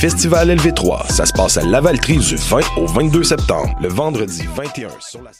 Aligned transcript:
Festival 0.00 0.50
LV3, 0.50 1.10
ça 1.10 1.24
se 1.24 1.32
passe 1.32 1.56
à 1.56 1.64
Lavaltrie 1.64 2.18
du 2.18 2.36
20 2.36 2.60
au 2.76 2.86
22 2.86 3.22
septembre, 3.24 3.74
le 3.80 3.88
vendredi 3.88 4.44
21 4.54 4.90
sur 5.00 5.22
la. 5.22 5.30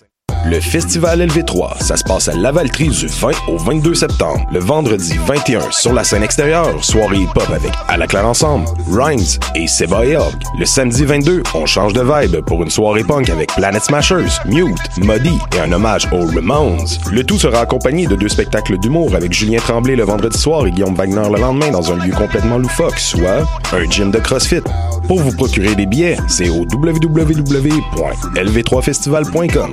Le 0.48 0.60
Festival 0.60 1.26
LV3, 1.26 1.82
ça 1.82 1.96
se 1.96 2.04
passe 2.04 2.28
à 2.28 2.32
Lavaltrie 2.32 2.88
du 2.88 3.08
20 3.08 3.30
au 3.48 3.56
22 3.56 3.95
septembre, 3.95 4.46
le 4.52 4.60
vendredi 4.60 5.18
21 5.26 5.72
sur 5.72 5.92
la 5.92 6.04
scène 6.04 6.22
extérieure, 6.22 6.84
soirée 6.84 7.16
hip-hop 7.16 7.50
avec 7.50 7.72
À 7.88 7.96
la 7.96 8.06
Claire 8.06 8.28
Ensemble, 8.28 8.64
Rhymes 8.88 9.40
et 9.56 9.66
Seba 9.66 10.04
et 10.04 10.16
Hog. 10.16 10.36
Le 10.56 10.64
samedi 10.64 11.04
22, 11.04 11.42
on 11.54 11.66
change 11.66 11.95
de 11.95 12.00
vibe 12.00 12.42
pour 12.42 12.62
une 12.62 12.70
soirée 12.70 13.02
punk 13.02 13.28
avec 13.28 13.52
Planet 13.56 13.82
Smashers, 13.82 14.38
Mute, 14.45 14.78
Muddy 14.98 15.36
et 15.56 15.59
un 15.59 15.73
hommage 15.73 16.06
aux 16.12 16.27
Ramones. 16.27 16.87
Le 17.10 17.24
tout 17.24 17.40
sera 17.40 17.62
accompagné 17.62 18.06
de 18.06 18.15
deux 18.15 18.28
spectacles 18.28 18.78
d'humour 18.78 19.16
avec 19.16 19.32
Julien 19.32 19.59
Tremblay 19.59 19.96
le 19.96 20.04
vendredi 20.04 20.38
soir 20.38 20.65
et 20.65 20.70
Guillaume 20.70 20.95
Wagner 20.95 21.28
le 21.28 21.40
lendemain 21.40 21.73
dans 21.73 21.92
un 21.92 21.96
lieu 21.96 22.12
complètement 22.12 22.59
loufoque, 22.59 23.01
soit 23.01 23.42
un 23.73 23.90
gym 23.90 24.12
de 24.12 24.20
CrossFit. 24.20 24.62
Pour 25.09 25.18
vous 25.18 25.32
procurer 25.32 25.74
des 25.74 25.87
billets, 25.87 26.18
c'est 26.28 26.51
au 26.51 26.65
www.lv3festival.com. 26.73 29.73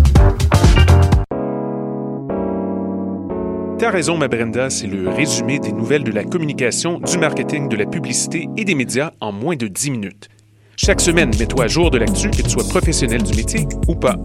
T'as 3.81 3.89
raison, 3.89 4.15
ma 4.15 4.27
Brenda, 4.27 4.69
c'est 4.69 4.85
le 4.85 5.09
résumé 5.09 5.57
des 5.57 5.71
nouvelles 5.71 6.03
de 6.03 6.11
la 6.11 6.23
communication, 6.23 6.99
du 6.99 7.17
marketing, 7.17 7.67
de 7.67 7.75
la 7.75 7.87
publicité 7.87 8.47
et 8.55 8.63
des 8.63 8.75
médias 8.75 9.09
en 9.19 9.31
moins 9.31 9.55
de 9.55 9.65
10 9.65 9.89
minutes. 9.89 10.29
Chaque 10.77 11.01
semaine, 11.01 11.31
mets-toi 11.39 11.63
à 11.63 11.67
jour 11.67 11.89
de 11.89 11.97
l'actu, 11.97 12.29
que 12.29 12.43
tu 12.43 12.49
sois 12.51 12.63
professionnel 12.63 13.23
du 13.23 13.35
métier 13.35 13.67
ou 13.87 13.95
pas. 13.95 14.17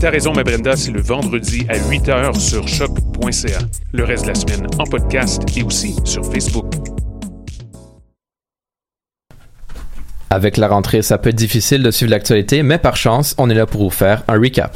T'as 0.00 0.08
raison, 0.08 0.32
ma 0.32 0.44
Brenda, 0.44 0.76
c'est 0.76 0.92
le 0.92 1.02
vendredi 1.02 1.66
à 1.68 1.76
8 1.76 2.08
h 2.08 2.40
sur 2.40 2.66
choc.ca. 2.66 3.58
Le 3.92 4.02
reste 4.02 4.22
de 4.22 4.28
la 4.28 4.34
semaine 4.34 4.66
en 4.78 4.84
podcast 4.84 5.42
et 5.54 5.62
aussi 5.62 5.94
sur 6.04 6.24
Facebook. 6.24 6.72
Avec 10.30 10.56
la 10.56 10.68
rentrée, 10.68 11.02
ça 11.02 11.18
peut 11.18 11.28
être 11.28 11.36
difficile 11.36 11.82
de 11.82 11.90
suivre 11.90 12.12
l'actualité, 12.12 12.62
mais 12.62 12.78
par 12.78 12.96
chance, 12.96 13.34
on 13.36 13.50
est 13.50 13.54
là 13.54 13.66
pour 13.66 13.82
vous 13.82 13.90
faire 13.90 14.24
un 14.26 14.40
recap. 14.40 14.74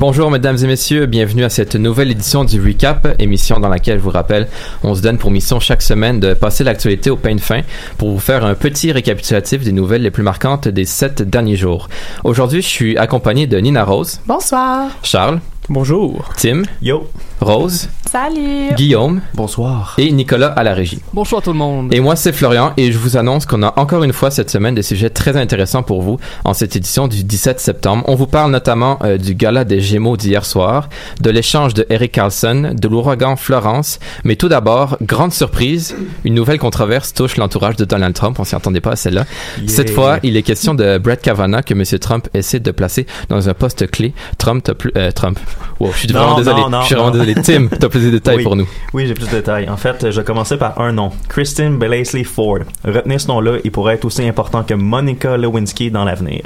Bonjour 0.00 0.30
mesdames 0.30 0.56
et 0.56 0.66
messieurs, 0.66 1.04
bienvenue 1.04 1.44
à 1.44 1.50
cette 1.50 1.76
nouvelle 1.76 2.10
édition 2.10 2.42
du 2.44 2.58
Recap, 2.58 3.16
émission 3.18 3.60
dans 3.60 3.68
laquelle, 3.68 3.98
je 3.98 4.02
vous 4.02 4.08
rappelle, 4.08 4.48
on 4.82 4.94
se 4.94 5.02
donne 5.02 5.18
pour 5.18 5.30
mission 5.30 5.60
chaque 5.60 5.82
semaine 5.82 6.20
de 6.20 6.32
passer 6.32 6.64
l'actualité 6.64 7.10
au 7.10 7.16
pain 7.16 7.34
de 7.34 7.40
fin 7.40 7.60
pour 7.98 8.10
vous 8.10 8.18
faire 8.18 8.46
un 8.46 8.54
petit 8.54 8.92
récapitulatif 8.92 9.62
des 9.62 9.72
nouvelles 9.72 10.00
les 10.00 10.10
plus 10.10 10.22
marquantes 10.22 10.68
des 10.68 10.86
sept 10.86 11.20
derniers 11.20 11.56
jours. 11.56 11.90
Aujourd'hui, 12.24 12.62
je 12.62 12.66
suis 12.66 12.96
accompagné 12.96 13.46
de 13.46 13.58
Nina 13.58 13.84
Rose. 13.84 14.22
Bonsoir. 14.26 14.88
Charles. 15.02 15.38
Bonjour. 15.70 16.28
Tim. 16.36 16.62
Yo. 16.82 17.08
Rose. 17.40 17.88
Salut. 18.10 18.74
Guillaume. 18.76 19.20
Bonsoir. 19.34 19.94
Et 19.98 20.10
Nicolas 20.10 20.48
à 20.48 20.64
la 20.64 20.74
régie. 20.74 20.98
Bonsoir 21.12 21.42
tout 21.42 21.52
le 21.52 21.58
monde. 21.58 21.94
Et 21.94 22.00
moi, 22.00 22.16
c'est 22.16 22.32
Florian 22.32 22.72
et 22.76 22.90
je 22.90 22.98
vous 22.98 23.16
annonce 23.16 23.46
qu'on 23.46 23.62
a 23.62 23.72
encore 23.78 24.02
une 24.02 24.12
fois 24.12 24.32
cette 24.32 24.50
semaine 24.50 24.74
des 24.74 24.82
sujets 24.82 25.10
très 25.10 25.36
intéressants 25.36 25.84
pour 25.84 26.02
vous 26.02 26.18
en 26.44 26.54
cette 26.54 26.74
édition 26.74 27.06
du 27.06 27.22
17 27.22 27.60
septembre. 27.60 28.02
On 28.08 28.16
vous 28.16 28.26
parle 28.26 28.50
notamment 28.50 28.98
euh, 29.04 29.16
du 29.16 29.36
gala 29.36 29.64
des 29.64 29.80
Gémeaux 29.80 30.16
d'hier 30.16 30.44
soir, 30.44 30.88
de 31.20 31.30
l'échange 31.30 31.72
de 31.72 31.86
Eric 31.88 32.10
Carlson, 32.10 32.72
de 32.74 32.88
l'ouragan 32.88 33.36
Florence. 33.36 34.00
Mais 34.24 34.34
tout 34.34 34.48
d'abord, 34.48 34.98
grande 35.00 35.32
surprise, 35.32 35.94
une 36.24 36.34
nouvelle 36.34 36.58
controverse 36.58 37.14
touche 37.14 37.36
l'entourage 37.36 37.76
de 37.76 37.84
Donald 37.84 38.14
Trump. 38.14 38.40
On 38.40 38.44
s'y 38.44 38.56
attendait 38.56 38.80
pas 38.80 38.92
à 38.92 38.96
celle-là. 38.96 39.24
Yeah. 39.58 39.68
Cette 39.68 39.90
fois, 39.90 40.18
il 40.24 40.36
est 40.36 40.42
question 40.42 40.74
de 40.74 40.98
Brett 40.98 41.22
Kavanaugh 41.22 41.62
que 41.62 41.74
M. 41.74 41.84
Trump 42.00 42.28
essaie 42.34 42.58
de 42.58 42.70
placer 42.72 43.06
dans 43.28 43.48
un 43.48 43.54
poste 43.54 43.88
clé. 43.88 44.12
Trump, 44.36 44.68
euh, 44.96 45.12
Trump. 45.12 45.38
Wow, 45.78 45.92
je 45.92 45.98
suis 45.98 46.08
Non, 46.08 46.20
vraiment 46.20 46.36
désolé. 46.36 46.60
non, 46.62 46.70
non, 46.70 46.80
je 46.82 46.86
suis 46.86 46.94
vraiment 46.94 47.10
désolé. 47.10 47.34
Tim, 47.34 47.66
t'as 47.68 47.88
plus 47.88 48.04
de 48.04 48.10
détails 48.10 48.36
Oui. 48.38 48.42
pour 48.42 48.56
nous. 48.56 48.66
Oui, 48.92 49.06
j'ai 49.06 49.14
plus 49.14 49.26
de 49.26 49.30
détails. 49.30 49.68
En 49.68 49.76
fait, 49.76 50.10
je 50.10 50.20
vais 50.20 50.24
commencer 50.24 50.56
par 50.56 50.80
un 50.80 50.92
nom. 50.92 51.10
Kristen 51.28 51.78
Blasey 51.78 52.24
Ford. 52.24 52.58
Retenez 52.84 53.18
ce 53.18 53.28
nom-là, 53.28 53.58
il 53.64 53.70
pourrait 53.70 53.94
être 53.94 54.04
aussi 54.04 54.26
important 54.26 54.62
que 54.62 54.74
Monica 54.74 55.36
Lewinsky 55.36 55.90
dans 55.90 56.04
l'avenir. 56.04 56.42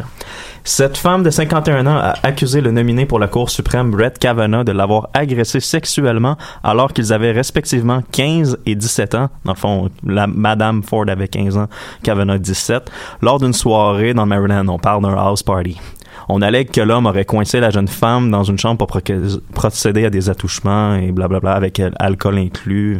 Cette 0.67 0.97
femme 0.97 1.23
de 1.23 1.29
51 1.29 1.87
ans 1.87 1.97
a 1.99 2.15
accusé 2.23 2.63
le 2.63 2.71
nominé 2.71 3.05
pour 3.05 3.19
la 3.19 3.29
Cour 3.29 3.51
suprême 3.51 3.91
Brett 3.91 4.19
Kavanaugh 4.19 4.65
de 4.65 4.73
l'avoir 4.73 5.09
agressé 5.13 5.61
sexuellement 5.61 6.39
alors 6.63 6.95
qu'ils 6.95 7.13
avaient 7.13 7.33
respectivement 7.33 8.03
15 8.13 8.59
et 8.65 8.75
17 8.75 9.15
ans. 9.15 9.29
Dans 9.45 9.53
le 9.53 9.59
fond, 9.59 9.91
la 10.07 10.27
Madame 10.27 10.83
Ford 10.83 11.05
avait 11.09 11.29
15 11.29 11.59
ans, 11.59 11.67
Kavanaugh 12.03 12.39
17, 12.41 12.91
lors 13.21 13.39
d'une 13.39 13.53
soirée 13.53 14.15
dans 14.15 14.23
le 14.25 14.29
Maryland. 14.31 14.67
On 14.69 14.79
parle 14.79 15.03
d'un 15.03 15.15
house 15.15 15.43
party. 15.43 15.79
On 16.29 16.43
allègue 16.43 16.71
que 16.71 16.81
l'homme 16.81 17.07
aurait 17.07 17.25
coincé 17.25 17.61
la 17.61 17.71
jeune 17.71 17.89
femme 17.89 18.31
dans 18.31 18.45
une 18.45 18.59
chambre 18.59 18.79
pour 18.79 18.87
proc- 18.87 19.41
procéder 19.53 20.07
à 20.07 20.11
des 20.11 20.31
attouchements 20.31 20.95
et 20.97 21.13
blablabla 21.13 21.53
avec 21.53 21.81
euh, 21.81 21.91
alcool 21.99 22.39
inclus. 22.39 22.99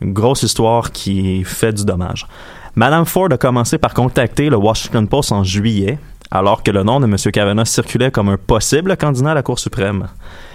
Une 0.00 0.12
grosse 0.12 0.42
histoire 0.42 0.92
qui 0.92 1.44
fait 1.44 1.72
du 1.72 1.84
dommage. 1.84 2.26
Madame 2.74 3.04
Ford 3.04 3.28
a 3.30 3.36
commencé 3.36 3.78
par 3.78 3.94
contacter 3.94 4.48
le 4.48 4.56
Washington 4.56 5.06
Post 5.06 5.30
en 5.30 5.44
juillet, 5.44 5.98
alors 6.30 6.62
que 6.62 6.70
le 6.70 6.82
nom 6.82 6.98
de 7.00 7.04
M. 7.04 7.16
Kavanaugh 7.32 7.66
circulait 7.66 8.10
comme 8.10 8.30
un 8.30 8.38
possible 8.38 8.96
candidat 8.96 9.32
à 9.32 9.34
la 9.34 9.42
Cour 9.42 9.58
suprême. 9.58 10.08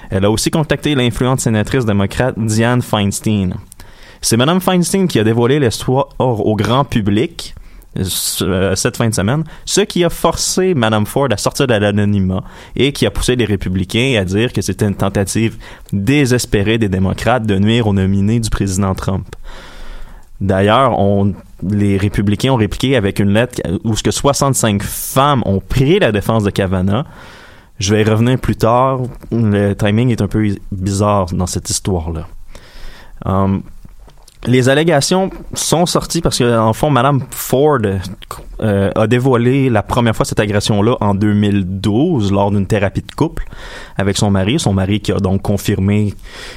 Elle 0.09 0.25
a 0.25 0.31
aussi 0.31 0.49
contacté 0.49 0.95
l'influente 0.95 1.39
sénatrice 1.39 1.85
démocrate 1.85 2.33
Dianne 2.38 2.81
Feinstein. 2.81 3.53
C'est 4.19 4.35
Mme 4.35 4.59
Feinstein 4.59 5.07
qui 5.07 5.19
a 5.19 5.23
dévoilé 5.23 5.59
l'histoire 5.59 6.07
au 6.17 6.55
grand 6.55 6.83
public 6.83 7.53
cette 8.03 8.97
fin 8.97 9.09
de 9.09 9.13
semaine, 9.13 9.44
ce 9.66 9.81
qui 9.81 10.03
a 10.03 10.09
forcé 10.09 10.74
Mme 10.74 11.06
Ford 11.06 11.28
à 11.31 11.38
sortir 11.38 11.68
de 11.68 11.74
l'anonymat 11.74 12.44
et 12.75 12.91
qui 12.91 13.06
a 13.06 13.12
poussé 13.12 13.35
les 13.35 13.46
républicains 13.46 14.18
à 14.19 14.25
dire 14.25 14.53
que 14.53 14.62
c'était 14.62 14.85
une 14.88 14.96
tentative 14.96 15.58
désespérée 15.94 16.78
des 16.78 16.90
démocrates 16.90 17.46
de 17.46 17.57
nuire 17.57 17.88
aux 17.88 17.94
nominés 17.94 18.40
du 18.40 18.50
président 18.50 18.94
Trump. 18.96 19.28
D'ailleurs, 20.40 20.96
les 21.68 21.97
républicains 21.97 22.52
ont 22.52 22.57
répliqué 22.57 22.96
avec 22.96 23.19
une 23.19 23.34
lettre 23.34 23.62
où 23.84 23.96
ce 23.96 24.03
que 24.03 24.12
65 24.12 24.84
femmes 24.84 25.41
ont 25.46 25.59
pris 25.59 26.00
la 26.00 26.12
défense 26.12 26.44
de 26.44 26.52
Kavanaugh. 26.52 27.06
Je 27.80 27.94
vais 27.94 28.02
y 28.02 28.03
revenir 28.03 28.40
plus 28.40 28.56
tard. 28.56 29.02
Le 29.31 29.74
timing 29.74 30.12
est 30.12 30.22
un 30.22 30.28
peu 30.28 30.56
bizarre 30.72 31.28
dans 31.34 31.47
cette 31.47 31.69
histoire-là. 31.69 32.28
Um, 33.25 33.63
les 34.47 34.69
allégations 34.69 35.30
sont 35.53 35.85
sorties 35.85 36.22
parce 36.22 36.40
que, 36.40 36.58
en 36.58 36.74
fond, 36.74 36.90
Madame 36.90 37.22
Ford 37.31 37.80
euh, 38.62 38.91
a 38.96 39.08
dévoilé 39.08 39.69
la 39.69 39.84
première 39.84 40.16
fois 40.16 40.25
cette 40.25 40.40
agression-là 40.40 40.96
en 41.02 41.13
2012 41.13 42.31
lors 42.31 42.50
d'une 42.50 42.66
thérapie 42.66 43.01
de 43.01 43.12
couple 43.12 43.45
avec 43.98 44.18
son 44.18 44.31
mari. 44.31 44.57
Son 44.57 44.74
mari 44.74 45.01
qui 45.01 45.12
a 45.12 45.18
donc 45.18 45.42
confirmé 45.42 46.13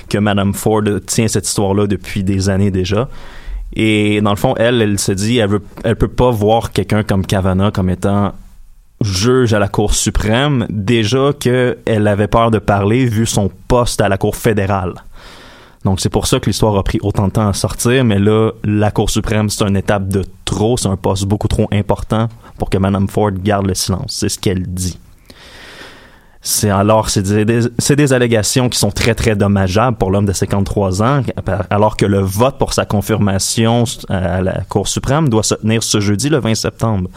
que 0.09 0.19
Madame 0.19 0.55
Ford 0.55 0.85
tient 1.06 1.29
cette 1.29 1.47
histoire-là 1.47 1.87
depuis 1.87 2.23
des 2.23 2.49
années 2.49 2.70
déjà. 2.70 3.09
Et 3.75 4.20
dans 4.20 4.31
le 4.31 4.37
fond, 4.37 4.55
elle, 4.56 4.81
elle 4.81 4.99
se 4.99 5.12
dit, 5.12 5.38
elle 5.38 5.50
veut, 5.50 5.62
elle 5.85 5.97
peut 5.97 6.09
pas 6.09 6.31
voir 6.31 6.73
quelqu'un 6.73 7.03
comme 7.03 7.26
Kavanaugh 7.26 7.73
comme 7.73 7.91
étant 7.91 8.32
juge 9.00 9.55
à 9.55 9.59
la 9.59 9.69
Cour 9.69 9.94
suprême, 9.94 10.67
déjà 10.69 11.32
qu'elle 11.32 12.06
avait 12.06 12.29
peur 12.29 12.50
de 12.50 12.59
parler 12.59 13.06
vu 13.06 13.26
son 13.26 13.50
poste 13.69 14.00
à 14.00 14.09
la 14.09 14.19
Cour 14.19 14.37
fédérale. 14.37 14.94
Donc 15.85 16.00
c'est 16.00 16.11
pour 16.11 16.27
ça 16.27 16.41
que 16.41 16.47
l'histoire 16.47 16.77
a 16.77 16.82
pris 16.82 16.99
autant 17.03 17.29
de 17.29 17.32
temps 17.32 17.49
à 17.49 17.55
sortir, 17.55 18.05
mais 18.05 18.19
là, 18.19 18.53
la 18.65 18.91
Cour 18.91 19.09
suprême, 19.09 19.49
c'est 19.49 19.65
une 19.67 19.77
étape 19.77 20.09
de 20.09 20.25
trop, 20.44 20.77
c'est 20.77 20.88
un 20.88 20.97
poste 20.97 21.25
beaucoup 21.25 21.49
trop 21.49 21.69
important 21.73 22.29
pour 22.59 22.69
que 22.69 22.77
Mme 22.77 23.09
Ford 23.09 23.31
garde 23.32 23.67
le 23.67 23.75
silence. 23.75 24.17
C'est 24.21 24.29
ce 24.29 24.38
qu'elle 24.38 24.67
dit. 24.67 24.99
C'est 26.43 26.71
alors, 26.71 27.11
c'est 27.11 27.23
des, 27.23 27.69
des 27.97 28.12
allégations 28.12 28.71
qui 28.71 28.79
sont 28.79 28.91
très, 28.91 29.15
très 29.15 29.37
dommageables 29.37 29.97
pour 29.97 30.11
l'homme 30.11 30.25
de 30.25 30.32
53 30.32 31.03
ans, 31.03 31.23
alors 31.69 31.97
que 31.97 32.06
le 32.06 32.21
vote 32.21 32.56
pour 32.59 32.73
sa 32.73 32.87
confirmation 32.87 33.85
à 34.09 34.41
la 34.41 34.62
Cour 34.69 34.88
suprême 34.88 35.29
doit 35.29 35.43
se 35.43 35.55
tenir 35.55 35.83
ce 35.83 36.00
jeudi, 36.00 36.31
le 36.31 36.38
20 36.38 36.55
septembre. 36.55 37.11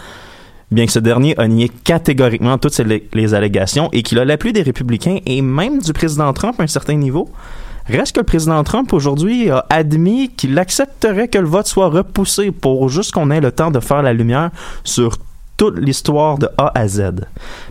Bien 0.71 0.85
que 0.85 0.91
ce 0.91 0.99
dernier 0.99 1.37
a 1.37 1.47
nié 1.47 1.69
catégoriquement 1.69 2.57
toutes 2.57 2.77
les 3.13 3.33
allégations 3.33 3.89
et 3.93 4.03
qu'il 4.03 4.19
a 4.19 4.25
l'appui 4.25 4.51
des 4.51 4.63
républicains 4.63 5.19
et 5.25 5.41
même 5.41 5.81
du 5.81 5.93
président 5.93 6.31
Trump 6.33 6.59
à 6.59 6.63
un 6.63 6.67
certain 6.67 6.95
niveau, 6.95 7.29
Reste 7.87 8.15
que 8.15 8.21
le 8.21 8.25
président 8.25 8.63
Trump 8.63 8.93
aujourd'hui 8.93 9.49
a 9.49 9.65
admis 9.69 10.29
qu'il 10.29 10.57
accepterait 10.57 11.27
que 11.27 11.37
le 11.37 11.47
vote 11.47 11.67
soit 11.67 11.89
repoussé 11.89 12.51
pour 12.51 12.87
juste 12.89 13.11
qu'on 13.11 13.29
ait 13.29 13.41
le 13.41 13.51
temps 13.51 13.71
de 13.71 13.79
faire 13.79 14.01
la 14.01 14.13
lumière 14.13 14.51
sur 14.83 15.17
toute 15.57 15.77
l'histoire 15.77 16.37
de 16.37 16.49
A 16.57 16.71
à 16.75 16.87
Z. 16.87 17.25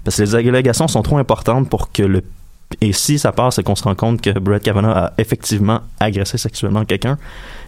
Parce 0.05 0.17
que 0.17 0.23
les 0.23 0.35
allégations 0.35 0.88
sont 0.88 1.03
trop 1.03 1.19
importantes 1.19 1.69
pour 1.69 1.91
que 1.93 2.03
le 2.03 2.23
et 2.81 2.93
si 2.94 3.19
ça 3.19 3.32
passe 3.32 3.59
et 3.59 3.62
qu'on 3.62 3.75
se 3.75 3.85
rend 3.85 3.94
compte 3.94 4.23
que 4.23 4.38
Brett 4.38 4.62
Kavanaugh 4.62 4.97
a 4.97 5.12
effectivement 5.19 5.81
agressé 6.00 6.38
sexuellement 6.38 6.87
quelqu'un, 6.87 7.19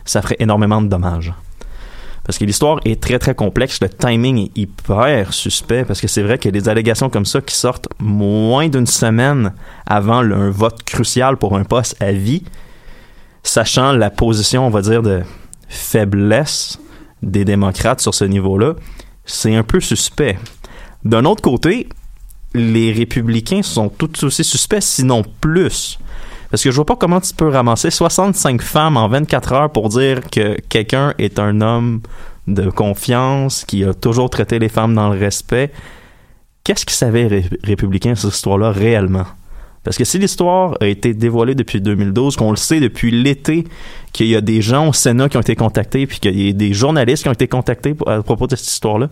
ça 0.07 0.23
ferait 0.23 0.37
énormément 0.39 0.81
de 0.81 0.89
dommages. 0.89 1.33
Parce 2.25 2.39
que 2.39 2.45
l'histoire 2.45 2.81
est 2.87 3.03
très 3.03 3.19
très 3.19 3.35
complexe, 3.35 3.81
le 3.83 3.89
timing 3.91 4.47
est 4.47 4.59
hyper 4.59 5.35
suspect, 5.35 5.85
parce 5.85 6.01
que 6.01 6.09
c'est 6.09 6.23
vrai 6.23 6.39
a 6.45 6.51
des 6.51 6.69
allégations 6.69 7.11
comme 7.11 7.27
ça 7.27 7.43
qui 7.43 7.55
sortent 7.55 7.89
moins 7.99 8.69
d'une 8.69 8.87
semaine 8.87 9.53
avant 9.87 10.21
un 10.21 10.51
vote 10.51 10.83
crucial 10.85 11.37
pour 11.37 11.57
un 11.57 11.65
poste 11.65 12.01
à 12.03 12.13
vie, 12.13 12.43
sachant 13.43 13.93
la 13.93 14.09
position, 14.09 14.67
on 14.67 14.71
va 14.71 14.81
dire, 14.81 15.03
de 15.03 15.23
faiblesse 15.69 16.79
des 17.23 17.45
démocrates 17.45 18.01
sur 18.01 18.15
ce 18.15 18.25
niveau-là, 18.25 18.75
c'est 19.27 19.55
un 19.55 19.63
peu 19.63 19.81
suspect. 19.81 20.39
D'un 21.05 21.27
autre 21.27 21.43
côté, 21.43 21.89
les 22.55 22.93
républicains 22.93 23.63
sont 23.63 23.89
tout 23.91 24.25
aussi 24.25 24.45
suspects, 24.45 24.81
sinon 24.81 25.23
plus. 25.41 25.99
Parce 26.55 26.63
que 26.63 26.71
je 26.71 26.77
vois 26.77 26.87
pas 26.87 26.95
comment 26.95 27.21
tu 27.21 27.35
peux 27.35 27.49
ramasser 27.49 27.91
65 27.91 28.63
femmes 28.63 28.97
en 28.97 29.09
24 29.09 29.53
heures 29.55 29.71
pour 29.73 29.89
dire 29.89 30.21
que 30.31 30.57
quelqu'un 30.69 31.13
est 31.19 31.41
un 31.41 31.61
homme 31.61 32.01
de 32.47 32.71
confiance, 32.71 33.65
qui 33.65 33.83
a 33.83 33.93
toujours 33.93 34.31
traité 34.31 34.61
les 34.61 34.69
femmes 34.69 34.95
dans 34.95 35.09
le 35.09 35.19
respect. 35.19 35.73
Qu'est-ce 36.63 36.87
qu'ils 36.87 36.95
savaient, 36.95 37.29
les 37.29 37.41
ré- 37.41 37.51
républicains, 37.65 38.15
sur 38.15 38.29
cette 38.29 38.37
histoire-là, 38.37 38.71
réellement? 38.71 39.25
Parce 39.83 39.99
que 39.99 40.05
si 40.05 40.21
l'histoire 40.21 40.77
a 40.81 40.87
été 40.87 41.13
dévoilée 41.13 41.57
depuis 41.57 41.81
2012, 41.81 42.37
qu'on 42.37 42.51
le 42.51 42.57
sait 42.57 42.79
depuis 42.79 43.11
l'été, 43.11 43.65
qu'il 44.13 44.29
y 44.29 44.37
a 44.37 44.41
des 44.41 44.63
gens 44.63 44.91
au 44.91 44.93
Sénat 44.93 45.29
qui 45.29 45.37
ont 45.37 45.41
été 45.41 45.57
contactés, 45.57 46.07
puis 46.07 46.21
qu'il 46.21 46.41
y 46.41 46.51
a 46.51 46.53
des 46.53 46.73
journalistes 46.73 47.25
qui 47.25 47.29
ont 47.29 47.33
été 47.33 47.49
contactés 47.49 47.97
à 48.07 48.23
propos 48.23 48.47
de 48.47 48.55
cette 48.55 48.69
histoire-là, 48.69 49.09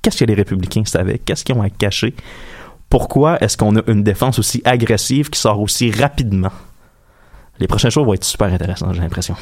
qu'est-ce 0.00 0.20
que 0.20 0.24
les 0.24 0.32
républicains 0.32 0.86
savaient? 0.86 1.18
Qu'est-ce 1.18 1.44
qu'ils 1.44 1.56
ont 1.56 1.62
à 1.62 1.68
cacher? 1.68 2.14
Pourquoi 2.88 3.36
est-ce 3.42 3.58
qu'on 3.58 3.76
a 3.76 3.82
une 3.86 4.02
défense 4.02 4.38
aussi 4.38 4.62
agressive 4.64 5.28
qui 5.28 5.38
sort 5.38 5.60
aussi 5.60 5.90
rapidement? 5.90 6.52
Les 7.60 7.66
prochains 7.66 7.88
jours 7.90 8.04
vont 8.04 8.14
être 8.14 8.24
super 8.24 8.48
intéressants, 8.52 8.92
j'ai 8.92 9.00
l'impression. 9.00 9.34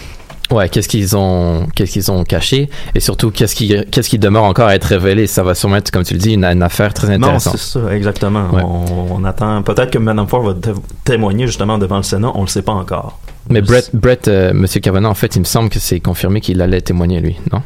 Ouais, 0.51 0.69
qu'est-ce 0.69 0.89
qu'ils 0.89 1.17
ont, 1.17 1.67
qu'est-ce 1.75 1.93
qu'ils 1.93 2.11
ont 2.13 2.23
caché? 2.23 2.69
Et 2.95 3.01
surtout 3.01 3.31
qu'est-ce 3.31 3.55
qui, 3.55 3.75
qu'est-ce 3.91 4.09
qui 4.11 4.19
demeure 4.19 4.45
encore 4.45 4.69
à 4.69 4.75
être 4.75 4.85
révélé? 4.85 5.27
Ça 5.27 5.43
va 5.43 5.55
sûrement 5.55 5.77
être, 5.77 5.91
comme 5.91 6.05
tu 6.05 6.13
le 6.15 6.21
dis, 6.21 6.35
une, 6.35 6.45
une 6.45 6.63
affaire 6.63 6.93
très 6.93 7.17
Non, 7.19 7.29
intéressante. 7.29 7.57
c'est 7.57 7.79
ça, 7.81 7.95
exactement. 7.97 8.51
Ouais. 8.51 8.63
On, 8.63 9.07
on 9.17 9.25
attend. 9.25 9.63
Peut-être 9.63 9.91
que 9.91 9.99
Madame 9.99 10.29
Ford 10.29 10.43
va 10.43 10.53
té- 10.55 10.79
témoigner 11.05 11.47
justement 11.47 11.79
devant 11.79 11.97
le 11.97 12.03
Sénat, 12.03 12.31
on 12.35 12.43
le 12.43 12.47
sait 12.49 12.63
pas 12.63 12.73
encore. 12.73 13.19
Mais 13.49 13.63
Brett, 13.63 13.91
Brett 13.95 14.29
euh, 14.29 14.53
Monsieur 14.53 14.81
Kavanaugh, 14.81 15.11
en 15.11 15.15
fait, 15.15 15.35
il 15.35 15.41
me 15.41 15.45
semble 15.45 15.71
que 15.71 15.79
c'est 15.79 15.99
confirmé 16.01 16.41
qu'il 16.43 16.61
allait 16.61 16.83
témoigner 16.83 17.21
lui, 17.21 17.37
non? 17.53 17.63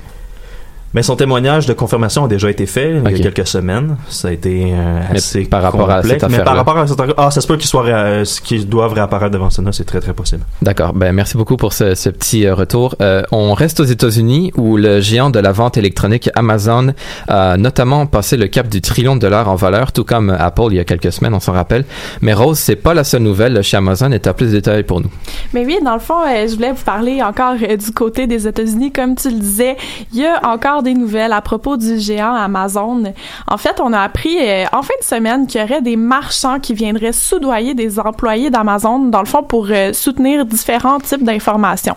Mais 0.94 1.02
son 1.02 1.16
témoignage 1.16 1.66
de 1.66 1.74
confirmation 1.74 2.24
a 2.24 2.28
déjà 2.28 2.50
été 2.50 2.64
fait 2.66 3.00
il 3.04 3.10
y 3.12 3.20
a 3.26 3.30
quelques 3.30 3.46
semaines. 3.46 3.96
Ça 4.08 4.28
a 4.28 4.30
été 4.32 4.72
euh, 4.72 5.00
Mais 5.10 5.18
assez 5.18 5.44
par 5.44 5.62
rapport 5.62 5.90
à 5.90 6.00
complexe. 6.00 6.22
cette 6.22 6.30
Mais 6.30 6.42
par 6.42 6.56
rapport 6.56 6.78
à 6.78 6.86
cette 6.86 6.98
affaire- 6.98 7.14
ah, 7.18 7.30
ça 7.30 7.40
se 7.42 7.46
peut 7.46 7.56
qu'ils 7.56 7.68
soient 7.68 7.84
réa- 7.84 8.40
qu'ils 8.42 8.68
doivent 8.68 8.94
réapparaître 8.94 9.32
devant 9.32 9.50
Sénat, 9.50 9.72
c'est 9.72 9.84
très 9.84 10.00
très 10.00 10.14
possible. 10.14 10.42
D'accord. 10.62 10.94
Ben 10.94 11.12
merci 11.12 11.36
beaucoup 11.36 11.56
pour 11.56 11.72
ce, 11.74 11.94
ce 11.94 12.08
petit 12.08 12.46
euh, 12.46 12.54
retour. 12.54 12.94
Euh, 13.02 13.22
on 13.32 13.52
reste 13.54 13.80
aux 13.80 13.84
États-Unis 13.84 14.52
où 14.56 14.76
le 14.78 15.00
géant 15.00 15.28
de 15.30 15.38
la 15.38 15.52
vente 15.52 15.76
électronique 15.76 16.30
Amazon 16.34 16.94
a 17.28 17.56
notamment 17.58 18.06
passé 18.06 18.36
le 18.36 18.46
cap 18.46 18.68
du 18.68 18.80
trillion 18.80 19.14
de 19.16 19.20
dollars 19.20 19.48
en 19.50 19.56
valeur, 19.56 19.92
tout 19.92 20.04
comme 20.04 20.30
Apple 20.30 20.68
il 20.70 20.76
y 20.76 20.80
a 20.80 20.84
quelques 20.84 21.12
semaines, 21.12 21.34
on 21.34 21.40
s'en 21.40 21.52
rappelle. 21.52 21.84
Mais 22.22 22.32
Rose, 22.32 22.58
c'est 22.58 22.76
pas 22.76 22.94
la 22.94 23.04
seule 23.04 23.22
nouvelle 23.22 23.62
chez 23.62 23.76
Amazon. 23.76 24.10
Et 24.12 24.20
t'as 24.20 24.32
plus 24.32 24.46
de 24.46 24.52
détails 24.52 24.84
pour 24.84 25.00
nous. 25.00 25.10
Mais 25.52 25.64
oui, 25.66 25.78
dans 25.84 25.94
le 25.94 26.00
fond, 26.00 26.20
euh, 26.26 26.46
je 26.48 26.54
voulais 26.54 26.72
vous 26.72 26.84
parler 26.84 27.22
encore 27.22 27.54
euh, 27.62 27.76
du 27.76 27.90
côté 27.92 28.26
des 28.26 28.46
États-Unis. 28.48 28.92
Comme 28.92 29.14
tu 29.16 29.28
le 29.30 29.38
disais, 29.38 29.76
il 30.12 30.20
y 30.20 30.24
a 30.26 30.40
encore 30.48 30.77
des 30.82 30.94
nouvelles 30.94 31.32
à 31.32 31.40
propos 31.40 31.76
du 31.76 31.98
géant 31.98 32.34
Amazon. 32.34 33.02
En 33.46 33.56
fait, 33.56 33.80
on 33.82 33.92
a 33.92 34.00
appris 34.00 34.36
euh, 34.40 34.64
en 34.72 34.82
fin 34.82 34.94
de 35.00 35.04
semaine 35.04 35.46
qu'il 35.46 35.60
y 35.60 35.64
aurait 35.64 35.82
des 35.82 35.96
marchands 35.96 36.60
qui 36.60 36.74
viendraient 36.74 37.12
soudoyer 37.12 37.74
des 37.74 37.98
employés 37.98 38.50
d'Amazon, 38.50 38.98
dans 38.98 39.20
le 39.20 39.26
fond, 39.26 39.42
pour 39.42 39.66
euh, 39.70 39.92
soutenir 39.92 40.44
différents 40.44 41.00
types 41.00 41.24
d'informations. 41.24 41.96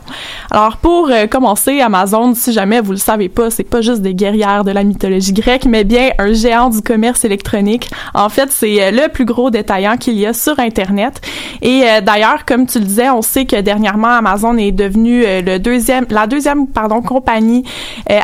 Alors, 0.50 0.78
pour 0.78 1.10
euh, 1.10 1.28
commencer, 1.28 1.82
Amazon, 1.82 2.34
si 2.36 2.54
jamais 2.54 2.82
vous 2.82 2.92
le 2.92 2.98
savez 2.98 3.30
pas, 3.30 3.50
c'est 3.50 3.64
pas 3.64 3.82
juste 3.82 4.02
des 4.02 4.14
guerrières 4.14 4.64
de 4.64 4.72
la 4.72 4.84
mythologie 4.84 5.34
grecque, 5.34 5.66
mais 5.66 5.84
bien 5.84 6.10
un 6.20 6.34
géant 6.34 6.70
du 6.70 6.82
commerce 6.82 7.26
électronique. 7.26 7.90
En 8.14 8.30
fait, 8.30 8.52
c'est 8.52 8.82
euh, 8.82 8.92
le 8.92 9.10
plus 9.10 9.26
gros 9.26 9.50
détaillant 9.50 9.98
qu'il 9.98 10.18
y 10.18 10.26
a 10.26 10.34
sur 10.34 10.60
Internet. 10.60 11.22
Et 11.62 11.84
euh, 11.86 12.02
d'ailleurs, 12.02 12.46
comme 12.46 12.66
tu 12.68 12.80
le 12.80 12.86
disais, 12.86 13.10
on 13.10 13.22
sait 13.22 13.46
que 13.46 13.60
dernièrement, 13.60 14.10
Amazon 14.10 14.58
est 14.58 14.72
devenu 14.72 15.24
euh, 15.26 15.42
le 15.42 15.60
deuxième, 15.60 16.06
la 16.10 16.28
deuxième, 16.28 16.68
pardon, 16.68 17.02
compagnie 17.02 17.64
euh, 18.10 18.20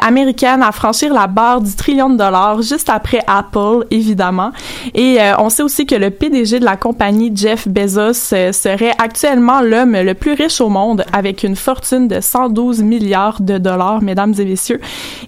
à 0.47 0.71
franchir 0.71 1.13
la 1.13 1.27
barre 1.27 1.61
du 1.61 1.75
trillion 1.75 2.09
de 2.09 2.17
dollars, 2.17 2.61
juste 2.61 2.89
après 2.89 3.19
Apple, 3.27 3.85
évidemment. 3.91 4.51
Et 4.93 5.21
euh, 5.21 5.33
on 5.39 5.49
sait 5.49 5.63
aussi 5.63 5.85
que 5.85 5.95
le 5.95 6.09
PDG 6.09 6.59
de 6.59 6.65
la 6.65 6.77
compagnie, 6.77 7.31
Jeff 7.35 7.67
Bezos, 7.67 8.33
euh, 8.33 8.51
serait 8.51 8.93
actuellement 8.97 9.61
l'homme 9.61 9.93
le 9.93 10.13
plus 10.13 10.33
riche 10.33 10.61
au 10.61 10.69
monde, 10.69 11.03
avec 11.11 11.43
une 11.43 11.55
fortune 11.55 12.07
de 12.07 12.21
112 12.21 12.81
milliards 12.81 13.41
de 13.41 13.57
dollars, 13.57 14.01
mesdames 14.01 14.33
et 14.39 14.45
messieurs. 14.45 14.79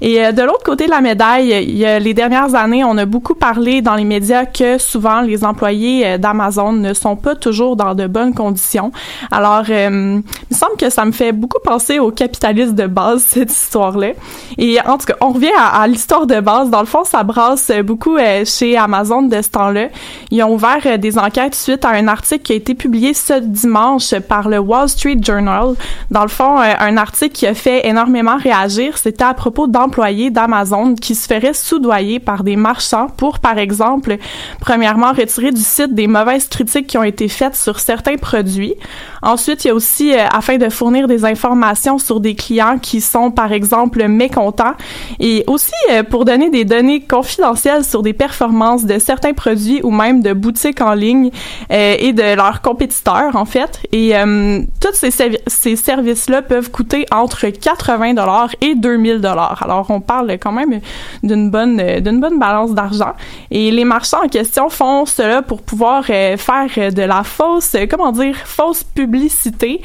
Et 0.01 0.24
euh, 0.24 0.31
de 0.31 0.42
l'autre 0.42 0.63
côté 0.63 0.86
de 0.86 0.92
la 0.92 1.01
médaille, 1.01 1.66
il 1.68 1.77
y 1.77 1.86
a 1.86 2.00
les 2.00 2.13
dernières 2.13 2.56
années, 2.56 2.83
on 2.83 2.98
a 2.98 3.06
beaucoup 3.06 3.36
parlé 3.36 3.81
dans 3.81 3.95
les 3.95 4.06
médias 4.06 4.45
que 4.45 4.77
souvent 4.77 5.21
les 5.21 5.44
employés 5.44 6.18
d'Amazon 6.18 6.71
ne 6.71 6.94
sont 6.94 7.16
pas 7.16 7.36
toujours 7.36 7.75
dans 7.75 7.94
de 7.94 8.07
bonnes 8.07 8.33
conditions. 8.33 8.92
Alors, 9.31 9.69
il 9.69 9.89
me 9.89 10.21
semble 10.51 10.77
que 10.77 10.89
ça 10.89 11.04
me 11.06 11.12
fait 11.12 11.31
beaucoup 11.31 11.60
penser 11.63 12.00
au 12.00 12.12
capitalisme 12.12 12.75
de 12.75 12.88
base, 12.88 13.24
cette 13.24 13.51
histoire-là. 13.51 14.12
Et 14.57 14.80
en 14.86 14.98
tout 14.98 15.09
on 15.22 15.30
revient 15.30 15.52
à, 15.58 15.82
à 15.82 15.88
l'histoire 15.88 16.26
de 16.26 16.40
base. 16.40 16.70
Dans 16.70 16.80
le 16.82 16.86
fond, 16.86 17.04
ça 17.04 17.24
brasse 17.24 17.72
beaucoup 17.84 18.18
euh, 18.18 18.44
chez 18.46 18.78
Amazon 18.78 19.24
de 19.24 19.42
ce 19.42 19.50
temps-là. 19.50 19.88
Ils 20.32 20.44
ont 20.44 20.54
ouvert 20.54 20.82
euh, 20.86 20.98
des 20.98 21.18
enquêtes 21.18 21.56
suite 21.56 21.86
à 21.86 21.90
un 21.90 22.08
article 22.08 22.44
qui 22.44 22.54
a 22.54 22.56
été 22.56 22.76
publié 22.76 23.14
ce 23.14 23.40
dimanche 23.40 24.14
par 24.28 24.50
le 24.50 24.60
Wall 24.60 24.90
Street 24.90 25.18
Journal. 25.22 25.76
Dans 26.12 26.24
le 26.24 26.30
fond, 26.30 26.60
euh, 26.60 26.74
un 26.80 26.98
article 26.98 27.34
qui 27.34 27.48
a 27.48 27.54
fait 27.54 27.88
énormément 27.88 28.38
réagir, 28.38 28.98
c'était 28.98 29.24
à 29.24 29.34
propos 29.34 29.68
d'employés 29.68 30.30
d'Amazon 30.30 30.96
qui 30.96 31.16
se 31.16 31.28
feraient 31.28 31.54
soudoyer 31.54 32.20
par 32.20 32.44
des 32.44 32.56
marchands 32.56 33.08
pour, 33.18 33.40
par 33.40 33.58
exemple, 33.58 34.18
premièrement, 34.60 35.12
retirer 35.12 35.52
du 35.52 35.62
site 35.62 35.94
des 35.94 36.08
mauvaises 36.08 36.48
critiques 36.48 36.88
qui 36.88 36.98
ont 36.98 37.04
été 37.04 37.28
faites 37.28 37.56
sur 37.56 37.80
certains 37.80 38.18
produits. 38.18 38.76
Ensuite, 39.22 39.66
il 39.66 39.68
y 39.69 39.72
a 39.72 39.74
aussi, 39.74 40.14
euh, 40.14 40.26
afin 40.31 40.57
de 40.57 40.69
fournir 40.69 41.07
des 41.07 41.26
informations 41.26 41.98
sur 41.98 42.19
des 42.19 42.36
clients 42.36 42.78
qui 42.80 43.02
sont, 43.02 43.31
par 43.31 43.52
exemple, 43.52 44.07
mécontents, 44.07 44.74
et 45.20 45.44
aussi 45.48 45.74
euh, 45.92 46.04
pour 46.04 46.26
donner 46.26 46.50
des 46.50 46.66
données 46.66 47.02
confidentielles 47.02 47.84
sur 47.84 48.02
des 48.02 48.14
performances 48.14 48.86
de 48.86 49.00
certains 49.00 49.34
produits 49.34 49.82
ou 49.84 49.92
même 49.92 50.22
de 50.22 50.34
boutiques 50.34 50.82
en 50.82 50.94
ligne 50.94 51.32
euh, 51.72 51.96
et 52.00 52.14
de 52.14 52.36
leurs 52.36 52.62
compétiteurs, 52.62 53.36
en 53.36 53.46
fait. 53.46 53.80
Et 53.92 54.16
euh, 54.16 54.62
tous 54.80 54.94
ces, 54.94 55.12
ces 55.48 55.76
services-là 55.76 56.42
peuvent 56.42 56.72
coûter 56.72 57.06
entre 57.12 57.48
80 57.48 58.14
dollars 58.14 58.50
et 58.62 58.76
2000 58.76 59.22
dollars. 59.22 59.62
Alors, 59.64 59.88
on 59.90 60.02
parle 60.02 60.32
quand 60.34 60.52
même 60.52 60.80
d'une 61.24 61.50
bonne 61.50 62.00
d'une 62.00 62.20
bonne 62.20 62.40
balance 62.40 62.72
d'argent. 62.72 63.14
Et 63.52 63.72
les 63.72 63.86
marchands 63.86 64.24
en 64.26 64.28
question 64.28 64.70
font 64.70 65.06
cela 65.06 65.42
pour 65.42 65.62
pouvoir 65.62 66.06
faire 66.06 66.94
de 66.94 67.02
la 67.02 67.24
fausse, 67.24 67.76
comment 67.90 68.12
dire, 68.12 68.36
fausse 68.46 68.84
publicité, 68.84 69.82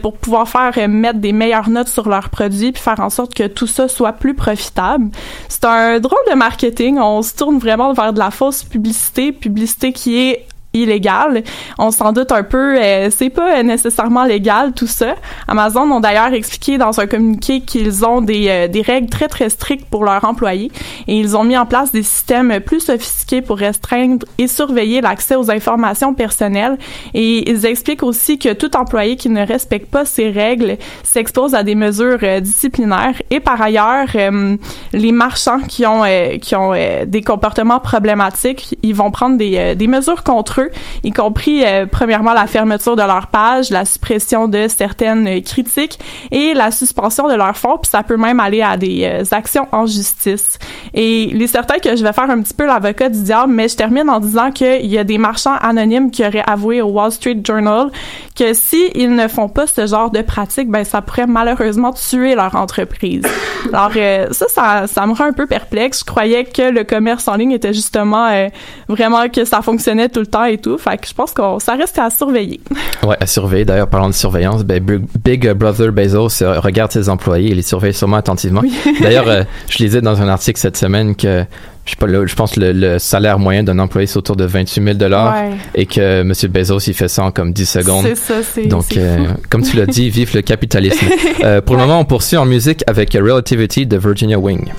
pour 0.00 0.14
pouvoir 0.14 0.48
faire 0.48 0.88
mettre 0.88 1.18
des 1.18 1.32
meilleures 1.32 1.68
notes 1.68 1.88
sur 1.88 2.08
leurs 2.08 2.28
produits 2.28 2.72
puis 2.72 2.82
faire 2.82 3.00
en 3.00 3.10
sorte 3.10 3.34
que 3.34 3.46
tout 3.46 3.66
ça 3.66 3.88
soit 3.88 4.12
plus 4.12 4.34
profitable. 4.42 5.10
C'est 5.48 5.64
un 5.64 6.00
drôle 6.00 6.18
de 6.28 6.34
marketing. 6.34 6.98
On 6.98 7.22
se 7.22 7.34
tourne 7.34 7.58
vraiment 7.58 7.92
vers 7.92 8.12
de 8.12 8.18
la 8.18 8.32
fausse 8.32 8.64
publicité, 8.64 9.30
publicité 9.30 9.92
qui 9.92 10.18
est 10.18 10.46
illégale. 10.72 11.42
On 11.78 11.90
s'en 11.90 12.12
doute 12.12 12.32
un 12.32 12.42
peu, 12.42 12.76
euh, 12.80 13.08
c'est 13.10 13.30
pas 13.30 13.58
euh, 13.58 13.62
nécessairement 13.62 14.24
légal 14.24 14.72
tout 14.72 14.86
ça. 14.86 15.14
Amazon 15.48 15.90
ont 15.90 16.00
d'ailleurs 16.00 16.32
expliqué 16.32 16.78
dans 16.78 16.98
un 17.00 17.06
communiqué 17.06 17.60
qu'ils 17.60 18.04
ont 18.04 18.20
des, 18.20 18.48
euh, 18.48 18.68
des 18.68 18.82
règles 18.82 19.08
très 19.08 19.28
très 19.28 19.50
strictes 19.50 19.86
pour 19.86 20.04
leurs 20.04 20.24
employés 20.24 20.70
et 21.06 21.18
ils 21.18 21.36
ont 21.36 21.44
mis 21.44 21.56
en 21.56 21.66
place 21.66 21.92
des 21.92 22.02
systèmes 22.02 22.60
plus 22.60 22.80
sophistiqués 22.80 23.42
pour 23.42 23.58
restreindre 23.58 24.26
et 24.38 24.46
surveiller 24.46 25.00
l'accès 25.00 25.36
aux 25.36 25.50
informations 25.50 26.14
personnelles 26.14 26.78
et 27.14 27.50
ils 27.50 27.66
expliquent 27.66 28.02
aussi 28.02 28.38
que 28.38 28.52
tout 28.52 28.76
employé 28.76 29.16
qui 29.16 29.28
ne 29.28 29.44
respecte 29.46 29.90
pas 29.90 30.04
ces 30.04 30.30
règles 30.30 30.78
s'expose 31.02 31.54
à 31.54 31.62
des 31.62 31.74
mesures 31.74 32.18
euh, 32.22 32.40
disciplinaires 32.40 33.20
et 33.30 33.40
par 33.40 33.60
ailleurs 33.60 34.08
euh, 34.14 34.56
les 34.92 35.12
marchands 35.12 35.60
qui 35.60 35.86
ont 35.86 36.02
qui 36.40 36.56
ont 36.56 36.72
des 37.06 37.22
comportements 37.22 37.78
problématiques, 37.78 38.76
ils 38.82 38.94
vont 38.94 39.10
prendre 39.10 39.36
des, 39.36 39.74
des 39.74 39.86
mesures 39.86 40.22
contre 40.22 40.61
eux 40.61 40.61
y 41.04 41.10
compris 41.10 41.64
euh, 41.64 41.86
premièrement 41.90 42.32
la 42.32 42.46
fermeture 42.46 42.96
de 42.96 43.02
leur 43.02 43.28
page, 43.28 43.70
la 43.70 43.84
suppression 43.84 44.48
de 44.48 44.66
certaines 44.68 45.26
euh, 45.26 45.40
critiques 45.40 45.98
et 46.30 46.54
la 46.54 46.70
suspension 46.70 47.28
de 47.28 47.34
leur 47.34 47.56
fonds, 47.56 47.78
puis 47.80 47.90
ça 47.90 48.02
peut 48.02 48.16
même 48.16 48.40
aller 48.40 48.62
à 48.62 48.76
des 48.76 49.04
euh, 49.04 49.24
actions 49.30 49.66
en 49.72 49.86
justice. 49.86 50.58
Et 50.94 51.24
il 51.24 51.42
est 51.42 51.46
certain 51.46 51.78
que 51.78 51.96
je 51.96 52.02
vais 52.02 52.12
faire 52.12 52.30
un 52.30 52.40
petit 52.42 52.54
peu 52.54 52.66
l'avocat 52.66 53.08
du 53.08 53.22
diable, 53.22 53.52
mais 53.52 53.68
je 53.68 53.76
termine 53.76 54.08
en 54.08 54.20
disant 54.20 54.50
qu'il 54.50 54.86
y 54.86 54.98
a 54.98 55.04
des 55.04 55.18
marchands 55.18 55.56
anonymes 55.60 56.10
qui 56.10 56.24
auraient 56.24 56.44
avoué 56.46 56.82
au 56.82 56.88
Wall 56.88 57.12
Street 57.12 57.40
Journal 57.44 57.90
que 58.36 58.54
si 58.54 58.90
ils 58.94 59.14
ne 59.14 59.28
font 59.28 59.48
pas 59.48 59.66
ce 59.66 59.86
genre 59.86 60.10
de 60.10 60.22
pratique, 60.22 60.68
ben 60.68 60.84
ça 60.84 61.02
pourrait 61.02 61.26
malheureusement 61.26 61.92
tuer 61.92 62.34
leur 62.34 62.56
entreprise. 62.56 63.24
Alors 63.72 63.92
ça, 64.32 64.46
ça, 64.48 64.86
ça 64.86 65.06
me 65.06 65.12
rend 65.12 65.24
un 65.24 65.32
peu 65.32 65.46
perplexe. 65.46 66.00
Je 66.00 66.04
croyais 66.04 66.44
que 66.44 66.70
le 66.70 66.84
commerce 66.84 67.28
en 67.28 67.36
ligne 67.36 67.52
était 67.52 67.72
justement 67.72 68.48
vraiment 68.88 69.28
que 69.28 69.44
ça 69.44 69.62
fonctionnait 69.62 70.08
tout 70.08 70.20
le 70.20 70.26
temps 70.26 70.44
et 70.52 70.58
tout. 70.58 70.78
Fait 70.78 70.96
que 70.98 71.06
je 71.06 71.14
pense 71.14 71.32
que 71.32 71.42
ça 71.58 71.74
reste 71.74 71.98
à 71.98 72.10
surveiller. 72.10 72.60
Ouais, 73.02 73.16
à 73.18 73.26
surveiller. 73.26 73.64
D'ailleurs, 73.64 73.88
parlant 73.88 74.08
de 74.08 74.14
surveillance, 74.14 74.62
ben, 74.62 74.80
Big 75.24 75.50
Brother 75.54 75.90
Bezos 75.90 76.40
euh, 76.40 76.60
regarde 76.60 76.92
ses 76.92 77.08
employés 77.08 77.50
et 77.50 77.54
les 77.54 77.62
surveille 77.62 77.94
sûrement 77.94 78.18
attentivement. 78.18 78.62
D'ailleurs, 79.00 79.28
euh, 79.28 79.42
je 79.68 79.78
lisais 79.78 80.00
dans 80.00 80.22
un 80.22 80.28
article 80.28 80.60
cette 80.60 80.76
semaine 80.76 81.16
que 81.16 81.44
je 81.84 81.90
sais 81.90 81.96
pas, 81.96 82.06
je 82.06 82.34
pense 82.36 82.54
le, 82.56 82.70
le 82.70 83.00
salaire 83.00 83.40
moyen 83.40 83.64
d'un 83.64 83.80
employé 83.80 84.06
c'est 84.06 84.16
autour 84.16 84.36
de 84.36 84.44
28 84.44 84.84
000 84.84 84.94
dollars 84.94 85.34
et 85.74 85.86
que 85.86 86.20
M. 86.20 86.32
Bezos 86.48 86.78
il 86.78 86.94
fait 86.94 87.08
ça 87.08 87.24
en 87.24 87.32
comme 87.32 87.52
10 87.52 87.66
secondes. 87.66 88.06
C'est 88.06 88.14
ça, 88.14 88.34
c'est 88.44 88.66
Donc, 88.68 88.96
euh, 88.96 89.26
comme 89.50 89.62
tu 89.62 89.76
l'as 89.76 89.86
dit, 89.86 90.08
vive 90.08 90.32
le 90.36 90.42
capitalisme. 90.42 91.04
pour 91.66 91.74
le 91.74 91.82
moment, 91.82 91.98
on 91.98 92.04
poursuit 92.04 92.36
en 92.36 92.44
musique 92.46 92.84
avec 92.86 93.14
Relativity 93.14 93.86
de 93.86 93.96
Virginia 93.96 94.38
Wing. 94.38 94.70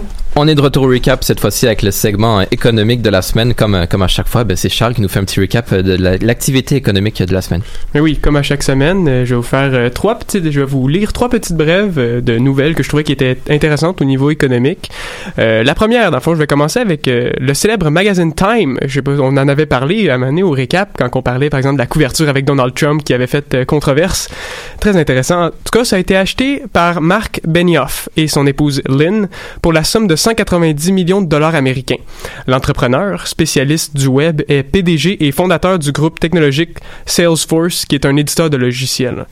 Спасибо. 0.00 0.29
On 0.42 0.48
est 0.48 0.54
de 0.54 0.62
retour 0.62 0.84
au 0.84 0.88
recap 0.88 1.22
cette 1.22 1.38
fois-ci 1.38 1.66
avec 1.66 1.82
le 1.82 1.90
segment 1.90 2.40
économique 2.50 3.02
de 3.02 3.10
la 3.10 3.20
semaine. 3.20 3.52
Comme, 3.52 3.86
comme 3.90 4.00
à 4.00 4.08
chaque 4.08 4.26
fois, 4.26 4.42
ben, 4.42 4.56
c'est 4.56 4.70
Charles 4.70 4.94
qui 4.94 5.02
nous 5.02 5.08
fait 5.10 5.18
un 5.18 5.24
petit 5.24 5.38
recap 5.38 5.74
de 5.74 6.24
l'activité 6.24 6.76
économique 6.76 7.22
de 7.22 7.34
la 7.34 7.42
semaine. 7.42 7.60
Oui, 7.94 8.16
comme 8.16 8.36
à 8.36 8.42
chaque 8.42 8.62
semaine, 8.62 9.26
je 9.26 9.34
vais 9.34 9.36
vous 9.36 9.42
faire 9.42 9.90
trois 9.92 10.18
petites, 10.18 10.50
je 10.50 10.60
vais 10.60 10.66
vous 10.66 10.88
lire 10.88 11.12
trois 11.12 11.28
petites 11.28 11.58
brèves 11.58 12.24
de 12.24 12.38
nouvelles 12.38 12.74
que 12.74 12.82
je 12.82 12.88
trouvais 12.88 13.04
qui 13.04 13.12
étaient 13.12 13.36
intéressantes 13.50 14.00
au 14.00 14.06
niveau 14.06 14.30
économique. 14.30 14.90
la 15.36 15.74
première, 15.74 16.10
dans 16.10 16.16
le 16.16 16.22
fond, 16.22 16.32
je 16.32 16.38
vais 16.38 16.46
commencer 16.46 16.80
avec 16.80 17.02
le 17.06 17.52
célèbre 17.52 17.90
magazine 17.90 18.32
Time. 18.32 18.78
Je 18.86 19.02
on 19.06 19.36
en 19.36 19.46
avait 19.46 19.66
parlé 19.66 20.08
à 20.08 20.14
un 20.14 20.38
au 20.38 20.52
récap 20.52 20.96
quand 20.96 21.14
on 21.16 21.20
parlait 21.20 21.50
par 21.50 21.58
exemple 21.58 21.74
de 21.74 21.80
la 21.80 21.86
couverture 21.86 22.30
avec 22.30 22.46
Donald 22.46 22.72
Trump 22.72 23.04
qui 23.04 23.12
avait 23.12 23.26
fait 23.26 23.66
controverse. 23.66 24.30
Très 24.80 24.96
intéressant. 24.96 25.48
En 25.48 25.50
tout 25.50 25.78
cas, 25.78 25.84
ça 25.84 25.96
a 25.96 25.98
été 25.98 26.16
acheté 26.16 26.62
par 26.72 27.02
Mark 27.02 27.42
Benioff 27.46 28.08
et 28.16 28.26
son 28.26 28.46
épouse 28.46 28.80
Lynn 28.88 29.28
pour 29.60 29.74
la 29.74 29.84
somme 29.84 30.06
de 30.06 30.16
190 30.30 30.92
millions 30.92 31.22
de 31.22 31.26
dollars 31.26 31.56
américains. 31.56 31.96
L'entrepreneur, 32.46 33.26
spécialiste 33.26 33.96
du 33.96 34.06
web, 34.06 34.42
est 34.48 34.62
PDG 34.62 35.26
et 35.26 35.32
fondateur 35.32 35.78
du 35.78 35.90
groupe 35.90 36.20
technologique 36.20 36.78
Salesforce, 37.04 37.84
qui 37.84 37.96
est 37.96 38.06
un 38.06 38.16
éditeur 38.16 38.48
de 38.48 38.56
logiciels. 38.56 39.26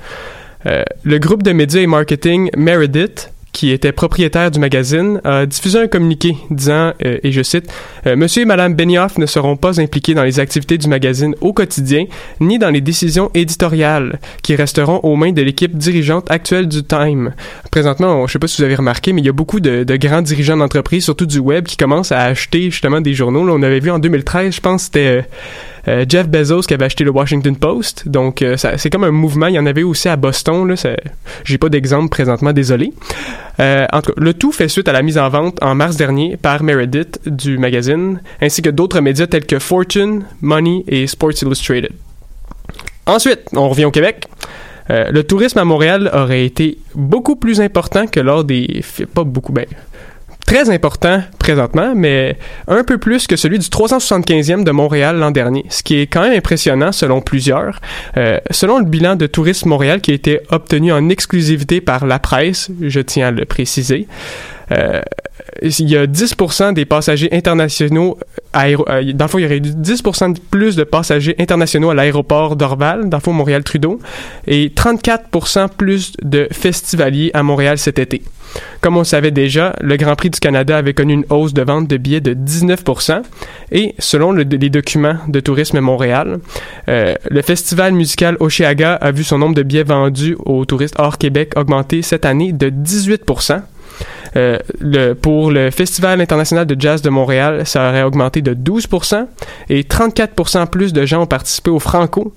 Euh, 0.67 0.83
le 1.05 1.19
groupe 1.19 1.45
de 1.45 1.53
médias 1.53 1.81
et 1.83 1.87
marketing 1.87 2.51
Meredith 2.57 3.31
qui 3.59 3.73
était 3.73 3.91
propriétaire 3.91 4.53
du 4.53 4.61
magazine, 4.61 5.21
a 5.25 5.45
diffusé 5.45 5.81
un 5.81 5.89
communiqué 5.89 6.37
disant, 6.49 6.93
euh, 7.05 7.19
et 7.25 7.33
je 7.33 7.43
cite, 7.43 7.69
euh, 8.07 8.15
Monsieur 8.15 8.43
et 8.43 8.45
Madame 8.45 8.75
Benioff 8.75 9.19
ne 9.19 9.27
seront 9.27 9.57
pas 9.57 9.81
impliqués 9.81 10.15
dans 10.15 10.23
les 10.23 10.39
activités 10.39 10.79
du 10.79 10.87
magazine 10.87 11.35
au 11.41 11.53
quotidien, 11.53 12.05
ni 12.39 12.61
dans 12.61 12.71
les 12.71 12.81
décisions 12.81 13.33
éditoriales, 13.35 14.21
qui 14.45 14.55
resteront 14.55 15.01
aux 15.03 15.17
mains 15.17 15.33
de 15.33 15.43
l'équipe 15.43 15.77
dirigeante 15.77 16.31
actuelle 16.31 16.69
du 16.69 16.85
Time. 16.85 17.35
Présentement, 17.73 18.19
je 18.19 18.23
ne 18.23 18.27
sais 18.29 18.39
pas 18.39 18.47
si 18.47 18.59
vous 18.59 18.65
avez 18.65 18.77
remarqué, 18.77 19.13
mais 19.13 19.23
il 19.23 19.27
y 19.27 19.29
a 19.29 19.33
beaucoup 19.33 19.59
de, 19.59 19.85
grands 19.97 20.23
dirigeants 20.23 20.57
d'entreprise, 20.57 21.03
surtout 21.03 21.27
du 21.27 21.41
web, 21.41 21.65
qui 21.65 21.77
commencent 21.77 22.13
à 22.13 22.21
acheter 22.21 22.71
justement 22.71 23.01
des 23.01 23.15
journaux. 23.15 23.45
Là, 23.45 23.55
on 23.57 23.63
avait 23.65 23.81
vu 23.81 23.91
en 23.91 23.99
2013, 23.99 24.55
je 24.55 24.61
pense, 24.61 24.85
c'était... 24.85 25.25
Euh, 25.89 26.05
Jeff 26.07 26.29
Bezos 26.29 26.63
qui 26.63 26.75
avait 26.75 26.85
acheté 26.85 27.03
le 27.03 27.11
Washington 27.11 27.57
Post. 27.57 28.09
Donc, 28.09 28.43
euh, 28.43 28.57
c'est 28.57 28.91
comme 28.91 29.05
un 29.05 29.11
mouvement. 29.11 29.47
Il 29.47 29.55
y 29.55 29.59
en 29.59 29.67
avait 29.67 29.83
aussi 29.83 30.09
à 30.09 30.17
Boston. 30.17 30.75
J'ai 31.45 31.59
pas 31.59 31.69
d'exemple 31.69 32.11
présentement, 32.11 32.53
désolé. 32.53 32.93
Euh, 33.61 33.87
en 33.93 34.03
tout 34.03 34.13
cas, 34.13 34.21
le 34.21 34.35
tout 34.35 34.53
fait 34.53 34.69
suite 34.69 34.89
à 34.89 34.93
la 34.93 35.03
mise 35.03 35.19
en 35.19 35.29
vente 35.29 35.63
en 35.63 35.75
mars 35.75 35.97
dernier 35.97 36.37
par 36.37 36.63
Meredith 36.63 37.21
du 37.27 37.59
magazine, 37.59 38.21
ainsi 38.41 38.61
que 38.63 38.71
d'autres 38.71 39.01
médias 39.01 39.27
tels 39.27 39.47
que 39.47 39.59
Fortune, 39.59 40.25
Money 40.43 40.85
et 40.89 41.07
Sports 41.07 41.43
Illustrated. 41.43 41.93
Ensuite, 43.07 43.41
on 43.55 43.69
revient 43.69 43.87
au 43.87 43.91
Québec. 43.91 44.27
le 44.91 45.23
tourisme 45.23 45.59
à 45.59 45.65
Montréal 45.65 46.11
aurait 46.13 46.45
été 46.45 46.79
beaucoup 46.95 47.37
plus 47.37 47.61
important 47.61 48.07
que 48.07 48.21
lors 48.21 48.45
des... 48.45 48.83
Pas 49.15 49.25
beaucoup, 49.25 49.53
ben, 49.53 49.67
très 50.49 50.71
important 50.71 51.23
présentement, 51.39 51.93
mais 51.95 52.39
un 52.69 52.83
peu 52.83 52.97
plus 52.97 53.27
que 53.27 53.37
celui 53.37 53.59
du 53.59 53.67
375e 53.67 54.65
de 54.65 54.71
Montréal 54.71 55.19
l'an 55.19 55.31
dernier, 55.31 55.67
ce 55.69 55.83
qui 55.83 56.01
est 56.01 56.07
quand 56.07 56.23
même 56.23 56.33
impressionnant 56.33 56.91
selon 56.91 57.21
plusieurs. 57.21 57.83
Euh, 58.17 58.39
selon 58.51 58.79
le 58.79 58.87
bilan 58.87 59.15
de 59.15 59.27
Tourisme 59.27 59.69
Montréal 59.69 60.01
qui 60.01 60.11
a 60.11 60.15
été 60.15 60.41
obtenu 60.49 60.91
en 60.91 61.11
exclusivité 61.11 61.83
par 61.83 62.07
la 62.07 62.19
presse, 62.19 62.71
je 62.81 63.01
tiens 63.01 63.29
à 63.29 63.31
le 63.31 63.45
préciser, 63.45 64.07
euh, 64.73 65.01
il 65.63 65.89
y 65.89 65.97
a 65.97 66.07
10% 66.07 66.75
des 66.75 66.85
passagers 66.85 67.29
internationaux 67.33 68.19
aéro 68.53 68.85
euh, 68.89 69.03
le 69.03 69.13
il 69.39 69.43
y 69.43 69.45
aurait 69.45 69.59
eu 69.59 69.61
10% 69.61 70.35
de 70.35 70.41
plus 70.51 70.77
de 70.77 70.85
passagers 70.85 71.35
internationaux 71.39 71.91
à 71.91 71.95
l'aéroport 71.95 72.57
d'Orval, 72.57 73.09
dans 73.09 73.19
le 73.19 73.23
fond, 73.23 73.33
Montréal-Trudeau, 73.33 73.99
et 74.47 74.69
34% 74.69 75.69
plus 75.77 76.13
de 76.23 76.49
festivaliers 76.51 77.31
à 77.35 77.43
Montréal 77.43 77.79
cet 77.79 77.99
été. 77.99 78.23
Comme 78.81 78.97
on 78.97 79.05
savait 79.05 79.31
déjà, 79.31 79.77
le 79.83 79.97
Grand 79.97 80.17
Prix 80.17 80.31
du 80.31 80.41
Canada 80.41 80.79
avait 80.79 80.95
connu 80.95 81.13
une 81.13 81.25
hausse 81.29 81.53
de 81.53 81.63
vente 81.63 81.87
de 81.87 81.99
billets 81.99 82.23
de 82.23 82.33
19%, 82.33 83.23
et 83.73 83.95
selon 83.99 84.33
les 84.33 84.45
documents 84.45 85.19
de 85.29 85.41
Tourisme 85.41 85.81
Montréal, 85.81 86.39
euh, 86.89 87.15
le 87.29 87.43
festival 87.43 87.93
musical 87.93 88.37
Oceaga 88.41 88.95
a 88.95 89.11
vu 89.11 89.25
son 89.25 89.39
nombre 89.39 89.55
de 89.55 89.63
billets 89.63 89.83
vendus 89.83 90.37
aux 90.47 90.65
touristes 90.65 90.97
hors 90.99 91.19
Québec 91.19 91.53
augmenter 91.57 92.01
cette 92.03 92.25
année 92.25 92.53
de 92.53 92.71
18%. 92.71 93.61
Euh, 94.37 94.59
le, 94.81 95.15
pour 95.15 95.51
le 95.51 95.71
Festival 95.71 96.21
international 96.21 96.67
de 96.67 96.77
jazz 96.79 97.03
de 97.03 97.11
Montréal, 97.11 97.63
ça 97.67 97.89
aurait 97.89 98.03
augmenté 98.03 98.43
de 98.43 98.55
12% 98.55 99.27
et 99.71 99.83
34% 99.83 100.67
plus 100.69 100.93
de 100.93 101.07
gens 101.07 101.23
ont 101.23 101.27
participé 101.27 101.71
au 101.71 101.79
Franco, 101.79 102.33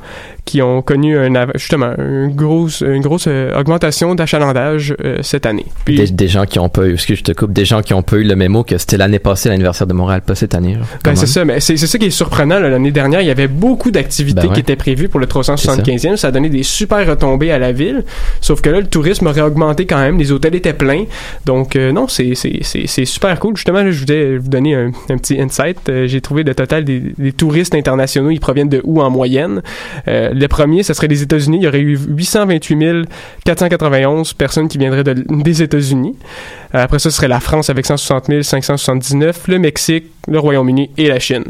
qui 0.46 0.62
ont 0.62 0.82
connu 0.82 1.18
un, 1.18 1.48
justement 1.56 1.94
une 1.98 2.36
grosse, 2.36 2.82
une 2.82 3.02
grosse 3.02 3.26
euh, 3.28 3.58
augmentation 3.58 4.16
d'achalandage 4.16 4.96
euh, 5.04 5.20
cette 5.22 5.46
année. 5.46 5.66
des, 5.86 6.28
gens 6.28 6.46
qui 6.46 6.60
ont 6.60 6.70
pas 6.70 6.86
eu, 6.86 6.94
excuse 6.94 7.20
je 7.20 7.24
te 7.24 7.32
coupe, 7.32 7.54
des 7.54 7.66
gens 7.66 7.82
qui 7.82 7.94
ont 7.94 8.02
pas 8.02 8.18
eu 8.18 8.24
le 8.24 8.36
mémo 8.36 8.64
que 8.64 8.78
c'était 8.78 8.98
l'année 8.98 9.20
passée 9.20 9.50
l'anniversaire 9.50 9.88
de 9.88 9.94
Montréal, 9.94 10.22
pas 10.22 10.36
cette 10.36 10.56
année. 10.56 10.78
Ben, 11.04 11.16
c'est 11.16 11.28
ça, 11.28 11.46
mais 11.46 11.60
c'est 11.60 11.78
ça 11.78 11.98
qui 11.98 12.06
est 12.06 12.10
surprenant. 12.10 12.60
L'année 12.60 12.92
dernière, 12.92 13.22
il 13.22 13.28
y 13.28 13.32
avait 13.32 13.48
beaucoup 13.48 13.92
d'activités 13.92 14.48
ben 14.48 14.54
qui 14.54 14.60
étaient 14.60 14.76
prévues 14.76 15.10
pour 15.10 15.20
le 15.20 15.28
375e. 15.28 16.16
Ça. 16.16 16.28
a 16.28 16.32
donné 16.32 16.50
des 16.50 16.64
super 16.64 17.06
retombées 17.08 17.52
à 17.52 17.60
la 17.60 17.72
ville. 17.72 18.04
Sauf 18.42 18.62
que 18.62 18.70
là, 18.70 18.80
le 18.80 18.88
tourisme 18.88 19.28
aurait 19.28 19.42
augmenté 19.42 19.86
quand 19.86 20.00
même. 20.00 20.18
Les 20.18 20.32
hôtels 20.32 20.56
étaient 20.56 20.74
pleins. 20.74 21.06
Donc, 21.46 21.76
euh, 21.82 21.92
non, 21.92 22.08
c'est 22.08 22.36
super 23.06 23.40
cool. 23.40 23.56
Justement, 23.56 23.90
je 23.90 24.00
voulais 24.00 24.38
vous 24.38 24.50
donner 24.50 24.76
un, 24.76 24.92
petit 25.18 25.40
insight. 25.40 25.78
J'ai 26.06 26.22
trouvé 26.22 26.44
le 26.44 26.56
total 26.56 26.84
des, 26.84 27.34
touristes 27.34 27.76
internationaux. 27.76 28.32
Ils 28.32 28.40
proviennent 28.40 28.70
de 28.70 28.82
où 28.84 29.02
en 29.02 29.10
moyenne? 29.10 29.62
le 30.08 30.48
premier, 30.48 30.84
ce 30.84 30.94
serait 30.94 31.08
les 31.08 31.22
États-Unis. 31.22 31.58
Il 31.58 31.64
y 31.64 31.68
aurait 31.68 31.80
eu 31.80 31.98
828 31.98 32.72
491 33.46 34.34
personnes 34.34 34.68
qui 34.68 34.78
viendraient 34.78 35.04
des 35.04 35.64
États-Unis. 35.64 36.16
Euh, 36.76 36.84
après 36.84 37.00
ça, 37.00 37.10
ce 37.10 37.18
serait 37.18 37.28
la 37.28 37.40
France 37.40 37.70
avec 37.70 37.86
160 37.86 38.44
579, 38.44 39.48
le 39.48 39.60
Mexique, 39.60 40.06
le 40.28 40.40
Royaume-Uni 40.40 40.92
et 40.98 41.08
la 41.08 41.20
Chine. 41.20 41.46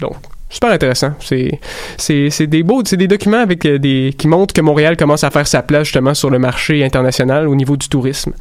Donc, 0.00 0.16
super 0.50 0.70
intéressant. 0.70 1.12
C'est, 1.20 2.46
des 2.46 2.62
beaux, 2.62 2.82
c'est 2.84 2.96
des 2.96 3.08
documents 3.08 3.40
avec 3.40 3.64
euh, 3.64 4.10
qui 4.12 4.28
montrent 4.28 4.54
que 4.54 4.60
Montréal 4.60 4.96
commence 4.96 5.24
à 5.24 5.30
faire 5.30 5.46
sa 5.46 5.62
place 5.62 5.84
justement 5.84 6.14
sur 6.14 6.30
le 6.30 6.38
marché 6.38 6.84
international 6.84 7.48
au 7.48 7.54
niveau 7.54 7.76
du 7.76 7.88
tourisme. 7.88 8.32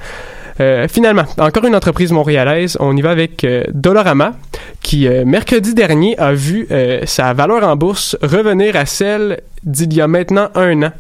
Euh, 0.60 0.88
finalement, 0.88 1.26
encore 1.38 1.66
une 1.66 1.76
entreprise 1.76 2.12
montréalaise, 2.12 2.78
on 2.80 2.96
y 2.96 3.02
va 3.02 3.12
avec 3.12 3.44
euh, 3.44 3.64
Dolorama, 3.74 4.34
qui 4.82 5.08
euh, 5.08 5.26
mercredi 5.26 5.74
dernier 5.74 6.18
a 6.18 6.34
vu 6.34 6.68
sa 7.06 7.34
valeur 7.34 7.64
en 7.64 7.76
bourse 7.76 8.18
revenir 8.22 8.76
à 8.76 8.86
celle 8.86 9.42
d'il 9.64 9.94
y 9.94 10.02
a 10.02 10.08
maintenant 10.08 10.50
un 10.56 10.84
an. 10.84 10.92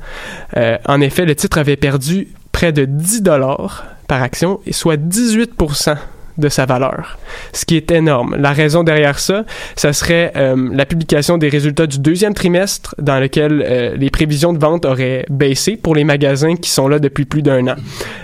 en 0.88 1.02
effet, 1.02 1.26
le 1.26 1.36
titre 1.36 1.58
avait 1.58 1.76
perdu 1.76 2.30
près 2.52 2.72
de 2.72 2.86
10 2.86 3.22
dollars 3.22 3.86
par 4.08 4.22
action, 4.22 4.60
soit 4.72 4.98
18 4.98 5.54
de 6.38 6.50
sa 6.50 6.65
valeur, 6.65 7.17
ce 7.54 7.65
qui 7.65 7.78
est 7.78 7.91
énorme. 7.91 8.36
La 8.38 8.52
raison 8.52 8.84
derrière 8.84 9.19
ça, 9.19 9.45
ça 9.76 9.93
serait 9.93 10.34
euh, 10.36 10.69
la 10.74 10.86
publication 10.86 11.38
des 11.38 11.50
résultats 11.50 11.88
du 11.88 12.00
deuxième 12.00 12.34
trimestre 12.34 12.95
dans 13.00 13.19
lequel 13.19 13.63
euh, 13.65 13.95
les 13.95 14.10
prévisions 14.10 14.54
de 14.54 14.60
vente 14.60 14.86
auraient 14.86 15.26
baissé 15.30 15.78
pour 15.78 15.95
les 15.95 16.04
magasins 16.04 16.56
qui 16.56 16.69
sont 16.69 16.88
là 16.88 17.00
depuis 17.00 17.26
plus 17.26 17.41
d'un 17.41 17.67
an. 17.67 17.76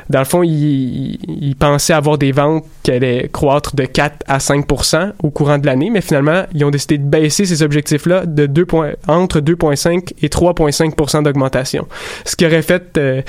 Dans 0.09 0.19
le 0.19 0.25
fond, 0.25 0.43
ils, 0.43 1.55
pensaient 1.59 1.93
avoir 1.93 2.17
des 2.17 2.31
ventes 2.31 2.65
qui 2.83 2.91
allaient 2.91 3.29
croître 3.31 3.75
de 3.75 3.85
4 3.85 4.25
à 4.27 4.39
5% 4.39 5.13
au 5.21 5.29
courant 5.29 5.57
de 5.57 5.65
l'année, 5.65 5.89
mais 5.89 6.01
finalement, 6.01 6.43
ils 6.53 6.65
ont 6.65 6.71
décidé 6.71 6.97
de 6.97 7.03
baisser 7.03 7.45
ces 7.45 7.61
objectifs-là 7.61 8.25
de 8.25 8.45
2 8.45 8.65
entre 9.07 9.39
2,5 9.39 10.13
et 10.21 10.27
3,5% 10.27 11.23
d'augmentation, 11.23 11.87
ce 12.25 12.35
qui 12.35 12.45
aurait 12.45 12.61
fait, 12.61 12.97
euh, 12.97 13.21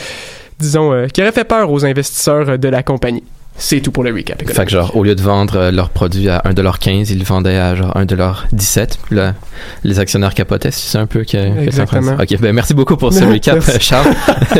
disons, 0.59 1.07
qui 1.13 1.21
aurait 1.21 1.33
fait 1.33 1.45
peur 1.45 1.71
aux 1.71 1.85
investisseurs 1.85 2.59
de 2.59 2.69
la 2.69 2.83
compagnie. 2.83 3.25
C'est 3.57 3.81
tout 3.81 3.93
pour 3.93 4.03
le 4.03 4.13
recap. 4.13 4.43
Fait 4.49 4.65
que 4.65 4.71
genre, 4.71 4.97
au 4.97 5.05
lieu 5.05 5.15
de 5.15 5.23
vendre 5.23 5.57
euh, 5.57 5.71
leurs 5.71 5.91
produits 5.91 6.29
à 6.29 6.43
1,15$, 6.47 7.11
ils 7.11 7.19
le 7.19 7.25
vendaient 7.25 7.57
à 7.57 7.75
genre 7.75 7.95
1,17$. 7.95 8.99
Là, 9.11 9.35
les 9.85 9.99
actionnaires 9.99 10.35
capotaient, 10.35 10.71
c'est 10.71 10.99
un 10.99 11.07
peu 11.07 11.25
que, 11.25 11.63
Exactement. 11.63 12.17
Ok, 12.21 12.41
ben 12.41 12.53
merci 12.53 12.75
beaucoup 12.75 12.97
pour 12.97 13.13
ce 13.13 13.25
recap, 13.33 13.63
Charles. 13.81 14.15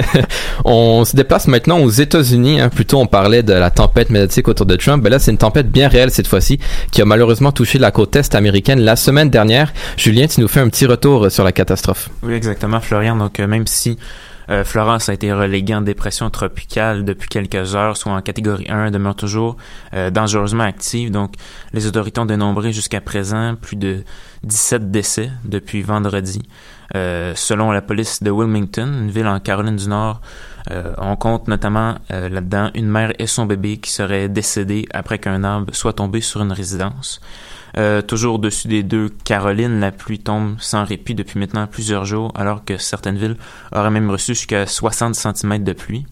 on 0.65 1.05
se 1.05 1.17
déplace 1.17 1.49
maintenant 1.49 1.79
aux 1.79 1.91
États-Unis. 1.91 2.61
Hein. 2.61 2.69
Plutôt, 2.69 3.01
on 3.01 3.07
parlait 3.07 3.43
de 3.43 3.53
la 3.53 3.71
tempête 3.71 4.11
médiatique 4.11 4.49
autour 4.49 4.67
de 4.67 4.77
Trump. 4.77 5.03
Ben 5.03 5.11
là, 5.11 5.19
c'est 5.19 5.31
une 5.31 5.39
tempête 5.39 5.71
bien 5.71 5.89
réelle 5.89 6.11
cette 6.11 6.29
fois-ci, 6.29 6.59
qui 6.91 7.03
a 7.03 7.05
malheureusement 7.05 7.53
touché 7.53 7.79
la 7.79 7.91
côte 7.91 8.15
est 8.17 8.35
américaine 8.35 8.81
la 8.81 8.97
semaine 8.97 9.31
dernière. 9.31 9.73
Julien, 9.97 10.27
tu 10.27 10.41
nous 10.41 10.49
fais 10.49 10.61
un 10.61 10.69
petit 10.69 10.87
retour 10.87 11.31
sur 11.31 11.45
la 11.45 11.53
catastrophe. 11.53 12.11
Oui, 12.23 12.35
exactement, 12.35 12.81
Florian. 12.81 13.17
Donc, 13.17 13.41
euh, 13.41 13.47
même 13.47 13.67
si 13.67 13.99
euh, 14.51 14.65
Florence 14.65 15.09
a 15.09 15.15
été 15.15 15.33
reléguée 15.33 15.75
en 15.75 15.81
dépression 15.81 16.29
tropicale 16.31 17.05
depuis 17.05 17.29
quelques 17.29 17.75
heures, 17.75 17.97
soit 17.97 18.13
en 18.13 18.21
catégorie 18.21 18.67
1, 18.69 18.91
demeure 18.91 19.15
toujours 19.15 19.57
euh, 19.95 20.11
dangereusement 20.11 20.65
active. 20.65 21.11
Donc, 21.11 21.35
les 21.73 21.87
autorités 21.87 22.21
ont 22.21 22.27
dénombré 22.27 22.73
jusqu'à 22.73 23.01
présent 23.01 23.55
plus 23.55 23.77
de 23.77 24.03
17 24.45 24.91
décès 24.91 25.31
depuis 25.45 25.83
vendredi. 25.83 26.43
Euh, 26.95 27.33
selon 27.35 27.71
la 27.71 27.81
police 27.81 28.23
de 28.23 28.31
Wilmington, 28.31 28.87
une 28.87 29.11
ville 29.11 29.27
en 29.27 29.41
Caroline 29.41 29.77
du 29.77 29.89
Nord, 29.89 30.21
on 30.99 31.17
compte 31.17 31.49
notamment 31.49 31.97
là-dedans 32.09 32.71
une 32.75 32.87
mère 32.87 33.13
et 33.19 33.27
son 33.27 33.47
bébé 33.47 33.79
qui 33.79 33.91
seraient 33.91 34.29
décédés 34.29 34.87
après 34.95 35.19
qu'un 35.19 35.43
arbre 35.43 35.75
soit 35.75 35.95
tombé 35.95 36.21
sur 36.21 36.41
une 36.41 36.53
résidence. 36.53 37.21
Euh, 37.79 38.03
toujours 38.03 38.35
au-dessus 38.35 38.69
des 38.69 38.83
deux 38.83 39.09
Carolines, 39.25 39.81
la 39.81 39.93
pluie 39.93 40.19
tombe 40.19 40.57
sans 40.59 40.85
répit 40.85 41.15
depuis 41.15 41.39
maintenant 41.39 41.67
plusieurs 41.67 42.05
jours, 42.05 42.33
alors 42.35 42.65
que 42.65 42.77
certaines 42.77 43.17
villes 43.17 43.37
auraient 43.75 43.91
même 43.91 44.11
reçu 44.11 44.35
jusqu'à 44.35 44.67
60 44.67 45.15
cm 45.15 45.65
de 45.65 45.73
pluie. 45.73 46.07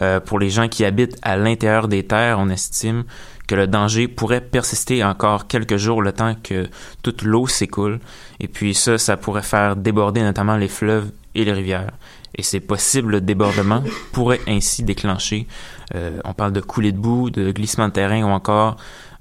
Euh, 0.00 0.20
pour 0.20 0.38
les 0.38 0.50
gens 0.50 0.68
qui 0.68 0.84
habitent 0.84 1.16
à 1.22 1.36
l'intérieur 1.36 1.88
des 1.88 2.04
terres, 2.04 2.38
on 2.38 2.48
estime 2.48 3.04
que 3.46 3.54
le 3.54 3.66
danger 3.66 4.08
pourrait 4.08 4.40
persister 4.40 5.04
encore 5.04 5.46
quelques 5.46 5.76
jours 5.76 6.02
le 6.02 6.12
temps 6.12 6.34
que 6.42 6.66
toute 7.02 7.22
l'eau 7.22 7.46
s'écoule. 7.46 8.00
Et 8.40 8.48
puis 8.48 8.74
ça, 8.74 8.98
ça 8.98 9.16
pourrait 9.16 9.42
faire 9.42 9.76
déborder 9.76 10.22
notamment 10.22 10.56
les 10.56 10.68
fleuves 10.68 11.10
et 11.34 11.44
les 11.44 11.52
rivières. 11.52 11.92
Et 12.36 12.42
ces 12.42 12.60
possibles 12.60 13.20
débordements 13.24 13.84
pourraient 14.12 14.40
ainsi 14.48 14.82
déclencher, 14.82 15.46
euh, 15.94 16.18
on 16.24 16.32
parle 16.32 16.52
de 16.52 16.60
coulées 16.60 16.92
de 16.92 16.98
boue, 16.98 17.30
de 17.30 17.52
glissement 17.52 17.88
de 17.88 17.92
terrain 17.92 18.22
ou 18.24 18.28
encore 18.28 18.76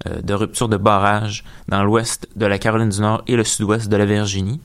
de 0.06 0.34
rupture 0.34 0.70
de 0.70 0.78
barrage 0.78 1.44
dans 1.68 1.84
l'ouest 1.84 2.28
de 2.36 2.46
la 2.46 2.60
Caroline 2.60 2.89
du 2.89 3.02
Nord 3.02 3.24
et 3.28 3.36
le 3.36 3.44
sud-ouest 3.44 3.89
de 3.89 3.96
la 3.96 4.06
Virginie. 4.06 4.60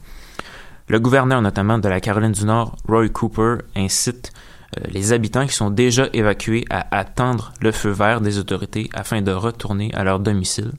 Le 0.89 0.99
gouverneur 0.99 1.43
notamment 1.43 1.79
de 1.79 1.89
la 1.89 2.01
Caroline 2.01 2.33
du 2.33 2.47
Nord, 2.47 2.77
Roy 2.89 3.11
Cooper, 3.11 3.57
incite 3.77 4.33
euh, 4.77 4.85
les 4.91 5.13
habitants 5.13 5.47
qui 5.47 5.55
sont 5.55 5.71
déjà 5.71 6.09
évacués 6.15 6.65
à 6.71 6.97
attendre 6.97 7.53
le 7.61 7.73
feu 7.73 7.91
vert 7.91 8.23
des 8.23 8.39
autorités 8.39 8.89
afin 8.95 9.21
de 9.21 9.33
retourner 9.33 9.93
à 9.95 10.03
leur 10.03 10.19
domicile. 10.19 10.73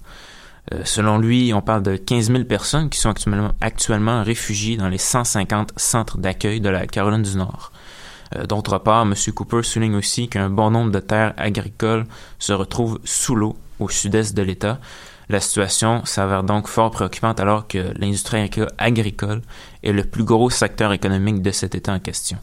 Euh, 0.74 0.82
selon 0.84 1.19
lui, 1.19 1.54
on 1.54 1.62
parle 1.62 1.84
de 1.84 1.95
15 1.95 2.32
000 2.32 2.43
personnes 2.45 2.89
qui 2.89 3.00
sont 3.00 3.13
actuellement, 3.62 4.24
réfugiées 4.24 4.78
dans 4.78 4.89
les 4.89 4.98
150 4.98 5.74
centres 5.78 6.17
d'accueil 6.17 6.60
de 6.60 6.69
la 6.69 6.88
Caroline 6.88 7.24
du 7.24 7.38
Nord. 7.38 7.72
Euh, 8.36 8.45
d'autre 8.45 8.80
part, 8.80 9.04
M. 9.04 9.13
Cooper 9.36 9.62
souligne 9.62 9.95
aussi 9.95 10.28
qu'un 10.28 10.50
bon 10.50 10.72
nombre 10.72 10.91
de 10.91 11.00
terres 11.00 11.34
agricoles 11.38 12.06
se 12.38 12.54
retrouvent 12.54 13.00
sous 13.04 13.36
l'eau 13.36 13.56
au 13.80 13.89
sud-est 13.89 14.36
de 14.36 14.42
l'État. 14.42 14.80
La 15.30 15.39
situation 15.39 16.04
s'avère 16.06 16.44
donc 16.44 16.68
fort 16.68 16.92
préoccupante 16.92 17.39
alors 17.39 17.68
que 17.68 17.94
l'industrie 17.98 18.50
agricole 18.78 19.42
est 19.84 19.92
le 19.92 20.04
plus 20.04 20.24
gros 20.24 20.50
secteur 20.50 20.92
économique 20.92 21.42
de 21.42 21.52
cet 21.52 21.76
État 21.76 21.94
en 21.94 22.00
question. 22.00 22.38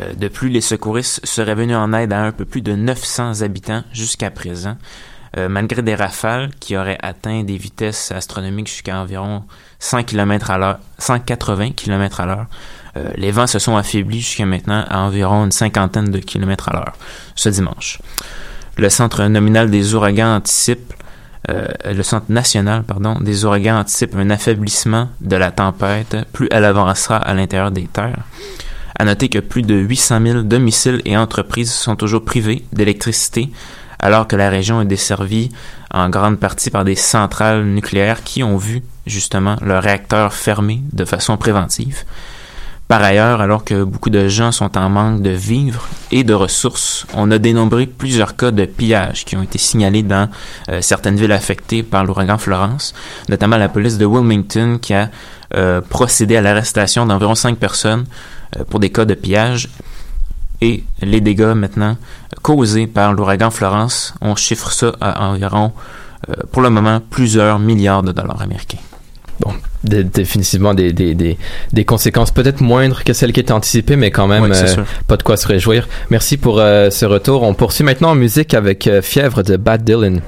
Euh, 0.00 0.14
de 0.14 0.28
plus, 0.28 0.48
les 0.48 0.60
secouristes 0.60 1.24
seraient 1.24 1.54
venus 1.54 1.76
en 1.76 1.92
aide 1.92 2.12
à 2.12 2.22
un 2.22 2.32
peu 2.32 2.44
plus 2.44 2.60
de 2.62 2.74
900 2.74 3.42
habitants 3.42 3.84
jusqu'à 3.92 4.30
présent, 4.30 4.76
euh, 5.36 5.48
malgré 5.48 5.82
des 5.82 5.94
rafales 5.94 6.50
qui 6.60 6.76
auraient 6.76 6.98
atteint 7.02 7.44
des 7.44 7.56
vitesses 7.56 8.10
astronomiques 8.10 8.68
jusqu'à 8.68 8.98
environ 8.98 9.44
100 9.78 10.04
km 10.04 10.50
à 10.50 10.58
l'heure, 10.58 10.78
180 10.98 11.72
km 11.72 12.20
à. 12.20 12.48
Euh, 12.96 13.10
les 13.16 13.30
vents 13.30 13.46
se 13.46 13.58
sont 13.58 13.76
affaiblis 13.76 14.20
jusqu'à 14.20 14.46
maintenant 14.46 14.84
à 14.88 15.00
environ 15.00 15.44
une 15.44 15.52
cinquantaine 15.52 16.10
de 16.10 16.18
km 16.18 16.70
à 16.70 16.72
l'heure 16.72 16.96
ce 17.34 17.48
dimanche. 17.48 17.98
Le 18.76 18.88
centre 18.88 19.24
nominal 19.24 19.70
des 19.70 19.94
ouragans 19.94 20.36
anticipe 20.36 20.92
le 21.48 22.02
centre 22.02 22.26
national 22.28 22.82
pardon, 22.82 23.14
des 23.20 23.44
ouragans 23.44 23.78
anticipe 23.78 24.16
un 24.16 24.30
affaiblissement 24.30 25.10
de 25.20 25.36
la 25.36 25.52
tempête 25.52 26.16
plus 26.32 26.48
elle 26.50 26.64
avancera 26.64 27.18
à 27.18 27.34
l'intérieur 27.34 27.70
des 27.70 27.86
terres. 27.86 28.24
À 28.98 29.04
noter 29.04 29.28
que 29.28 29.38
plus 29.38 29.62
de 29.62 29.74
800 29.74 30.20
000 30.22 30.42
domiciles 30.42 31.02
et 31.04 31.16
entreprises 31.16 31.72
sont 31.72 31.96
toujours 31.96 32.24
privés 32.24 32.64
d'électricité, 32.72 33.50
alors 33.98 34.26
que 34.26 34.36
la 34.36 34.50
région 34.50 34.80
est 34.80 34.86
desservie 34.86 35.50
en 35.90 36.08
grande 36.08 36.38
partie 36.38 36.70
par 36.70 36.84
des 36.84 36.96
centrales 36.96 37.64
nucléaires 37.64 38.24
qui 38.24 38.42
ont 38.42 38.56
vu 38.56 38.82
justement 39.06 39.56
leurs 39.62 39.82
réacteurs 39.82 40.32
fermés 40.32 40.82
de 40.92 41.04
façon 41.04 41.36
préventive. 41.36 42.04
Par 42.88 43.02
ailleurs, 43.02 43.40
alors 43.40 43.64
que 43.64 43.82
beaucoup 43.82 44.10
de 44.10 44.28
gens 44.28 44.52
sont 44.52 44.78
en 44.78 44.88
manque 44.88 45.20
de 45.20 45.30
vivres 45.30 45.88
et 46.12 46.22
de 46.22 46.34
ressources, 46.34 47.04
on 47.14 47.32
a 47.32 47.38
dénombré 47.38 47.86
plusieurs 47.86 48.36
cas 48.36 48.52
de 48.52 48.64
pillage 48.64 49.24
qui 49.24 49.36
ont 49.36 49.42
été 49.42 49.58
signalés 49.58 50.04
dans 50.04 50.28
euh, 50.68 50.80
certaines 50.82 51.16
villes 51.16 51.32
affectées 51.32 51.82
par 51.82 52.04
l'ouragan 52.04 52.38
Florence, 52.38 52.94
notamment 53.28 53.56
la 53.56 53.68
police 53.68 53.98
de 53.98 54.06
Wilmington 54.06 54.78
qui 54.80 54.94
a 54.94 55.10
euh, 55.54 55.80
procédé 55.80 56.36
à 56.36 56.42
l'arrestation 56.42 57.06
d'environ 57.06 57.34
cinq 57.34 57.58
personnes 57.58 58.04
euh, 58.56 58.62
pour 58.62 58.78
des 58.78 58.90
cas 58.90 59.04
de 59.04 59.14
pillage. 59.14 59.68
Et 60.60 60.84
les 61.02 61.20
dégâts 61.20 61.54
maintenant 61.56 61.96
causés 62.42 62.86
par 62.86 63.12
l'ouragan 63.12 63.50
Florence, 63.50 64.14
on 64.20 64.36
chiffre 64.36 64.70
ça 64.70 64.92
à 65.00 65.26
environ, 65.28 65.72
pour 66.50 66.62
le 66.62 66.70
moment, 66.70 67.00
plusieurs 67.10 67.58
milliards 67.58 68.02
de 68.02 68.12
dollars 68.12 68.40
américains. 68.40 68.78
Bon, 69.40 69.52
définitivement 69.84 70.74
des, 70.74 70.92
des, 70.92 71.14
des, 71.14 71.36
des 71.72 71.84
conséquences 71.84 72.30
peut-être 72.30 72.60
moindres 72.60 73.04
que 73.04 73.12
celles 73.12 73.32
qui 73.32 73.40
étaient 73.40 73.52
anticipées, 73.52 73.96
mais 73.96 74.10
quand 74.10 74.26
même 74.26 74.50
euh, 74.50 74.76
pas 75.06 75.16
de 75.16 75.22
quoi 75.22 75.36
se 75.36 75.46
réjouir. 75.46 75.88
Merci 76.10 76.36
pour 76.36 76.58
euh, 76.58 76.90
ce 76.90 77.04
retour. 77.04 77.42
On 77.42 77.54
poursuit 77.54 77.84
maintenant 77.84 78.10
en 78.10 78.14
musique 78.14 78.54
avec 78.54 78.86
euh, 78.86 79.02
Fièvre 79.02 79.42
de 79.42 79.56
Bad 79.56 79.84
Dylan. 79.84 80.22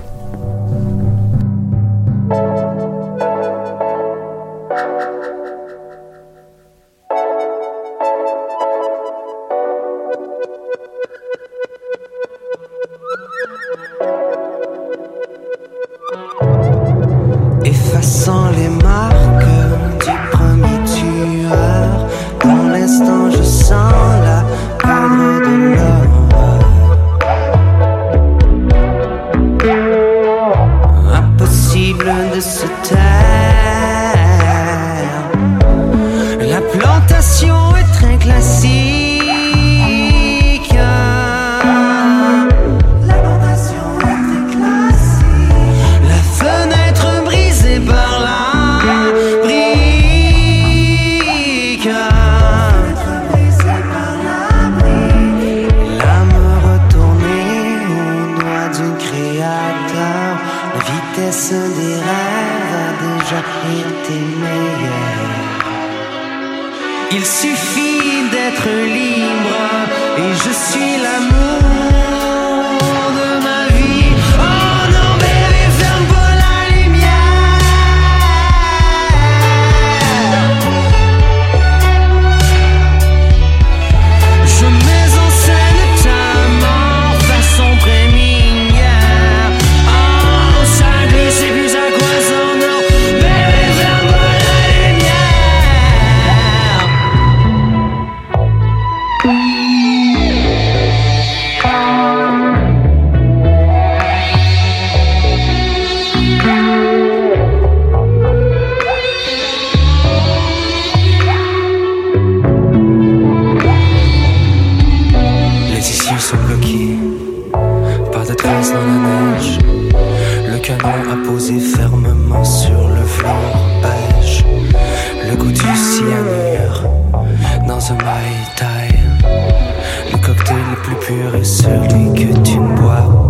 Oh 133.00 133.27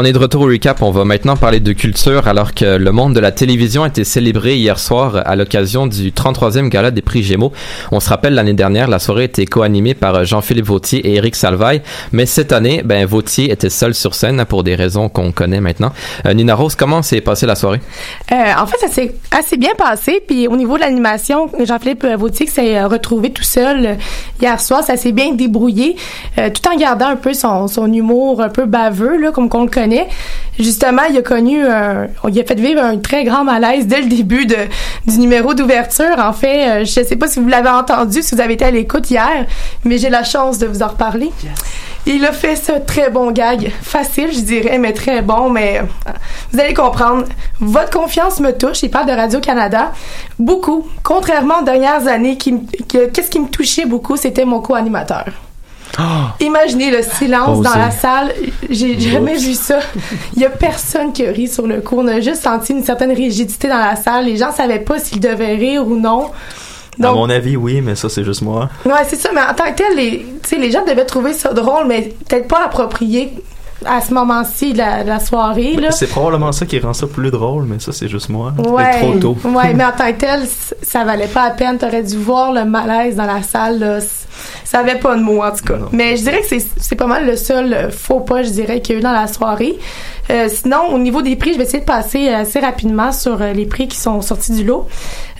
On 0.00 0.04
est 0.06 0.14
de 0.14 0.18
retour 0.18 0.44
au 0.44 0.46
recap. 0.46 0.80
On 0.80 0.92
va 0.92 1.04
maintenant 1.04 1.36
parler 1.36 1.60
de 1.60 1.74
culture 1.74 2.26
alors 2.26 2.54
que 2.54 2.78
le 2.78 2.90
monde 2.90 3.14
de 3.14 3.20
la 3.20 3.32
télévision 3.32 3.82
a 3.82 3.88
été 3.88 4.02
célébré 4.02 4.56
hier 4.56 4.78
soir 4.78 5.20
à 5.26 5.36
l'occasion 5.36 5.86
du 5.86 6.10
33e 6.10 6.70
gala 6.70 6.90
des 6.90 7.02
prix 7.02 7.22
Gémeaux. 7.22 7.52
On 7.92 8.00
se 8.00 8.08
rappelle 8.08 8.32
l'année 8.32 8.54
dernière, 8.54 8.88
la 8.88 8.98
soirée 8.98 9.24
était 9.24 9.44
co-animée 9.44 9.92
par 9.92 10.24
Jean-Philippe 10.24 10.64
Vautier 10.64 11.06
et 11.06 11.16
Éric 11.16 11.36
Salvaille, 11.36 11.82
mais 12.12 12.24
cette 12.24 12.52
année, 12.52 12.80
ben 12.82 13.04
Vautier 13.04 13.52
était 13.52 13.68
seul 13.68 13.94
sur 13.94 14.14
scène 14.14 14.42
pour 14.46 14.64
des 14.64 14.74
raisons 14.74 15.10
qu'on 15.10 15.32
connaît 15.32 15.60
maintenant. 15.60 15.92
Euh, 16.24 16.32
Nina 16.32 16.54
Rose, 16.54 16.76
comment 16.76 17.02
s'est 17.02 17.20
passée 17.20 17.44
la 17.44 17.54
soirée? 17.54 17.82
Euh, 18.32 18.36
en 18.58 18.64
fait, 18.64 18.78
ça 18.78 18.88
s'est 18.88 19.14
assez 19.30 19.58
bien 19.58 19.74
passé. 19.76 20.22
Puis 20.26 20.48
au 20.48 20.56
niveau 20.56 20.76
de 20.76 20.80
l'animation, 20.80 21.50
Jean-Philippe 21.62 22.06
Vautier 22.06 22.46
s'est 22.46 22.82
retrouvé 22.84 23.32
tout 23.32 23.42
seul 23.42 23.98
hier 24.40 24.58
soir, 24.62 24.82
ça 24.82 24.96
s'est 24.96 25.12
bien 25.12 25.34
débrouillé, 25.34 25.96
euh, 26.38 26.48
tout 26.48 26.66
en 26.72 26.76
gardant 26.78 27.08
un 27.08 27.16
peu 27.16 27.34
son, 27.34 27.68
son 27.68 27.92
humour 27.92 28.40
un 28.40 28.48
peu 28.48 28.64
baveux, 28.64 29.18
là, 29.18 29.30
comme 29.30 29.50
qu'on 29.50 29.64
le 29.64 29.70
connaît. 29.70 29.89
Justement, 30.58 31.02
il 31.08 31.16
a 31.16 31.22
connu, 31.22 31.66
un, 31.66 32.08
il 32.28 32.38
a 32.38 32.44
fait 32.44 32.58
vivre 32.58 32.82
un 32.82 32.98
très 32.98 33.24
grand 33.24 33.44
malaise 33.44 33.86
dès 33.86 34.02
le 34.02 34.08
début 34.08 34.46
de, 34.46 34.56
du 35.06 35.18
numéro 35.18 35.54
d'ouverture. 35.54 36.18
En 36.18 36.32
fait, 36.32 36.68
euh, 36.68 36.84
je 36.84 37.02
sais 37.02 37.16
pas 37.16 37.28
si 37.28 37.40
vous 37.40 37.48
l'avez 37.48 37.70
entendu, 37.70 38.22
si 38.22 38.34
vous 38.34 38.40
avez 38.40 38.54
été 38.54 38.64
à 38.64 38.70
l'écoute 38.70 39.10
hier, 39.10 39.46
mais 39.84 39.98
j'ai 39.98 40.10
la 40.10 40.24
chance 40.24 40.58
de 40.58 40.66
vous 40.66 40.82
en 40.82 40.88
reparler. 40.88 41.30
Il 42.06 42.24
a 42.24 42.32
fait 42.32 42.56
ce 42.56 42.72
très 42.86 43.10
bon 43.10 43.30
gag, 43.30 43.70
facile, 43.82 44.30
je 44.32 44.40
dirais, 44.40 44.78
mais 44.78 44.92
très 44.92 45.22
bon, 45.22 45.50
mais 45.50 45.78
euh, 45.78 46.12
vous 46.52 46.60
allez 46.60 46.74
comprendre. 46.74 47.24
Votre 47.60 47.90
confiance 47.90 48.40
me 48.40 48.52
touche. 48.52 48.82
Il 48.82 48.90
parle 48.90 49.06
de 49.06 49.12
Radio-Canada. 49.12 49.92
Beaucoup. 50.38 50.86
Contrairement 51.02 51.60
aux 51.60 51.64
dernières 51.64 52.06
années, 52.06 52.36
qu'est-ce 52.36 53.30
qui 53.30 53.40
me 53.40 53.48
touchait 53.48 53.86
beaucoup, 53.86 54.16
c'était 54.16 54.44
mon 54.44 54.60
co-animateur. 54.60 55.26
Imaginez 56.40 56.90
le 56.90 57.02
silence 57.02 57.60
dans 57.60 57.74
la 57.74 57.90
salle. 57.90 58.32
J'ai 58.68 58.98
jamais 58.98 59.36
vu 59.36 59.54
ça. 59.54 59.80
Il 60.34 60.42
y 60.42 60.44
a 60.44 60.50
personne 60.50 61.12
qui 61.12 61.26
a 61.26 61.30
ri 61.30 61.48
sur 61.48 61.66
le 61.66 61.80
coup. 61.80 61.96
On 61.98 62.06
a 62.06 62.20
juste 62.20 62.42
senti 62.42 62.72
une 62.72 62.84
certaine 62.84 63.12
rigidité 63.12 63.68
dans 63.68 63.78
la 63.78 63.96
salle. 63.96 64.26
Les 64.26 64.36
gens 64.36 64.52
savaient 64.52 64.80
pas 64.80 64.98
s'ils 64.98 65.20
devaient 65.20 65.54
rire 65.54 65.86
ou 65.86 65.96
non. 65.96 66.30
À 66.98 67.02
Donc, 67.04 67.16
mon 67.16 67.30
avis, 67.30 67.56
oui, 67.56 67.80
mais 67.80 67.94
ça, 67.94 68.08
c'est 68.08 68.24
juste 68.24 68.42
moi. 68.42 68.68
Ouais, 68.84 69.04
c'est 69.06 69.16
ça, 69.16 69.30
mais 69.34 69.40
en 69.40 69.54
tant 69.54 69.70
que 69.72 69.76
tel, 69.76 69.96
les, 69.96 70.26
les 70.58 70.70
gens 70.70 70.84
devaient 70.84 71.06
trouver 71.06 71.32
ça 71.32 71.52
drôle, 71.52 71.86
mais 71.86 72.12
peut-être 72.28 72.48
pas 72.48 72.64
approprié 72.64 73.32
à 73.86 74.00
ce 74.00 74.12
moment-ci 74.12 74.72
de 74.72 74.78
la, 74.78 75.20
soirée, 75.20 75.76
là. 75.76 75.90
C'est 75.90 76.06
probablement 76.06 76.52
ça 76.52 76.66
qui 76.66 76.78
rend 76.78 76.92
ça 76.92 77.06
plus 77.06 77.30
drôle, 77.30 77.64
mais 77.64 77.78
ça, 77.78 77.92
c'est 77.92 78.08
juste 78.08 78.28
moi. 78.28 78.52
Ouais, 78.58 79.00
trop 79.00 79.18
tôt. 79.18 79.36
ouais, 79.44 79.72
mais 79.74 79.84
en 79.84 79.92
tant 79.92 80.12
que 80.12 80.18
tel, 80.18 80.42
ça 80.82 81.04
valait 81.04 81.28
pas 81.28 81.48
la 81.48 81.54
peine. 81.54 81.78
T'aurais 81.78 82.02
dû 82.02 82.16
voir 82.16 82.52
le 82.52 82.64
malaise 82.64 83.16
dans 83.16 83.26
la 83.26 83.42
salle, 83.42 83.78
là. 83.78 83.98
Ça 84.70 84.78
avait 84.80 85.00
pas 85.00 85.16
de 85.16 85.20
mots, 85.22 85.42
en 85.42 85.50
tout 85.50 85.64
cas. 85.64 85.76
Non. 85.78 85.88
Mais 85.90 86.16
je 86.16 86.22
dirais 86.22 86.42
que 86.42 86.46
c'est- 86.46 86.68
c'est 86.76 86.94
pas 86.94 87.06
mal 87.08 87.26
le 87.26 87.34
seul 87.34 87.74
euh, 87.74 87.90
faux 87.90 88.20
pas, 88.20 88.44
je 88.44 88.50
dirais, 88.50 88.80
qu'il 88.80 88.94
y 88.94 88.96
a 88.96 89.00
eu 89.00 89.02
dans 89.02 89.10
la 89.10 89.26
soirée. 89.26 89.76
Euh, 90.30 90.48
sinon, 90.48 90.92
au 90.94 90.98
niveau 90.98 91.22
des 91.22 91.34
prix, 91.34 91.54
je 91.54 91.58
vais 91.58 91.64
essayer 91.64 91.80
de 91.80 91.84
passer 91.84 92.28
assez 92.28 92.60
rapidement 92.60 93.10
sur 93.10 93.42
euh, 93.42 93.52
les 93.52 93.66
prix 93.66 93.88
qui 93.88 93.96
sont 93.96 94.22
sortis 94.22 94.52
du 94.52 94.62
lot. 94.62 94.86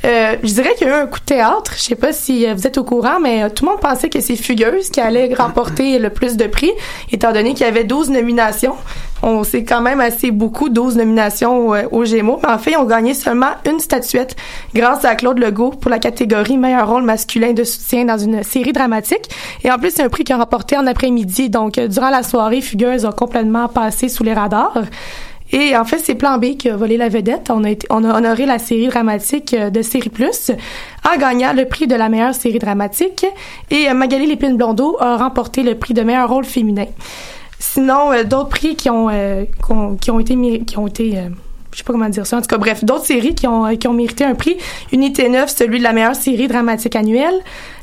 Euh, 0.05 0.35
je 0.43 0.53
dirais 0.53 0.75
qu'il 0.77 0.89
y 0.89 0.91
a 0.91 0.99
eu 0.99 1.03
un 1.03 1.07
coup 1.07 1.21
de 1.21 1.25
théâtre. 1.27 1.75
Je 1.77 1.83
sais 1.83 1.95
pas 1.95 2.13
si 2.13 2.45
euh, 2.45 2.55
vous 2.55 2.67
êtes 2.67 2.77
au 2.79 2.83
courant, 2.85 3.21
mais 3.21 3.49
tout 3.51 3.65
le 3.67 3.71
monde 3.71 3.81
pensait 3.81 4.09
que 4.09 4.21
c'est 4.21 4.35
Fugueuse 4.35 4.91
qui 4.91 5.01
allait 5.01 5.33
remporter 5.39 6.01
le 6.01 6.11
plus 6.11 6.37
de 6.37 6.47
prix, 6.49 6.73
étant 7.13 7.31
donné 7.33 7.55
qu'il 7.55 7.67
y 7.67 7.69
avait 7.69 7.85
12 7.85 8.11
nominations. 8.11 8.75
On 9.23 9.45
sait 9.45 9.65
quand 9.65 9.83
même 9.83 10.01
assez 10.01 10.31
beaucoup, 10.31 10.71
12 10.71 10.97
nominations 10.97 11.75
euh, 11.75 11.83
aux 11.93 12.05
Gémeaux. 12.07 12.41
Mais 12.43 12.49
en 12.51 12.59
fait, 12.59 12.71
ils 12.73 12.79
ont 12.79 12.85
gagné 12.87 13.13
seulement 13.15 13.51
une 13.69 13.79
statuette 13.79 14.35
grâce 14.75 15.05
à 15.05 15.15
Claude 15.15 15.39
Legault 15.39 15.71
pour 15.71 15.91
la 15.91 15.99
catégorie 15.99 16.57
meilleur 16.57 16.89
rôle 16.89 17.03
masculin 17.05 17.53
de 17.53 17.63
soutien 17.63 18.07
dans 18.07 18.19
une 18.19 18.43
série 18.43 18.73
dramatique. 18.73 19.20
Et 19.65 19.71
en 19.71 19.79
plus, 19.79 19.91
c'est 19.95 20.03
un 20.03 20.09
prix 20.09 20.25
qu'ils 20.25 20.35
ont 20.35 20.39
remporté 20.39 20.77
en 20.77 20.87
après-midi. 20.87 21.51
Donc, 21.51 21.79
euh, 21.79 21.89
durant 21.89 22.11
la 22.11 22.23
soirée, 22.23 22.61
Fugueuse 22.61 23.05
a 23.05 23.13
complètement 23.13 23.69
passé 23.69 24.09
sous 24.09 24.23
les 24.25 24.33
radars. 24.35 24.79
Et 25.53 25.77
en 25.77 25.85
fait, 25.85 25.99
c'est 25.99 26.15
Plan 26.15 26.39
B 26.39 26.57
qui 26.57 26.69
a 26.71 26.77
volé 26.77 26.97
la 26.97 27.09
vedette. 27.09 27.51
On 27.51 27.65
a, 27.65 27.71
a 27.71 28.17
honoré 28.19 28.47
la 28.47 28.59
série 28.61 28.87
dramatique 28.87 29.53
euh, 29.55 29.69
de 29.71 29.83
Série 29.83 30.09
Plus 30.09 30.53
en 31.05 31.19
gagnant 31.19 31.53
le 31.53 31.65
prix 31.67 31.87
de 31.89 31.97
la 31.97 32.09
meilleure 32.09 32.35
série 32.35 32.61
dramatique. 32.61 33.27
Et 33.71 33.89
euh, 33.89 33.95
Magali 33.95 34.27
Lépine 34.27 34.57
Blondeau 34.57 34.97
a 35.01 35.17
remporté 35.17 35.63
le 35.65 35.75
prix 35.75 35.93
de 35.93 36.03
meilleur 36.03 36.29
rôle 36.29 36.45
féminin. 36.45 36.87
Sinon, 37.59 38.11
d'autres 38.25 38.49
prix 38.49 38.77
qui 38.77 38.89
ont, 38.91 39.09
euh, 39.11 39.45
qu'on- 39.61 39.97
qui 39.97 40.11
ont 40.13 40.21
été 40.21 40.35
qui 40.65 40.79
ont 40.79 40.87
été 40.87 41.19
je 41.73 41.79
sais 41.79 41.85
pas 41.85 41.93
comment 41.93 42.09
dire 42.09 42.27
ça. 42.27 42.37
En 42.37 42.41
tout 42.41 42.49
cas, 42.49 42.59
bref, 42.59 42.85
d'autres 42.85 43.07
séries 43.07 43.35
qui 43.35 43.47
ont, 43.47 43.67
euh, 43.67 43.75
qui 43.77 43.87
ont 43.89 43.93
mérité 43.93 44.25
un 44.25 44.35
prix. 44.35 44.57
Unité 44.93 45.29
9, 45.29 45.49
celui 45.55 45.79
de 45.79 45.85
la 45.85 45.93
meilleure 45.93 46.17
série 46.17 46.49
dramatique 46.49 46.97
annuelle. 46.97 47.35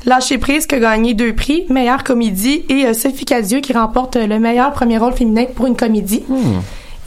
Lâcher 0.05 0.37
prise 0.37 0.65
qui 0.67 0.75
a 0.75 0.79
gagné 0.79 1.13
deux 1.13 1.33
prix, 1.33 1.65
meilleure 1.69 2.03
comédie. 2.03 2.65
Et 2.69 2.85
euh, 2.85 2.93
Sophie 2.93 3.25
Cadieux 3.25 3.59
qui 3.61 3.73
remporte 3.73 4.15
euh, 4.17 4.27
le 4.27 4.39
meilleur 4.39 4.71
premier 4.73 4.97
rôle 4.97 5.13
féminin 5.13 5.45
pour 5.55 5.67
une 5.67 5.75
comédie. 5.75 6.23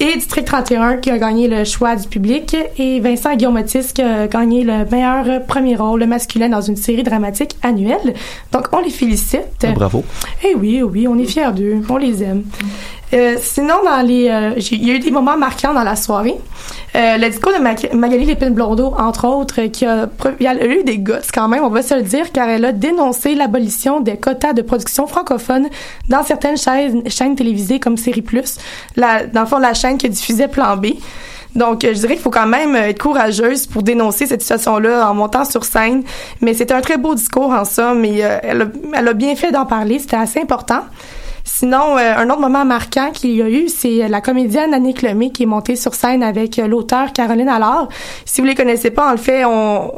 Et 0.02 0.14
District 0.16 0.46
31 0.46 0.96
qui 0.96 1.10
a 1.10 1.18
gagné 1.18 1.46
le 1.46 1.64
choix 1.64 1.94
du 1.94 2.08
public. 2.08 2.56
Et 2.78 3.00
Vincent 3.00 3.36
Guillaume-Otis 3.36 3.92
qui 3.94 4.00
a 4.00 4.26
gagné 4.28 4.64
le 4.64 4.86
meilleur 4.90 5.44
premier 5.44 5.76
rôle 5.76 6.06
masculin 6.06 6.48
dans 6.48 6.62
une 6.62 6.76
série 6.76 7.02
dramatique 7.02 7.56
annuelle. 7.62 8.14
Donc, 8.50 8.68
on 8.72 8.80
les 8.80 8.88
félicite. 8.88 9.42
Ah, 9.62 9.72
Bravo. 9.72 10.02
Eh 10.42 10.54
oui, 10.54 10.82
oui, 10.82 11.06
on 11.06 11.18
est 11.18 11.26
fiers 11.26 11.52
d'eux, 11.54 11.82
on 11.90 11.98
les 11.98 12.22
aime. 12.22 12.44
Euh, 13.12 13.36
sinon, 13.40 13.74
dans 13.84 14.06
les, 14.06 14.28
euh, 14.28 14.52
il 14.70 14.86
y 14.86 14.90
a 14.92 14.94
eu 14.94 14.98
des 15.00 15.10
moments 15.10 15.36
marquants 15.36 15.74
dans 15.74 15.82
la 15.82 15.96
soirée. 15.96 16.36
Euh, 16.94 17.16
le 17.18 17.28
discours 17.28 17.52
de 17.52 17.58
Mag- 17.58 17.92
Magali 17.92 18.24
Lépine 18.24 18.50
Blondeau, 18.50 18.94
entre 18.98 19.26
autres, 19.26 19.62
qui 19.62 19.84
a, 19.84 20.02
a 20.04 20.64
eu 20.64 20.84
des 20.84 20.98
gosses 20.98 21.32
quand 21.32 21.48
même, 21.48 21.64
on 21.64 21.70
va 21.70 21.82
se 21.82 21.94
le 21.94 22.02
dire, 22.02 22.30
car 22.32 22.48
elle 22.48 22.64
a 22.64 22.72
dénoncé 22.72 23.34
l'abolition 23.34 24.00
des 24.00 24.16
quotas 24.16 24.52
de 24.52 24.62
production 24.62 25.06
francophone 25.08 25.68
dans 26.08 26.22
certaines 26.22 26.56
chaînes, 26.56 27.02
télévisées 27.34 27.80
comme 27.80 27.96
Série 27.96 28.22
Plus, 28.22 28.58
dans 28.96 29.40
le 29.40 29.46
fond 29.46 29.58
la 29.58 29.74
chaîne 29.74 29.98
qui 29.98 30.08
diffusait 30.08 30.48
Plan 30.48 30.76
B. 30.76 30.88
Donc, 31.56 31.82
euh, 31.84 31.88
je 31.94 31.98
dirais 31.98 32.14
qu'il 32.14 32.22
faut 32.22 32.30
quand 32.30 32.46
même 32.46 32.76
être 32.76 33.00
courageuse 33.02 33.66
pour 33.66 33.82
dénoncer 33.82 34.26
cette 34.26 34.40
situation-là 34.40 35.10
en 35.10 35.14
montant 35.14 35.44
sur 35.44 35.64
scène. 35.64 36.04
Mais 36.40 36.54
c'était 36.54 36.74
un 36.74 36.80
très 36.80 36.96
beau 36.96 37.16
discours 37.16 37.50
en 37.50 37.64
somme 37.64 38.04
et 38.04 38.24
euh, 38.24 38.38
elle, 38.44 38.62
a, 38.62 38.64
elle 38.94 39.08
a 39.08 39.12
bien 39.14 39.34
fait 39.34 39.50
d'en 39.50 39.66
parler. 39.66 39.98
C'était 39.98 40.14
assez 40.16 40.40
important. 40.40 40.82
Sinon, 41.52 41.98
euh, 41.98 42.14
un 42.16 42.30
autre 42.30 42.40
moment 42.40 42.64
marquant 42.64 43.10
qu'il 43.12 43.32
y 43.32 43.42
a 43.42 43.48
eu, 43.50 43.68
c'est 43.68 44.04
euh, 44.04 44.08
la 44.08 44.20
comédienne 44.20 44.72
Annick 44.72 45.02
Lemay 45.02 45.30
qui 45.30 45.42
est 45.42 45.46
montée 45.46 45.74
sur 45.76 45.94
scène 45.94 46.22
avec 46.22 46.58
euh, 46.58 46.66
l'auteur 46.68 47.12
Caroline 47.12 47.48
Allard. 47.48 47.88
Si 48.24 48.40
vous 48.40 48.46
les 48.46 48.54
connaissez 48.54 48.90
pas, 48.90 49.12
en 49.12 49.16
fait, 49.16 49.40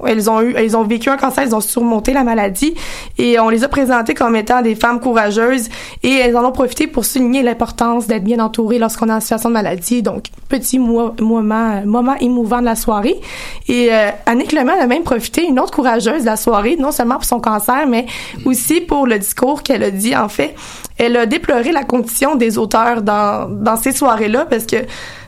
elles 0.06 0.30
ont 0.30 0.40
eu, 0.40 0.54
elles 0.56 0.74
vécu 0.88 1.10
un 1.10 1.16
cancer, 1.16 1.44
elles 1.44 1.54
ont 1.54 1.60
surmonté 1.60 2.14
la 2.14 2.24
maladie 2.24 2.74
et 3.18 3.38
on 3.38 3.48
les 3.50 3.62
a 3.64 3.68
présentées 3.68 4.14
comme 4.14 4.34
étant 4.34 4.62
des 4.62 4.74
femmes 4.74 4.98
courageuses 4.98 5.68
et 6.02 6.14
elles 6.14 6.36
en 6.36 6.44
ont 6.44 6.52
profité 6.52 6.86
pour 6.86 7.04
souligner 7.04 7.42
l'importance 7.42 8.06
d'être 8.06 8.24
bien 8.24 8.40
entourée 8.40 8.78
lorsqu'on 8.78 9.08
est 9.08 9.12
en 9.12 9.20
situation 9.20 9.50
de 9.50 9.54
maladie. 9.54 10.02
Donc, 10.02 10.24
petit 10.48 10.78
mo- 10.78 11.14
moment, 11.20 11.82
moment 11.84 12.16
émouvant 12.18 12.60
de 12.60 12.66
la 12.66 12.76
soirée. 12.76 13.20
Et 13.68 13.92
euh, 13.92 14.10
Annick 14.26 14.52
Lemay 14.52 14.72
a 14.72 14.86
même 14.86 15.04
profité, 15.04 15.46
une 15.46 15.60
autre 15.60 15.72
courageuse 15.74 16.22
de 16.22 16.26
la 16.26 16.36
soirée, 16.36 16.76
non 16.76 16.90
seulement 16.92 17.16
pour 17.16 17.24
son 17.24 17.40
cancer, 17.40 17.86
mais 17.86 18.06
aussi 18.46 18.80
pour 18.80 19.06
le 19.06 19.18
discours 19.18 19.62
qu'elle 19.62 19.82
a 19.82 19.90
dit. 19.90 20.16
En 20.16 20.28
fait, 20.28 20.54
elle 21.02 21.16
a 21.16 21.26
déploré 21.26 21.72
la 21.72 21.82
condition 21.82 22.36
des 22.36 22.58
auteurs 22.58 23.02
dans, 23.02 23.48
dans 23.50 23.76
ces 23.76 23.92
soirées-là 23.92 24.46
parce 24.48 24.66
que 24.66 24.76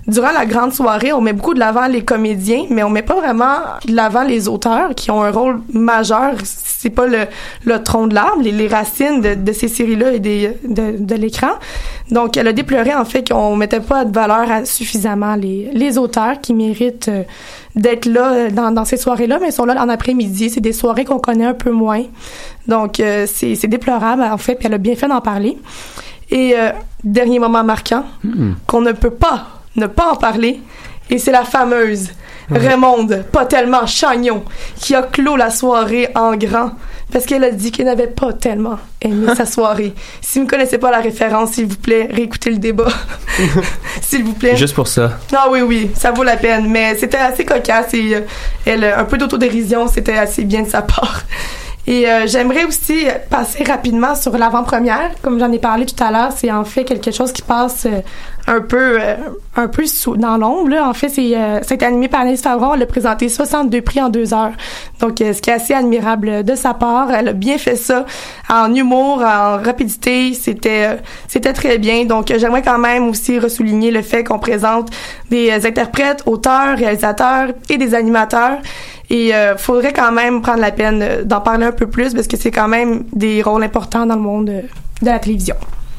durant 0.07 0.33
la 0.33 0.47
grande 0.47 0.73
soirée, 0.73 1.13
on 1.13 1.21
met 1.21 1.33
beaucoup 1.33 1.55
de 1.55 1.59
l'avant 1.59 1.87
les 1.87 2.05
comédiens, 2.05 2.65
mais 2.71 2.83
on 2.83 2.91
met 2.91 3.03
pas 3.03 3.15
vraiment 3.15 3.57
de 3.87 3.95
l'avant 3.95 4.23
les 4.23 4.49
auteurs 4.49 4.95
qui 4.95 5.11
ont 5.11 5.23
un 5.23 5.31
rôle 5.31 5.61
majeur. 5.73 6.35
C'est 6.45 6.91
pas 6.91 7.07
le, 7.07 7.21
le 7.65 7.83
tronc 7.83 8.09
de 8.09 8.15
l'arbre, 8.15 8.43
les, 8.43 8.53
les 8.53 8.69
racines 8.69 9.21
de, 9.23 9.35
de 9.35 9.53
ces 9.53 9.69
séries-là 9.69 10.13
et 10.13 10.21
des, 10.21 10.53
de, 10.69 10.97
de 10.99 11.15
l'écran. 11.15 11.53
Donc, 12.11 12.37
elle 12.37 12.49
a 12.49 12.53
déploré 12.53 12.95
en 12.95 13.07
fait 13.07 13.31
qu'on 13.31 13.57
mettait 13.57 13.81
pas 13.81 14.05
de 14.05 14.13
valeur 14.15 14.51
à 14.51 14.65
suffisamment 14.67 15.35
les, 15.35 15.71
les 15.73 15.97
auteurs 15.97 16.41
qui 16.43 16.53
méritent 16.53 17.09
euh, 17.09 17.23
d'être 17.75 18.05
là 18.05 18.33
euh, 18.33 18.51
dans, 18.51 18.71
dans 18.71 18.85
ces 18.85 18.99
soirées-là, 18.99 19.39
mais 19.41 19.49
ils 19.49 19.53
sont 19.53 19.65
là 19.65 19.83
en 19.83 19.89
après-midi. 19.89 20.51
C'est 20.51 20.61
des 20.61 20.75
soirées 20.75 21.07
qu'on 21.07 21.19
connaît 21.19 21.47
un 21.47 21.55
peu 21.55 21.71
moins. 21.71 22.03
Donc, 22.69 23.01
euh, 23.01 23.27
c'est 23.27 23.67
déplorable 23.67 24.23
en 24.23 24.37
fait, 24.37 24.57
puis 24.57 24.67
elle 24.67 24.75
a 24.75 24.79
bien 24.79 24.95
fait 24.95 25.09
d'en 25.09 25.23
parler. 25.23 25.57
Et 26.31 26.55
euh, 26.57 26.71
dernier 27.03 27.39
moment 27.39 27.65
marquant, 27.65 28.05
qu'on 28.67 28.81
ne 28.81 28.93
peut 28.93 29.11
pas 29.11 29.47
ne 29.77 29.87
pas 29.87 30.13
en 30.13 30.17
parler, 30.17 30.61
et 31.11 31.19
c'est 31.19 31.33
la 31.33 31.45
fameuse 31.45 32.11
Raymonde, 32.51 33.25
pas 33.33 33.47
tellement 33.47 33.87
Chagnon, 33.87 34.45
qui 34.77 34.95
a 34.95 35.03
clos 35.03 35.37
la 35.37 35.51
soirée 35.51 36.09
en 36.15 36.37
grand, 36.37 36.73
parce 37.13 37.25
qu'elle 37.27 37.45
a 37.45 37.51
dit 37.51 37.71
qu'elle 37.71 37.87
n'avait 37.87 38.07
pas 38.07 38.33
tellement 38.33 38.79
aimé 39.01 39.35
sa 39.37 39.47
soirée. 39.47 39.95
Si 40.21 40.39
vous 40.39 40.45
ne 40.45 40.51
connaissez 40.51 40.79
pas 40.79 40.91
la 40.91 41.01
référence, 41.01 41.53
s'il 41.53 41.67
vous 41.67 41.77
plaît, 41.77 42.09
réécoutez 42.11 42.51
le 42.51 42.59
débat. 42.59 42.89
s'il 44.03 44.25
vous 44.25 44.35
plaît. 44.35 44.57
Juste 44.57 44.75
pour 44.75 44.89
ça. 44.89 45.19
Ah 45.35 45.47
oui, 45.51 45.61
oui, 45.63 45.91
ça 45.95 46.11
vaut 46.11 46.25
la 46.25 46.37
peine. 46.37 46.69
Mais 46.69 46.97
c'était 46.97 47.19
assez 47.19 47.45
cocasse 47.45 47.95
et 47.95 48.17
euh, 48.17 48.21
elle, 48.67 48.85
un 48.85 49.05
peu 49.05 49.17
d'autodérision, 49.17 49.89
c'était 49.89 50.17
assez 50.17 50.45
bien 50.45 50.63
de 50.63 50.69
sa 50.69 50.83
part. 50.83 51.23
Et 51.87 52.09
euh, 52.09 52.27
j'aimerais 52.27 52.65
aussi 52.65 53.07
passer 53.29 53.63
rapidement 53.65 54.15
sur 54.15 54.37
l'avant-première. 54.37 55.11
Comme 55.23 55.39
j'en 55.39 55.53
ai 55.53 55.59
parlé 55.59 55.85
tout 55.85 56.03
à 56.03 56.11
l'heure, 56.11 56.33
c'est 56.35 56.51
en 56.51 56.65
fait 56.65 56.85
quelque 56.85 57.11
chose 57.11 57.31
qui 57.33 57.43
passe 57.43 57.85
euh, 57.87 58.01
un 58.47 58.61
peu 58.61 58.99
euh, 59.01 59.17
un 59.57 59.69
peu 59.69 59.87
sous, 59.87 60.17
dans 60.17 60.37
l'ombre. 60.37 60.71
là. 60.71 60.89
En 60.89 60.95
fait, 60.95 61.09
c'est 61.09 61.37
euh, 61.37 61.61
c'est 61.63 61.83
animé 61.83 62.09
par 62.09 62.21
Anaïs 62.21 62.43
Favron. 62.43 62.75
Elle 62.75 62.83
a 62.83 62.87
présenté 62.87 63.29
62 63.29 63.81
prix 63.83 64.03
en 64.03 64.09
deux 64.09 64.35
heures. 64.35 64.53
Donc, 65.01 65.21
euh, 65.21 65.33
ce 65.33 65.41
qui 65.41 65.51
est 65.51 65.55
assez 65.55 65.75
admirable 65.75 66.45
de 66.45 66.55
sa 66.55 66.75
part. 66.75 67.11
Elle 67.13 67.29
a 67.29 67.33
bien 67.33 67.59
fait 67.59 67.77
ça 67.77 68.05
en 68.49 68.75
humour, 68.75 69.23
en 69.23 69.59
rapidité. 69.63 70.35
C'était 70.35 70.99
c'était 71.29 71.53
très 71.53 71.79
bien. 71.79 72.05
Donc, 72.05 72.33
j'aimerais 72.37 72.63
quand 72.63 72.79
même 72.79 73.09
aussi 73.09 73.39
ressouligner 73.39 73.91
le 73.91 74.03
fait 74.03 74.25
qu'on 74.25 74.39
présente 74.39 74.91
des 75.31 75.67
interprètes, 75.67 76.23
auteurs, 76.27 76.77
réalisateurs 76.77 77.49
et 77.71 77.79
des 77.79 77.95
animateurs. 77.95 78.59
Et 79.15 79.33
euh, 79.33 79.57
faudrait 79.57 79.93
quand 79.93 80.11
même 80.11 80.43
prendre 80.43 80.61
la 80.61 80.73
peine 80.73 81.23
d'en 81.25 81.41
parler 81.41 81.65
un 81.65 81.71
peu 81.73 81.87
plus 81.87 82.13
parce 82.15 82.27
que 82.27 82.37
c'est 82.37 82.51
quand 82.51 82.67
même 82.67 83.05
des 83.13 83.43
rôles 83.43 83.63
importants 83.63 84.07
dans 84.07 84.17
le 84.17 84.21
monde 84.21 84.47
de 84.47 85.07
la 85.07 85.21
télévision. 85.21 85.55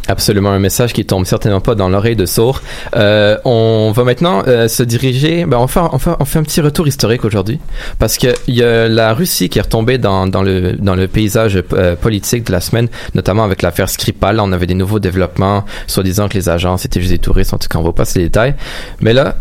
Absolument, 0.09 0.49
un 0.51 0.59
message 0.59 0.91
qui 0.91 1.05
tombe 1.05 1.25
certainement 1.25 1.61
pas 1.61 1.75
dans 1.75 1.87
l'oreille 1.87 2.17
de 2.17 2.25
sourd. 2.25 2.61
Euh, 2.97 3.37
on 3.45 3.93
va 3.95 4.03
maintenant 4.03 4.43
euh, 4.45 4.67
se 4.67 4.83
diriger. 4.83 5.45
Ben 5.45 5.57
on 5.57 5.67
fait, 5.67 5.79
on 5.79 5.97
fait, 5.97 6.11
on 6.19 6.25
fait 6.25 6.39
un 6.39 6.43
petit 6.43 6.59
retour 6.59 6.89
historique 6.89 7.23
aujourd'hui 7.23 7.57
parce 7.99 8.17
que 8.17 8.27
il 8.47 8.55
y 8.55 8.63
a 8.63 8.89
la 8.89 9.13
Russie 9.13 9.47
qui 9.47 9.59
est 9.59 9.61
retombée 9.61 9.97
dans, 9.97 10.27
dans 10.27 10.43
le 10.43 10.73
dans 10.73 10.95
le 10.95 11.07
paysage 11.07 11.57
euh, 11.73 11.95
politique 11.95 12.43
de 12.43 12.51
la 12.51 12.59
semaine, 12.59 12.89
notamment 13.13 13.45
avec 13.45 13.61
l'affaire 13.61 13.89
Skripal. 13.89 14.35
Là, 14.35 14.43
on 14.43 14.51
avait 14.51 14.67
des 14.67 14.75
nouveaux 14.75 14.99
développements, 14.99 15.63
soi-disant 15.87 16.27
que 16.27 16.33
les 16.33 16.49
agences 16.49 16.83
étaient 16.83 16.99
juste 16.99 17.13
des 17.13 17.19
touristes. 17.19 17.53
En 17.53 17.57
tout 17.59 17.69
cas, 17.69 17.79
on 17.79 17.83
va 17.83 17.93
pas 17.93 18.03
les 18.15 18.23
détails. 18.23 18.55
Mais 18.99 19.13
là, 19.13 19.37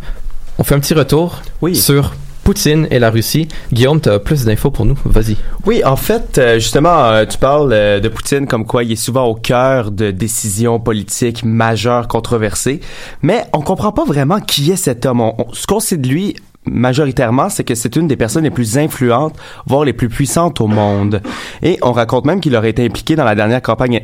on 0.59 0.63
fait 0.63 0.77
un 0.77 0.81
petit 0.81 0.95
retour 0.95 1.43
Oui. 1.61 1.75
sur 1.75 2.15
Poutine 2.45 2.87
et 2.91 2.99
la 2.99 3.11
Russie. 3.11 3.49
Guillaume, 3.73 4.01
tu 4.01 4.11
as 4.11 4.19
plus 4.19 4.45
d'infos 4.45 4.71
pour 4.71 4.85
nous? 4.85 4.99
Vas-y. 5.07 5.37
Oui, 5.65 5.83
en 5.83 5.97
fait, 5.97 6.37
euh, 6.37 6.55
justement, 6.57 7.07
euh, 7.07 7.25
tu 7.25 7.39
parles 7.39 7.73
euh, 7.73 8.01
de 8.01 8.09
Poutine 8.09 8.47
comme 8.47 8.67
quoi 8.67 8.85
il 8.85 8.93
est 8.93 8.97
souvent 8.97 9.25
au 9.25 9.35
cœur 9.35 9.91
de 9.91 10.11
décisions 10.11 10.79
politiques 10.79 11.43
majeures 11.43 12.07
controversées, 12.07 12.81
mais 13.23 13.47
on 13.55 13.63
comprend 13.63 13.93
pas 13.93 14.05
vraiment 14.05 14.41
qui 14.41 14.71
est 14.71 14.77
cet 14.77 15.07
homme. 15.07 15.33
Ce 15.55 15.67
qu'on 15.67 15.81
sait 15.81 15.97
de 15.97 16.07
lui 16.07 16.37
majoritairement, 16.67 17.49
c'est 17.49 17.65
que 17.65 17.75
c'est 17.75 17.97
une 17.97 18.09
des 18.09 18.17
personnes 18.17 18.45
les 18.45 18.51
plus 18.51 18.77
influentes, 18.77 19.37
voire 19.67 19.85
les 19.85 19.93
plus 19.95 20.11
puissantes 20.11 20.61
au 20.61 20.67
monde. 20.67 21.23
Et 21.63 21.79
on 21.81 21.93
raconte 21.93 22.27
même 22.27 22.41
qu'il 22.41 22.55
aurait 22.57 22.71
été 22.71 22.85
impliqué 22.85 23.17
dans 23.17 23.25
la 23.25 23.35
dernière 23.35 23.63
campagne 23.63 24.03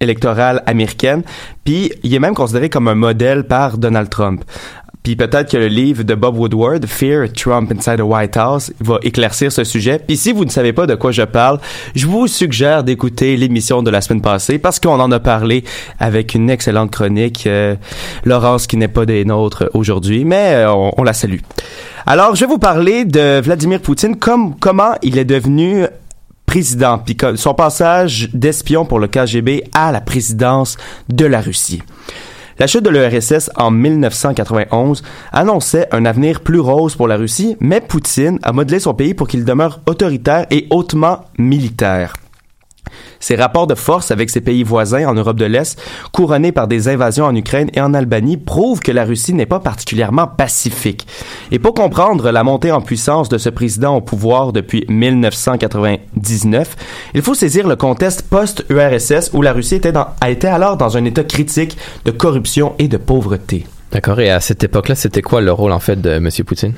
électorale 0.00 0.62
américaine, 0.66 1.22
puis 1.64 1.92
il 2.02 2.14
est 2.14 2.18
même 2.18 2.34
considéré 2.34 2.70
comme 2.70 2.88
un 2.88 2.94
modèle 2.94 3.44
par 3.44 3.76
Donald 3.76 4.08
Trump. 4.08 4.42
Puis 5.02 5.16
peut-être 5.16 5.50
que 5.50 5.56
le 5.56 5.68
livre 5.68 6.02
de 6.02 6.14
Bob 6.14 6.36
Woodward, 6.36 6.84
Fear 6.86 7.32
Trump 7.32 7.72
Inside 7.72 7.98
the 7.98 8.02
White 8.02 8.36
House, 8.36 8.72
va 8.80 8.98
éclaircir 9.02 9.50
ce 9.50 9.64
sujet. 9.64 9.98
Puis 9.98 10.16
si 10.16 10.32
vous 10.32 10.44
ne 10.44 10.50
savez 10.50 10.72
pas 10.72 10.86
de 10.86 10.94
quoi 10.94 11.10
je 11.10 11.22
parle, 11.22 11.58
je 11.94 12.06
vous 12.06 12.26
suggère 12.26 12.84
d'écouter 12.84 13.36
l'émission 13.36 13.82
de 13.82 13.90
la 13.90 14.02
semaine 14.02 14.20
passée 14.20 14.58
parce 14.58 14.78
qu'on 14.78 15.00
en 15.00 15.10
a 15.10 15.18
parlé 15.18 15.64
avec 15.98 16.34
une 16.34 16.50
excellente 16.50 16.90
chronique, 16.90 17.46
euh, 17.46 17.76
Laurence 18.24 18.66
qui 18.66 18.76
n'est 18.76 18.88
pas 18.88 19.06
des 19.06 19.24
nôtres 19.24 19.70
aujourd'hui, 19.72 20.24
mais 20.24 20.54
euh, 20.54 20.72
on, 20.72 21.02
la 21.02 21.14
salue. 21.14 21.40
Alors, 22.06 22.34
je 22.34 22.40
vais 22.40 22.46
vous 22.46 22.58
parler 22.58 23.04
de 23.04 23.40
Vladimir 23.40 23.80
Poutine, 23.80 24.16
comme 24.16 24.56
comment 24.58 24.92
il 25.02 25.16
est 25.16 25.24
devenu 25.24 25.86
président, 26.44 26.98
puis 26.98 27.16
son 27.36 27.54
passage 27.54 28.28
d'espion 28.34 28.84
pour 28.84 28.98
le 28.98 29.06
KGB 29.06 29.64
à 29.72 29.92
la 29.92 30.00
présidence 30.00 30.76
de 31.08 31.24
la 31.24 31.40
Russie. 31.40 31.80
La 32.60 32.66
chute 32.66 32.84
de 32.84 32.90
l'URSS 32.90 33.50
en 33.56 33.70
1991 33.70 35.02
annonçait 35.32 35.88
un 35.92 36.04
avenir 36.04 36.42
plus 36.42 36.60
rose 36.60 36.94
pour 36.94 37.08
la 37.08 37.16
Russie, 37.16 37.56
mais 37.58 37.80
Poutine 37.80 38.38
a 38.42 38.52
modelé 38.52 38.78
son 38.80 38.92
pays 38.92 39.14
pour 39.14 39.28
qu'il 39.28 39.46
demeure 39.46 39.80
autoritaire 39.86 40.44
et 40.50 40.66
hautement 40.68 41.24
militaire. 41.38 42.12
Ses 43.20 43.36
rapports 43.36 43.66
de 43.66 43.74
force 43.74 44.10
avec 44.10 44.30
ses 44.30 44.40
pays 44.40 44.62
voisins 44.64 45.06
en 45.06 45.14
Europe 45.14 45.36
de 45.38 45.44
l'Est, 45.44 45.80
couronnés 46.12 46.52
par 46.52 46.66
des 46.68 46.88
invasions 46.88 47.26
en 47.26 47.34
Ukraine 47.36 47.70
et 47.74 47.80
en 47.80 47.92
Albanie, 47.94 48.38
prouvent 48.38 48.80
que 48.80 48.90
la 48.92 49.04
Russie 49.04 49.34
n'est 49.34 49.46
pas 49.46 49.60
particulièrement 49.60 50.26
pacifique. 50.26 51.06
Et 51.52 51.58
pour 51.58 51.74
comprendre 51.74 52.30
la 52.30 52.42
montée 52.42 52.72
en 52.72 52.80
puissance 52.80 53.28
de 53.28 53.38
ce 53.38 53.50
président 53.50 53.94
au 53.96 54.00
pouvoir 54.00 54.52
depuis 54.52 54.84
1999, 54.88 56.76
il 57.14 57.22
faut 57.22 57.34
saisir 57.34 57.68
le 57.68 57.76
contexte 57.76 58.22
post-URSS 58.22 59.30
où 59.34 59.42
la 59.42 59.52
Russie 59.52 59.76
était, 59.76 59.92
dans- 59.92 60.08
été 60.26 60.48
alors 60.48 60.76
dans 60.76 60.96
un 60.96 61.04
état 61.04 61.24
critique 61.24 61.76
de 62.04 62.10
corruption 62.10 62.74
et 62.78 62.88
de 62.88 62.96
pauvreté. 62.96 63.66
D'accord. 63.92 64.20
Et 64.20 64.30
à 64.30 64.40
cette 64.40 64.62
époque-là, 64.62 64.94
c'était 64.94 65.22
quoi 65.22 65.40
le 65.40 65.52
rôle 65.52 65.72
en 65.72 65.80
fait 65.80 66.00
de 66.00 66.18
Monsieur 66.18 66.44
Poutine? 66.44 66.74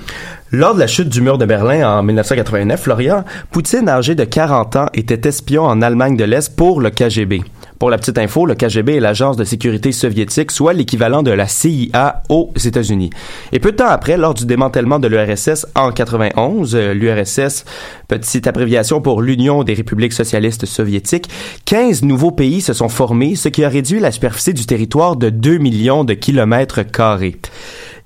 Lors 0.51 0.75
de 0.75 0.81
la 0.81 0.87
chute 0.87 1.09
du 1.09 1.21
mur 1.21 1.37
de 1.39 1.45
Berlin 1.45 1.99
en 1.99 2.03
1989, 2.03 2.81
Florian, 2.81 3.25
Poutine, 3.51 3.89
âgé 3.89 4.15
de 4.15 4.25
40 4.25 4.77
ans, 4.77 4.87
était 4.95 5.29
espion 5.29 5.65
en 5.65 5.83
Allemagne 5.83 6.17
de 6.17 6.25
l'Est 6.25 6.57
pour 6.57 6.81
le 6.81 6.91
KGB. 6.91 7.43
Pour 7.83 7.91
la 7.91 7.99
petite 7.99 8.19
info, 8.19 8.47
le 8.47 8.55
KGB 8.55 8.95
est 8.95 9.01
l'agence 9.01 9.37
de 9.37 9.43
sécurité 9.43 9.91
soviétique, 9.91 10.53
soit 10.53 10.73
l'équivalent 10.73 11.25
de 11.25 11.33
la 11.33 11.49
CIA 11.49 12.23
aux 12.29 12.53
États-Unis. 12.55 13.11
Et 13.51 13.59
peu 13.59 13.73
de 13.73 13.77
temps 13.79 13.89
après, 13.89 14.17
lors 14.17 14.35
du 14.35 14.47
démantèlement 14.47 15.01
de 15.01 15.09
l'URSS 15.09 15.67
en 15.75 15.91
91, 15.91 16.77
euh, 16.77 16.95
l'URSS, 16.95 17.65
petite 18.07 18.47
abréviation 18.47 19.01
pour 19.01 19.21
l'Union 19.21 19.65
des 19.65 19.75
républiques 19.75 20.13
socialistes 20.13 20.65
soviétiques, 20.65 21.29
15 21.65 22.05
nouveaux 22.05 22.31
pays 22.31 22.61
se 22.61 22.73
sont 22.73 22.89
formés, 22.89 23.35
ce 23.35 23.49
qui 23.49 23.65
a 23.65 23.69
réduit 23.69 23.99
la 23.99 24.13
superficie 24.13 24.55
du 24.55 24.65
territoire 24.65 25.17
de 25.17 25.29
2 25.29 25.59
millions 25.59 26.05
de 26.05 26.15
kilomètres 26.15 26.85
carrés 26.85 27.41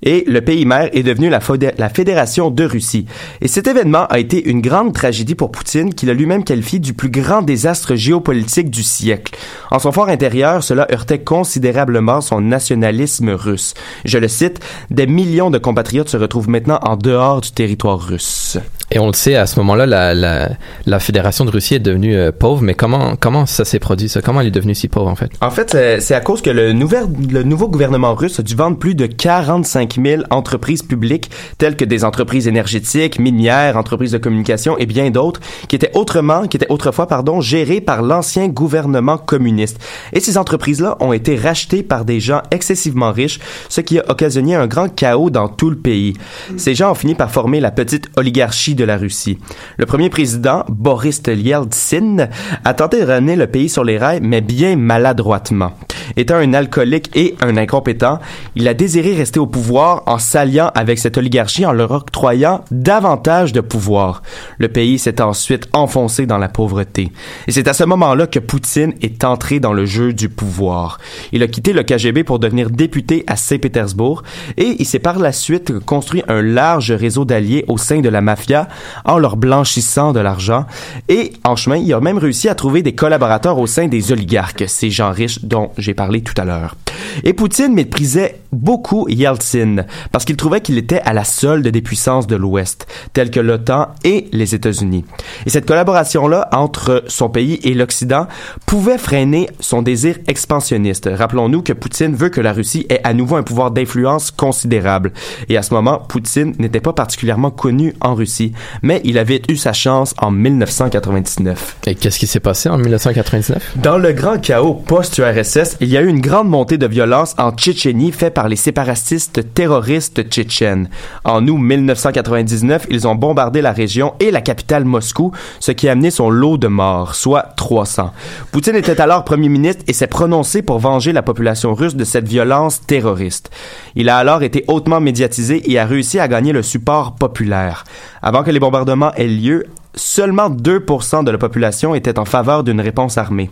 et 0.06 0.24
le 0.26 0.40
pays 0.40 0.64
mère 0.64 0.88
est 0.94 1.02
devenu 1.02 1.28
la, 1.28 1.40
Fédé- 1.40 1.72
la 1.76 1.90
Fédération 1.90 2.50
de 2.50 2.64
Russie. 2.64 3.04
Et 3.42 3.48
cet 3.48 3.66
événement 3.66 4.06
a 4.06 4.18
été 4.18 4.48
une 4.48 4.62
grande 4.62 4.94
tragédie 4.94 5.34
pour 5.34 5.50
Poutine, 5.50 5.92
qu'il 5.92 6.08
a 6.08 6.14
lui-même 6.14 6.44
qualifié 6.44 6.78
du 6.78 6.94
plus 6.94 7.10
grand 7.10 7.42
désastre 7.42 7.94
géopolitique 7.96 8.70
du 8.70 8.82
siècle. 8.82 9.36
En 9.70 9.78
son 9.78 9.92
fort 9.92 10.08
intérieur, 10.08 10.62
cela 10.62 10.86
heurtait 10.90 11.18
considérablement 11.18 12.20
son 12.22 12.40
nationalisme 12.40 13.30
russe. 13.30 13.74
Je 14.04 14.18
le 14.18 14.28
cite, 14.28 14.60
des 14.90 15.06
millions 15.06 15.50
de 15.50 15.58
compatriotes 15.58 16.08
se 16.08 16.16
retrouvent 16.16 16.48
maintenant 16.48 16.78
en 16.82 16.96
dehors 16.96 17.40
du 17.40 17.50
territoire 17.50 18.00
russe. 18.00 18.58
Et 18.92 19.00
on 19.00 19.08
le 19.08 19.14
sait, 19.14 19.34
à 19.34 19.46
ce 19.46 19.58
moment-là, 19.58 19.84
la, 19.86 20.14
la, 20.14 20.50
la 20.86 20.98
Fédération 21.00 21.44
de 21.44 21.50
Russie 21.50 21.74
est 21.74 21.80
devenue 21.80 22.14
euh, 22.16 22.30
pauvre, 22.30 22.62
mais 22.62 22.74
comment, 22.74 23.16
comment 23.18 23.44
ça 23.44 23.64
s'est 23.64 23.80
produit, 23.80 24.08
ça? 24.08 24.22
Comment 24.22 24.40
elle 24.40 24.46
est 24.46 24.52
devenue 24.52 24.76
si 24.76 24.86
pauvre, 24.86 25.08
en 25.08 25.16
fait? 25.16 25.32
En 25.40 25.50
fait, 25.50 25.70
c'est- 25.70 25.98
c'est 26.00 26.14
à 26.14 26.20
cause 26.20 26.40
que 26.40 26.50
le, 26.50 26.72
nouvel- 26.72 27.08
le 27.28 27.42
nouveau 27.42 27.66
gouvernement 27.68 28.14
russe 28.14 28.38
a 28.38 28.44
dû 28.44 28.54
vendre 28.54 28.78
plus 28.78 28.94
de 28.94 29.06
45 29.06 29.95
000 30.02 30.22
entreprises 30.30 30.82
publiques, 30.82 31.30
telles 31.58 31.76
que 31.76 31.84
des 31.84 32.04
entreprises 32.04 32.48
énergétiques, 32.48 33.18
minières, 33.18 33.76
entreprises 33.76 34.12
de 34.12 34.18
communication 34.18 34.78
et 34.78 34.86
bien 34.86 35.10
d'autres, 35.10 35.40
qui 35.68 35.76
étaient 35.76 35.92
autrement, 35.94 36.46
qui 36.46 36.56
étaient 36.56 36.70
autrefois, 36.70 37.06
pardon, 37.06 37.40
gérées 37.40 37.80
par 37.80 38.02
l'ancien 38.02 38.48
gouvernement 38.48 39.18
communiste. 39.18 39.78
Et 40.12 40.20
ces 40.20 40.38
entreprises-là 40.38 40.96
ont 41.00 41.12
été 41.12 41.36
rachetées 41.36 41.82
par 41.82 42.04
des 42.04 42.20
gens 42.20 42.42
excessivement 42.50 43.12
riches, 43.12 43.40
ce 43.68 43.80
qui 43.80 43.98
a 43.98 44.10
occasionné 44.10 44.54
un 44.54 44.66
grand 44.66 44.88
chaos 44.88 45.30
dans 45.30 45.48
tout 45.48 45.70
le 45.70 45.76
pays. 45.76 46.14
Ces 46.56 46.74
gens 46.74 46.92
ont 46.92 46.94
fini 46.94 47.14
par 47.14 47.30
former 47.30 47.60
la 47.60 47.70
petite 47.70 48.08
oligarchie 48.16 48.74
de 48.74 48.84
la 48.84 48.96
Russie. 48.96 49.38
Le 49.76 49.86
premier 49.86 50.10
président, 50.10 50.64
Boris 50.68 51.22
Yeltsin, 51.26 52.28
a 52.64 52.74
tenté 52.74 53.00
de 53.00 53.06
ramener 53.06 53.36
le 53.36 53.46
pays 53.46 53.68
sur 53.68 53.84
les 53.84 53.98
rails, 53.98 54.20
mais 54.22 54.40
bien 54.40 54.76
maladroitement. 54.76 55.72
Étant 56.16 56.36
un 56.36 56.54
alcoolique 56.54 57.10
et 57.14 57.34
un 57.40 57.56
incompétent, 57.56 58.18
il 58.54 58.68
a 58.68 58.74
désiré 58.74 59.14
rester 59.14 59.40
au 59.40 59.46
pouvoir 59.46 60.02
en 60.06 60.18
s'alliant 60.18 60.70
avec 60.74 60.98
cette 60.98 61.18
oligarchie 61.18 61.66
en 61.66 61.72
leur 61.72 61.90
octroyant 61.90 62.64
davantage 62.70 63.52
de 63.52 63.60
pouvoir. 63.60 64.22
Le 64.58 64.68
pays 64.68 64.98
s'est 64.98 65.20
ensuite 65.20 65.68
enfoncé 65.72 66.26
dans 66.26 66.38
la 66.38 66.48
pauvreté. 66.48 67.12
Et 67.46 67.52
c'est 67.52 67.68
à 67.68 67.72
ce 67.72 67.84
moment-là 67.84 68.26
que 68.26 68.38
Poutine 68.38 68.94
est 69.02 69.24
entré 69.24 69.60
dans 69.60 69.72
le 69.72 69.86
jeu 69.86 70.12
du 70.12 70.28
pouvoir. 70.28 70.98
Il 71.32 71.42
a 71.42 71.48
quitté 71.48 71.72
le 71.72 71.82
KGB 71.82 72.24
pour 72.24 72.38
devenir 72.38 72.70
député 72.70 73.24
à 73.26 73.36
Saint-Pétersbourg 73.36 74.22
et 74.56 74.76
il 74.78 74.84
s'est 74.86 74.98
par 74.98 75.18
la 75.18 75.32
suite 75.32 75.78
construit 75.80 76.22
un 76.28 76.42
large 76.42 76.92
réseau 76.92 77.24
d'alliés 77.24 77.64
au 77.68 77.78
sein 77.78 78.00
de 78.00 78.08
la 78.08 78.20
mafia 78.20 78.68
en 79.04 79.18
leur 79.18 79.36
blanchissant 79.36 80.12
de 80.12 80.20
l'argent. 80.20 80.66
Et 81.08 81.32
en 81.44 81.56
chemin, 81.56 81.76
il 81.76 81.92
a 81.92 82.00
même 82.00 82.18
réussi 82.18 82.48
à 82.48 82.54
trouver 82.54 82.82
des 82.82 82.94
collaborateurs 82.94 83.58
au 83.58 83.66
sein 83.66 83.88
des 83.88 84.12
oligarques, 84.12 84.64
ces 84.66 84.90
gens 84.90 85.12
riches 85.12 85.44
dont 85.44 85.70
j'ai 85.78 85.94
parlé 85.96 86.22
tout 86.22 86.34
à 86.40 86.44
l'heure. 86.44 86.76
Et 87.24 87.32
Poutine 87.32 87.72
méprisait 87.72 88.40
beaucoup 88.52 89.06
Yeltsin 89.08 89.84
parce 90.12 90.24
qu'il 90.24 90.36
trouvait 90.36 90.60
qu'il 90.60 90.78
était 90.78 91.00
à 91.00 91.12
la 91.12 91.24
solde 91.24 91.66
des 91.66 91.82
puissances 91.82 92.26
de 92.26 92.36
l'Ouest, 92.36 92.86
telles 93.12 93.30
que 93.30 93.40
l'OTAN 93.40 93.88
et 94.04 94.28
les 94.32 94.54
États-Unis. 94.54 95.04
Et 95.46 95.50
cette 95.50 95.66
collaboration-là 95.66 96.48
entre 96.52 97.04
son 97.08 97.28
pays 97.28 97.60
et 97.62 97.74
l'Occident 97.74 98.26
pouvait 98.66 98.98
freiner 98.98 99.48
son 99.60 99.82
désir 99.82 100.16
expansionniste. 100.26 101.08
Rappelons-nous 101.12 101.62
que 101.62 101.72
Poutine 101.72 102.14
veut 102.14 102.28
que 102.28 102.40
la 102.40 102.52
Russie 102.52 102.86
ait 102.88 103.00
à 103.04 103.14
nouveau 103.14 103.36
un 103.36 103.42
pouvoir 103.42 103.70
d'influence 103.70 104.30
considérable. 104.30 105.12
Et 105.48 105.56
à 105.56 105.62
ce 105.62 105.74
moment, 105.74 105.98
Poutine 105.98 106.54
n'était 106.58 106.80
pas 106.80 106.92
particulièrement 106.92 107.50
connu 107.50 107.94
en 108.00 108.14
Russie, 108.14 108.52
mais 108.82 109.00
il 109.04 109.18
avait 109.18 109.42
eu 109.48 109.56
sa 109.56 109.72
chance 109.72 110.14
en 110.18 110.30
1999. 110.30 111.76
Et 111.86 111.94
qu'est-ce 111.94 112.18
qui 112.18 112.26
s'est 112.26 112.40
passé 112.40 112.68
en 112.68 112.78
1999? 112.78 113.76
Dans 113.76 113.98
le 113.98 114.12
grand 114.12 114.38
chaos 114.40 114.74
post-URSS, 114.74 115.76
il 115.80 115.88
y 115.88 115.96
a 115.96 116.02
eu 116.02 116.08
une 116.08 116.20
grande 116.20 116.48
montée 116.48 116.78
de 116.78 116.86
violence 116.86 117.05
en 117.12 117.52
Tchétchénie 117.52 118.12
faite 118.12 118.34
par 118.34 118.46
par 118.46 118.50
les 118.50 118.54
séparatistes 118.54 119.52
terroristes 119.54 120.22
tchétchènes. 120.22 120.88
En 121.24 121.48
août 121.48 121.58
1999, 121.58 122.86
ils 122.90 123.08
ont 123.08 123.16
bombardé 123.16 123.60
la 123.60 123.72
région 123.72 124.14
et 124.20 124.30
la 124.30 124.40
capitale 124.40 124.84
Moscou, 124.84 125.32
ce 125.58 125.72
qui 125.72 125.88
a 125.88 125.92
amené 125.92 126.12
son 126.12 126.30
lot 126.30 126.56
de 126.56 126.68
morts, 126.68 127.16
soit 127.16 127.42
300. 127.56 128.12
Poutine 128.52 128.76
était 128.76 129.00
alors 129.00 129.24
premier 129.24 129.48
ministre 129.48 129.82
et 129.88 129.92
s'est 129.92 130.06
prononcé 130.06 130.62
pour 130.62 130.78
venger 130.78 131.12
la 131.12 131.22
population 131.22 131.74
russe 131.74 131.96
de 131.96 132.04
cette 132.04 132.28
violence 132.28 132.80
terroriste. 132.86 133.50
Il 133.96 134.10
a 134.10 134.16
alors 134.16 134.44
été 134.44 134.64
hautement 134.68 135.00
médiatisé 135.00 135.68
et 135.68 135.80
a 135.80 135.86
réussi 135.86 136.20
à 136.20 136.28
gagner 136.28 136.52
le 136.52 136.62
support 136.62 137.16
populaire. 137.16 137.82
Avant 138.22 138.44
que 138.44 138.52
les 138.52 138.60
bombardements 138.60 139.12
aient 139.14 139.26
lieu, 139.26 139.66
seulement 139.96 140.50
2% 140.50 141.24
de 141.24 141.30
la 141.30 141.38
population 141.38 141.94
était 141.94 142.18
en 142.18 142.24
faveur 142.24 142.62
d'une 142.62 142.80
réponse 142.80 143.18
armée. 143.18 143.50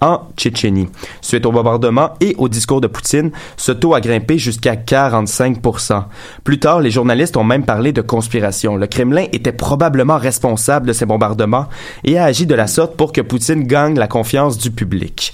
En 0.00 0.28
Tchétchénie, 0.36 0.88
suite 1.22 1.46
au 1.46 1.52
bombardement 1.52 2.10
et 2.20 2.34
au 2.38 2.48
discours 2.48 2.80
de 2.80 2.86
Poutine, 2.86 3.30
ce 3.56 3.72
taux 3.72 3.94
a 3.94 4.00
grimpé 4.00 4.38
jusqu'à 4.38 4.74
45%. 4.74 6.04
Plus 6.44 6.58
tard, 6.58 6.80
les 6.80 6.90
journalistes 6.90 7.36
ont 7.36 7.44
même 7.44 7.64
parlé 7.64 7.92
de 7.92 8.02
conspiration. 8.02 8.76
Le 8.76 8.86
Kremlin 8.86 9.26
était 9.32 9.52
probablement 9.52 10.18
responsable 10.18 10.86
de 10.88 10.92
ces 10.92 11.06
bombardements 11.06 11.66
et 12.04 12.18
a 12.18 12.24
agi 12.24 12.46
de 12.46 12.54
la 12.54 12.66
sorte 12.66 12.96
pour 12.96 13.12
que 13.12 13.20
Poutine 13.20 13.64
gagne 13.66 13.98
la 13.98 14.08
confiance 14.08 14.58
du 14.58 14.70
public. 14.70 15.32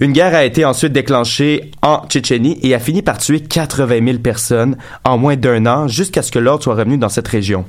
Une 0.00 0.12
guerre 0.12 0.34
a 0.34 0.44
été 0.44 0.64
ensuite 0.64 0.92
déclenchée 0.92 1.70
en 1.82 2.02
Tchétchénie 2.08 2.58
et 2.62 2.74
a 2.74 2.78
fini 2.78 3.02
par 3.02 3.18
tuer 3.18 3.40
80 3.40 4.04
000 4.04 4.18
personnes 4.18 4.76
en 5.04 5.16
moins 5.18 5.36
d'un 5.36 5.66
an 5.66 5.88
jusqu'à 5.88 6.22
ce 6.22 6.32
que 6.32 6.38
l'ordre 6.38 6.64
soit 6.64 6.74
revenu 6.74 6.98
dans 6.98 7.08
cette 7.08 7.28
région. 7.28 7.64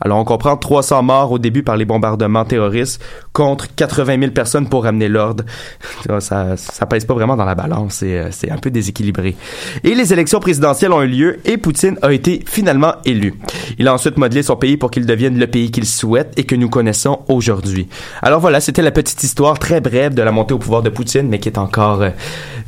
Alors 0.00 0.18
on 0.18 0.24
comprend 0.24 0.56
300 0.56 1.02
morts 1.02 1.32
au 1.32 1.38
début 1.38 1.62
par 1.62 1.76
les 1.76 1.84
bombardements 1.84 2.44
terroristes 2.44 3.02
contre 3.32 3.74
80 3.74 4.18
000 4.20 4.32
personnes 4.32 4.68
pour 4.68 4.84
ramener 4.84 5.08
l'ordre. 5.08 5.44
Ça, 6.20 6.56
ça 6.56 6.86
pèse 6.86 7.04
pas 7.04 7.14
vraiment 7.14 7.36
dans 7.36 7.44
la 7.44 7.54
balance, 7.54 7.94
c'est, 7.94 8.18
euh, 8.18 8.28
c'est 8.30 8.50
un 8.50 8.56
peu 8.56 8.70
déséquilibré. 8.70 9.36
Et 9.82 9.94
les 9.94 10.12
élections 10.12 10.38
présidentielles 10.38 10.92
ont 10.92 11.02
eu 11.02 11.08
lieu 11.08 11.38
et 11.44 11.56
Poutine 11.56 11.98
a 12.02 12.12
été 12.12 12.42
finalement 12.46 12.94
élu. 13.04 13.34
Il 13.78 13.88
a 13.88 13.94
ensuite 13.94 14.16
modelé 14.16 14.42
son 14.42 14.56
pays 14.56 14.76
pour 14.76 14.90
qu'il 14.90 15.06
devienne 15.06 15.38
le 15.38 15.46
pays 15.46 15.70
qu'il 15.70 15.86
souhaite 15.86 16.32
et 16.36 16.44
que 16.44 16.54
nous 16.54 16.68
connaissons 16.68 17.20
aujourd'hui. 17.28 17.88
Alors 18.22 18.40
voilà, 18.40 18.60
c'était 18.60 18.82
la 18.82 18.90
petite 18.90 19.22
histoire 19.22 19.58
très 19.58 19.80
brève 19.80 20.14
de 20.14 20.22
la 20.22 20.30
montée 20.30 20.54
au 20.54 20.58
pouvoir 20.58 20.82
de 20.82 20.90
Poutine, 20.90 21.28
mais 21.28 21.38
qui 21.38 21.48
est 21.48 21.58
encore, 21.58 22.02
euh, 22.02 22.10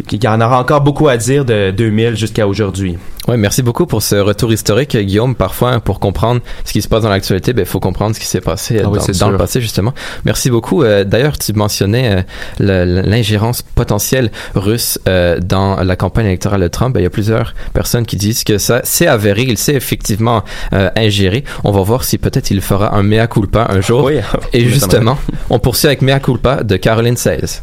qui 0.07 0.19
en 0.27 0.41
aura 0.41 0.61
encore 0.61 0.81
beaucoup 0.81 1.09
à 1.09 1.17
dire 1.17 1.45
de 1.45 1.71
2000 1.71 2.17
jusqu'à 2.17 2.47
aujourd'hui. 2.47 2.99
Ouais, 3.29 3.37
merci 3.37 3.63
beaucoup 3.63 3.87
pour 3.87 4.03
ce 4.03 4.15
retour 4.15 4.53
historique, 4.53 4.97
Guillaume. 4.97 5.35
Parfois, 5.35 5.81
pour 5.81 5.99
comprendre 5.99 6.41
ce 6.65 6.73
qui 6.73 6.81
se 6.81 6.87
passe 6.87 7.03
dans 7.03 7.09
l'actualité, 7.17 7.53
ben, 7.53 7.63
il 7.63 7.69
faut 7.69 7.81
comprendre 7.81 8.15
ce 8.15 8.21
qui 8.21 8.27
s'est 8.27 8.41
passé 8.41 8.81
Ah 8.85 8.89
oui, 8.89 8.99
dans, 9.19 9.31
le 9.31 9.37
passé, 9.37 9.61
justement. 9.61 9.93
Merci 10.25 10.51
beaucoup. 10.51 10.83
Euh, 10.83 11.05
D'ailleurs, 11.05 11.39
tu 11.39 11.53
mentionnais 11.53 12.25
euh, 12.61 13.03
l'ingérence 13.05 13.63
potentielle 13.63 14.31
russe 14.55 14.99
euh, 15.09 15.39
dans 15.41 15.83
la 15.83 15.97
campagne 15.97 16.27
électorale 16.27 16.61
de 16.61 16.69
Trump. 16.69 16.95
Ben, 16.95 17.01
il 17.01 17.05
y 17.05 17.07
a 17.07 17.11
plusieurs 17.11 17.55
personnes 17.73 18.07
qui 18.07 18.17
disent 18.17 18.45
que 18.45 18.59
ça 18.59 18.81
c'est 18.85 19.07
avéré. 19.07 19.43
Il 19.43 19.59
s'est 19.59 19.75
effectivement 19.75 20.45
euh, 20.73 20.91
ingéré. 20.97 21.45
On 21.65 21.73
va 21.73 21.83
voir 21.83 22.05
si 22.05 22.19
peut-être 22.19 22.51
il 22.51 22.61
fera 22.61 22.95
un 22.97 23.03
mea 23.03 23.27
culpa 23.27 23.67
un 23.71 23.81
jour. 23.81 24.05
Oui, 24.05 24.19
Et 24.53 24.61
justement, 24.69 25.19
on 25.51 25.59
poursuit 25.59 25.87
avec 25.87 26.03
mea 26.03 26.21
culpa 26.21 26.63
de 26.63 26.77
Caroline 26.77 27.17
16. 27.17 27.63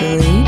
to 0.00 0.16
lead 0.16 0.39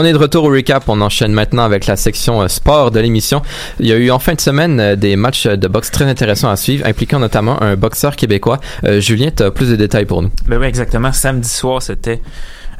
On 0.00 0.04
est 0.06 0.14
de 0.14 0.18
retour 0.18 0.44
au 0.44 0.48
recap. 0.48 0.88
On 0.88 1.02
enchaîne 1.02 1.34
maintenant 1.34 1.62
avec 1.62 1.84
la 1.84 1.94
section 1.94 2.40
euh, 2.40 2.48
sport 2.48 2.90
de 2.90 3.00
l'émission. 3.00 3.42
Il 3.80 3.86
y 3.86 3.92
a 3.92 3.96
eu 3.96 4.10
en 4.10 4.18
fin 4.18 4.32
de 4.32 4.40
semaine 4.40 4.80
euh, 4.80 4.96
des 4.96 5.14
matchs 5.14 5.46
de 5.46 5.68
boxe 5.68 5.90
très 5.90 6.06
intéressants 6.06 6.48
à 6.48 6.56
suivre, 6.56 6.86
impliquant 6.86 7.18
notamment 7.18 7.62
un 7.62 7.76
boxeur 7.76 8.16
québécois. 8.16 8.60
Euh, 8.84 8.98
Julien, 9.02 9.28
tu 9.30 9.42
as 9.42 9.50
plus 9.50 9.68
de 9.68 9.76
détails 9.76 10.06
pour 10.06 10.22
nous. 10.22 10.30
Ben 10.46 10.58
oui, 10.58 10.68
exactement. 10.68 11.12
Samedi 11.12 11.50
soir, 11.50 11.82
c'était 11.82 12.22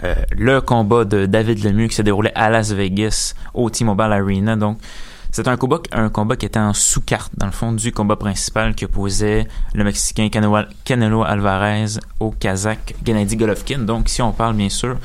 euh, 0.02 0.14
le 0.34 0.62
combat 0.62 1.04
de 1.04 1.26
David 1.26 1.62
Lemieux 1.62 1.88
qui 1.88 1.94
s'est 1.94 2.02
déroulé 2.02 2.30
à 2.34 2.48
Las 2.48 2.72
Vegas 2.72 3.34
au 3.52 3.68
T-Mobile 3.68 4.12
Arena. 4.12 4.56
Donc, 4.56 4.78
c'est 5.30 5.46
un 5.46 5.58
combat, 5.58 5.80
un 5.92 6.08
combat 6.08 6.36
qui 6.36 6.46
était 6.46 6.58
en 6.58 6.72
sous-carte, 6.72 7.32
dans 7.36 7.46
le 7.46 7.52
fond, 7.52 7.72
du 7.72 7.92
combat 7.92 8.16
principal 8.16 8.74
qui 8.74 8.86
opposait 8.86 9.46
le 9.74 9.84
Mexicain 9.84 10.30
Canelo 10.30 11.22
Alvarez 11.22 11.98
au 12.18 12.30
Kazakh 12.30 12.94
Gennady 13.04 13.36
Golovkin. 13.36 13.80
Donc, 13.80 14.08
si 14.08 14.22
on 14.22 14.32
parle 14.32 14.56
bien 14.56 14.70
sûr 14.70 14.96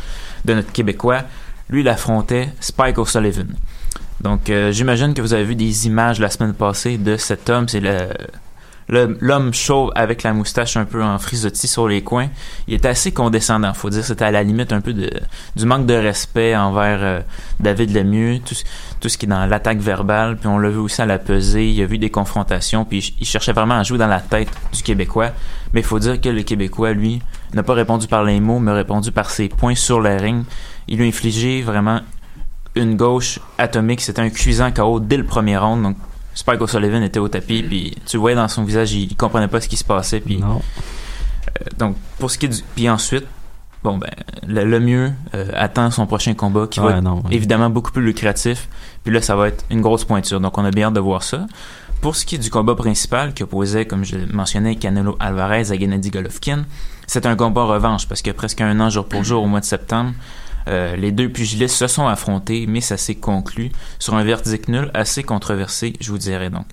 de 0.46 0.54
notre 0.54 0.72
Québécois, 0.72 1.24
lui, 1.70 1.82
il 1.82 1.90
affrontait 1.90 2.50
Spike 2.60 2.98
O'Sullivan. 2.98 3.48
Donc, 4.22 4.50
euh, 4.50 4.72
j'imagine 4.72 5.14
que 5.14 5.22
vous 5.22 5.34
avez 5.34 5.44
vu 5.44 5.56
des 5.56 5.88
images 5.88 6.20
la 6.20 6.30
semaine 6.30 6.54
passée 6.54 6.98
de 6.98 7.18
cet 7.18 7.50
homme. 7.50 7.68
C'est 7.68 7.80
le 7.82 8.08
l'homme 8.88 9.52
chauve 9.52 9.92
avec 9.96 10.22
la 10.22 10.32
moustache 10.32 10.78
un 10.78 10.86
peu 10.86 11.02
en 11.04 11.18
frisottis 11.18 11.68
sur 11.68 11.88
les 11.88 12.04
coins. 12.04 12.28
Il 12.68 12.76
était 12.76 12.88
assez 12.90 13.12
condescendant. 13.12 13.74
Faut 13.74 13.90
dire, 13.90 14.06
c'était 14.06 14.26
à 14.26 14.32
la 14.32 14.44
limite 14.44 14.72
un 14.72 14.80
peu 14.82 14.94
de, 14.94 15.10
du 15.56 15.66
manque 15.66 15.88
de 15.88 15.96
respect 15.96 16.56
envers 16.56 17.00
euh, 17.02 17.20
David 17.60 17.92
Lemieux, 17.96 18.42
tout, 18.46 18.54
ce- 19.10 19.18
qui 19.18 19.26
est 19.26 19.30
dans 19.30 19.48
l'attaque 19.48 19.80
verbale. 19.80 20.38
Puis 20.38 20.48
on 20.48 20.60
l'a 20.60 20.70
vu 20.70 20.78
aussi 20.78 21.02
à 21.02 21.08
la 21.08 21.18
pesée. 21.18 21.68
Il 21.68 21.82
a 21.82 21.88
vu 21.88 21.98
des 21.98 22.12
confrontations. 22.12 22.86
Puis 22.86 23.00
il, 23.18 23.22
il 23.22 23.26
cherchait 23.26 23.54
vraiment 23.54 23.74
à 23.80 23.82
jouer 23.82 23.98
dans 23.98 24.06
la 24.06 24.20
tête 24.20 24.50
du 24.72 24.84
Québécois. 24.84 25.32
Mais 25.74 25.80
il 25.80 25.86
faut 25.86 25.98
dire 25.98 26.22
que 26.22 26.30
le 26.30 26.44
Québécois, 26.44 26.94
lui, 26.94 27.24
n'a 27.56 27.64
pas 27.64 27.74
répondu 27.74 28.06
par 28.08 28.24
les 28.24 28.40
mots, 28.40 28.60
mais 28.60 28.70
a 28.70 28.76
répondu 28.76 29.12
par 29.12 29.32
ses 29.32 29.50
points 29.50 29.74
sur 29.76 30.00
le 30.00 30.16
ring. 30.16 30.44
Il 30.88 30.98
lui 30.98 31.06
a 31.06 31.08
infligé 31.08 31.62
vraiment 31.62 32.02
une 32.76 32.96
gauche 32.96 33.40
atomique. 33.58 34.02
C'était 34.02 34.22
un 34.22 34.30
cuisant 34.30 34.72
KO 34.72 35.00
dès 35.00 35.18
le 35.18 35.24
premier 35.26 35.58
round. 35.58 35.82
Donc, 35.84 35.98
Spike 36.34 36.62
O'Sullivan 36.62 37.02
était 37.04 37.20
au 37.20 37.30
tapis, 37.30 37.64
puis 37.64 37.96
tu 38.06 38.18
voyais 38.18 38.36
dans 38.36 38.48
son 38.50 38.64
visage, 38.64 38.92
il, 38.94 39.04
il 39.12 39.16
comprenait 39.16 39.48
pas 39.48 39.62
ce 39.62 39.70
qui 39.70 39.78
se 39.78 39.84
passait. 39.86 40.20
Puis, 40.20 40.38
Non. 40.38 40.62
euh, 40.62 41.64
donc, 41.78 41.96
pour 42.20 42.30
ce 42.30 42.38
qui 42.38 42.46
est 42.48 42.50
du. 42.50 42.62
Puis 42.76 42.90
ensuite, 42.90 43.26
bon, 43.84 43.98
ben, 43.98 44.10
le, 44.46 44.66
le 44.66 44.80
mieux 44.82 45.14
euh, 45.34 45.48
attend 45.56 45.90
son 45.92 46.06
prochain 46.08 46.34
combat 46.34 46.68
qui 46.70 46.82
va 46.82 46.98
être 46.98 47.02
non, 47.04 47.22
ouais. 47.22 47.34
évidemment 47.36 47.70
beaucoup 47.70 47.92
plus 47.92 48.04
lucratif. 48.04 48.68
Puis 49.06 49.14
là, 49.14 49.22
ça 49.22 49.36
va 49.38 49.48
être 49.48 49.64
une 49.70 49.80
grosse 49.82 50.04
pointure. 50.04 50.42
Donc, 50.42 50.58
on 50.58 50.66
a 50.66 50.72
bien 50.72 50.88
hâte 50.88 50.94
de 50.94 51.00
voir 51.00 51.24
ça. 51.24 51.48
Pour 52.02 52.18
ce 52.18 52.26
qui 52.26 52.36
est 52.36 52.40
du 52.40 52.50
combat 52.50 52.76
principal 52.76 53.34
qui 53.34 53.44
opposait, 53.44 53.86
comme 53.86 54.04
je 54.04 54.18
le 54.18 54.28
mentionnais, 54.28 54.76
Canelo 54.76 55.16
Alvarez 55.22 55.72
à 55.72 55.80
Gennady 55.80 56.10
Golovkin, 56.12 56.66
c'est 57.08 57.26
un 57.26 57.36
combat 57.38 57.64
revanche 57.64 58.08
parce 58.10 58.22
que 58.22 58.32
presque 58.32 58.60
un 58.60 58.78
an 58.82 58.90
jour 58.90 59.06
pour 59.06 59.24
jour 59.24 59.42
au 59.42 59.48
mois 59.48 59.62
de 59.62 59.66
septembre, 59.66 60.12
euh, 60.68 60.96
les 60.96 61.12
deux 61.12 61.30
pugilistes 61.30 61.76
se 61.76 61.88
sont 61.88 62.08
affrontés, 62.08 62.66
mais 62.68 62.82
ça 62.82 62.98
s'est 62.98 63.16
conclu 63.16 63.72
sur 64.00 64.16
un 64.16 64.24
verdict 64.24 64.68
nul 64.68 64.90
assez 64.94 65.24
controversé, 65.24 65.94
je 66.00 66.12
vous 66.12 66.18
dirais 66.18 66.50
donc. 66.50 66.66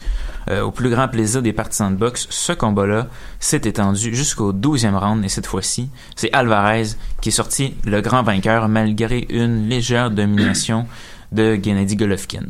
Euh, 0.51 0.62
au 0.62 0.70
plus 0.70 0.90
grand 0.90 1.09
plaisir 1.09 1.43
des 1.43 1.53
partisans 1.53 1.93
de 1.93 1.99
boxe, 1.99 2.26
ce 2.30 2.53
combat-là 2.53 3.07
s'est 3.38 3.62
étendu 3.64 4.14
jusqu'au 4.14 4.53
12e 4.53 4.97
round, 4.97 5.24
et 5.24 5.28
cette 5.28 5.47
fois-ci, 5.47 5.90
c'est 6.16 6.32
Alvarez 6.32 6.88
qui 7.20 7.28
est 7.28 7.32
sorti 7.32 7.74
le 7.84 8.01
grand 8.01 8.22
vainqueur 8.22 8.68
malgré 8.68 9.26
une 9.30 9.68
légère 9.68 10.11
domination 10.11 10.86
de 11.30 11.59
Gennady 11.62 11.97
Golovkin. 11.97 12.45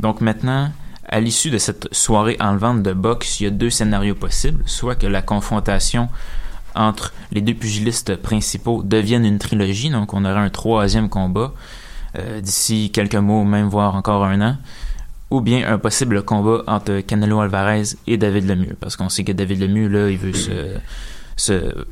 Donc 0.00 0.20
maintenant, 0.20 0.70
à 1.08 1.20
l'issue 1.20 1.50
de 1.50 1.58
cette 1.58 1.92
soirée 1.92 2.36
enlevante 2.40 2.82
de 2.82 2.92
boxe, 2.92 3.40
il 3.40 3.44
y 3.44 3.46
a 3.46 3.50
deux 3.50 3.70
scénarios 3.70 4.14
possibles, 4.14 4.62
soit 4.66 4.94
que 4.94 5.06
la 5.06 5.20
confrontation 5.20 6.08
entre 6.74 7.12
les 7.32 7.40
deux 7.40 7.54
pugilistes 7.54 8.16
principaux 8.16 8.82
devienne 8.82 9.24
une 9.24 9.38
trilogie, 9.38 9.90
donc 9.90 10.14
on 10.14 10.24
aura 10.24 10.40
un 10.40 10.50
troisième 10.50 11.08
combat 11.08 11.52
euh, 12.18 12.40
d'ici 12.40 12.90
quelques 12.92 13.14
mois, 13.16 13.44
même 13.44 13.68
voire 13.68 13.94
encore 13.94 14.24
un 14.24 14.40
an, 14.40 14.56
ou 15.30 15.40
bien 15.40 15.66
un 15.66 15.78
possible 15.78 16.22
combat 16.22 16.62
entre 16.66 17.00
Canelo 17.00 17.40
Alvarez 17.40 17.84
et 18.06 18.16
David 18.16 18.46
Lemieux, 18.46 18.76
parce 18.80 18.96
qu'on 18.96 19.08
sait 19.08 19.24
que 19.24 19.32
David 19.32 19.60
Lemieux, 19.60 19.88
là, 19.88 20.10
il 20.10 20.18
veut 20.18 20.34
se, 20.34 20.76
se 21.36 21.86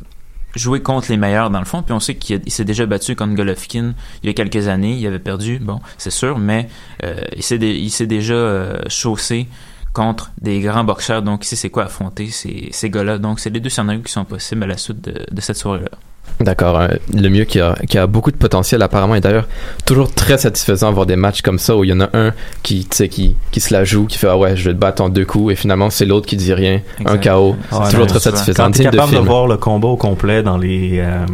jouer 0.57 0.83
contre 0.83 1.11
les 1.11 1.17
meilleurs 1.17 1.49
dans 1.49 1.61
le 1.61 1.65
fond, 1.65 1.83
puis 1.83 1.93
on 1.95 2.01
sait 2.01 2.17
qu'il 2.17 2.43
s'est 2.51 2.65
déjà 2.65 2.85
battu 2.85 3.15
contre 3.17 3.35
Golovkin 3.35 3.95
il 4.23 4.27
y 4.27 4.31
a 4.31 4.35
quelques 4.35 4.69
années, 4.69 4.97
il 4.99 5.07
avait 5.07 5.19
perdu, 5.21 5.59
bon, 5.59 5.81
c'est 5.97 6.11
sûr, 6.11 6.39
mais 6.39 6.69
euh, 7.05 7.21
il 7.37 7.43
s'est 7.43 7.59
dé- 7.59 7.77
il 7.77 7.91
s'est 7.91 8.07
déjà 8.09 8.35
euh, 8.35 8.79
chaussé 8.89 9.47
contre 9.93 10.31
des 10.41 10.61
grands 10.61 10.85
boxeurs, 10.85 11.23
donc 11.23 11.45
sait 11.45 11.57
c'est 11.57 11.71
quoi 11.71 11.85
affronter 11.85 12.29
ces, 12.29 12.69
ces 12.71 12.91
gars-là? 12.91 13.19
Donc 13.19 13.41
c'est 13.41 13.51
les 13.51 13.61
deux 13.61 13.71
scénarios 13.71 14.03
qui 14.03 14.13
sont 14.13 14.25
possibles 14.25 14.63
à 14.65 14.67
la 14.67 14.77
suite 14.77 15.03
de, 15.03 15.27
de 15.31 15.41
cette 15.41 15.57
soirée-là. 15.57 15.91
D'accord. 16.39 16.81
euh, 16.81 16.89
le 17.13 17.29
mieux 17.29 17.45
qui 17.45 17.61
a, 17.61 17.75
qui 17.89 17.99
a 17.99 18.07
beaucoup 18.07 18.31
de 18.31 18.37
potentiel 18.37 18.81
apparemment 18.83 19.15
et 19.15 19.21
d'ailleurs 19.21 19.47
toujours 19.85 20.13
très 20.13 20.39
satisfaisant 20.39 20.89
d'avoir 20.89 21.07
des 21.07 21.17
matchs 21.17 21.43
comme 21.43 21.59
ça 21.59 21.77
où 21.77 21.85
il 21.85 21.91
y 21.91 21.93
en 21.93 22.01
a 22.01 22.09
un 22.15 22.33
qui, 22.63 22.87
tu 22.87 22.97
sais, 22.97 23.09
qui, 23.09 23.37
qui 23.51 23.61
se 23.61 23.75
la 23.75 23.85
joue, 23.85 24.07
qui 24.07 24.17
fait 24.17 24.29
ah 24.29 24.39
ouais 24.39 24.57
je 24.57 24.69
vais 24.69 24.75
te 24.75 24.79
battre 24.79 25.03
en 25.03 25.09
deux 25.09 25.25
coups 25.25 25.53
et 25.53 25.57
finalement 25.57 25.91
c'est 25.91 26.07
l'autre 26.07 26.27
qui 26.27 26.37
dit 26.37 26.55
rien, 26.55 26.81
un. 27.05 27.19
KO. 27.19 27.51
Ouais, 27.51 27.57
c'est 27.71 27.91
toujours 27.91 28.07
très 28.07 28.21
souvent. 28.21 28.37
satisfaisant. 28.37 28.65
Quand 28.65 28.79
de 28.79 28.83
capable 28.83 29.13
de, 29.13 29.19
voir 29.19 29.47
le 29.47 29.57
combat 29.57 29.89
au 29.89 29.97
complet 29.97 30.43
dans 30.43 30.57
les 30.57 31.01
euh, 31.01 31.27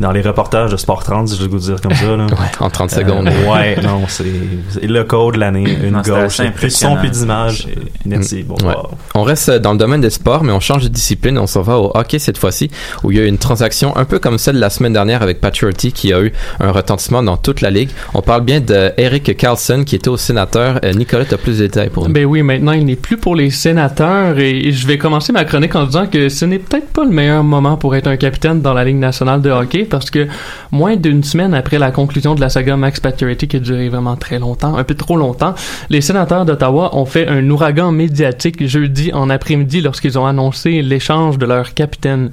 dans 0.00 0.12
les 0.12 0.22
reportages 0.22 0.70
de 0.70 0.76
Sport 0.76 1.04
30, 1.04 1.28
si 1.28 1.36
je 1.36 1.46
veux 1.48 1.58
dire 1.58 1.80
comme 1.80 1.94
ça. 1.94 2.16
Là. 2.16 2.26
Ouais, 2.40 2.46
en 2.60 2.70
30 2.70 2.90
secondes. 2.90 3.28
Euh, 3.28 3.52
ouais, 3.52 3.76
non, 3.82 4.02
c'est 4.08 4.24
le 4.82 5.04
code 5.04 5.34
de 5.34 5.40
l'année, 5.40 5.64
une 5.82 5.90
Non, 5.92 6.00
gauche, 6.00 6.40
plus 6.54 6.70
son, 6.70 6.96
plus 6.96 7.10
d'image. 7.10 7.66
Merci, 8.06 8.42
bon, 8.42 8.54
Ouais. 8.66 8.74
wow. 8.74 8.90
On 9.14 9.22
reste 9.22 9.50
dans 9.50 9.72
le 9.72 9.78
domaine 9.78 10.00
des 10.00 10.10
sports, 10.10 10.42
mais 10.42 10.52
on 10.52 10.60
change 10.60 10.84
de 10.84 10.88
discipline. 10.88 11.38
On 11.38 11.46
s'en 11.46 11.62
va 11.62 11.78
au 11.78 11.90
hockey 11.94 12.18
cette 12.18 12.38
fois-ci, 12.38 12.70
où 13.04 13.10
il 13.10 13.18
y 13.18 13.20
a 13.20 13.24
eu 13.24 13.28
une 13.28 13.38
transaction 13.38 13.94
un 13.96 14.04
peu 14.04 14.18
comme 14.18 14.38
celle 14.38 14.54
de 14.56 14.60
la 14.60 14.70
semaine 14.70 14.92
dernière 14.94 15.22
avec 15.22 15.40
Patriotty 15.40 15.92
qui 15.92 16.12
a 16.12 16.20
eu 16.22 16.32
un 16.60 16.70
retentissement 16.72 17.22
dans 17.22 17.36
toute 17.36 17.60
la 17.60 17.70
ligue. 17.70 17.90
On 18.14 18.22
parle 18.22 18.42
bien 18.42 18.60
de 18.60 18.92
Eric 18.96 19.36
Carlson 19.36 19.84
qui 19.84 19.96
était 19.96 20.08
au 20.08 20.16
sénateur. 20.16 20.80
Euh, 20.84 20.92
Nicolas, 20.92 21.24
tu 21.26 21.34
as 21.34 21.38
plus 21.38 21.58
de 21.58 21.64
détails 21.64 21.90
pour 21.90 22.06
nous. 22.08 22.14
Ben 22.14 22.24
oui, 22.24 22.42
maintenant 22.42 22.72
il 22.72 22.86
n'est 22.86 22.96
plus 22.96 23.16
pour 23.18 23.36
les 23.36 23.50
sénateurs 23.50 24.38
et 24.38 24.72
je 24.72 24.86
vais 24.86 24.96
commencer 24.98 25.32
ma 25.32 25.44
chronique 25.44 25.74
en 25.76 25.84
disant 25.84 26.06
que 26.06 26.28
ce 26.28 26.44
n'est 26.44 26.58
peut-être 26.58 26.88
pas 26.88 27.04
le 27.04 27.10
meilleur 27.10 27.44
moment 27.44 27.76
pour 27.76 27.94
être 27.96 28.06
un 28.06 28.16
capitaine 28.16 28.62
dans 28.62 28.72
la 28.72 28.84
Ligue 28.84 28.96
nationale 28.96 29.42
de 29.42 29.50
hockey 29.50 29.84
parce 29.90 30.10
que 30.10 30.26
moins 30.70 30.96
d'une 30.96 31.22
semaine 31.22 31.52
après 31.52 31.78
la 31.78 31.90
conclusion 31.90 32.34
de 32.34 32.40
la 32.40 32.48
saga 32.48 32.76
Max 32.76 33.00
Pacioretty 33.00 33.48
qui 33.48 33.56
a 33.56 33.60
duré 33.60 33.90
vraiment 33.90 34.16
très 34.16 34.38
longtemps, 34.38 34.76
un 34.76 34.84
peu 34.84 34.94
trop 34.94 35.16
longtemps, 35.16 35.54
les 35.90 36.00
sénateurs 36.00 36.46
d'Ottawa 36.46 36.96
ont 36.96 37.04
fait 37.04 37.28
un 37.28 37.48
ouragan 37.50 37.92
médiatique 37.92 38.66
jeudi 38.66 39.12
en 39.12 39.28
après-midi 39.28 39.82
lorsqu'ils 39.82 40.18
ont 40.18 40.26
annoncé 40.26 40.80
l'échange 40.80 41.36
de 41.36 41.44
leur 41.44 41.74
capitaine. 41.74 42.30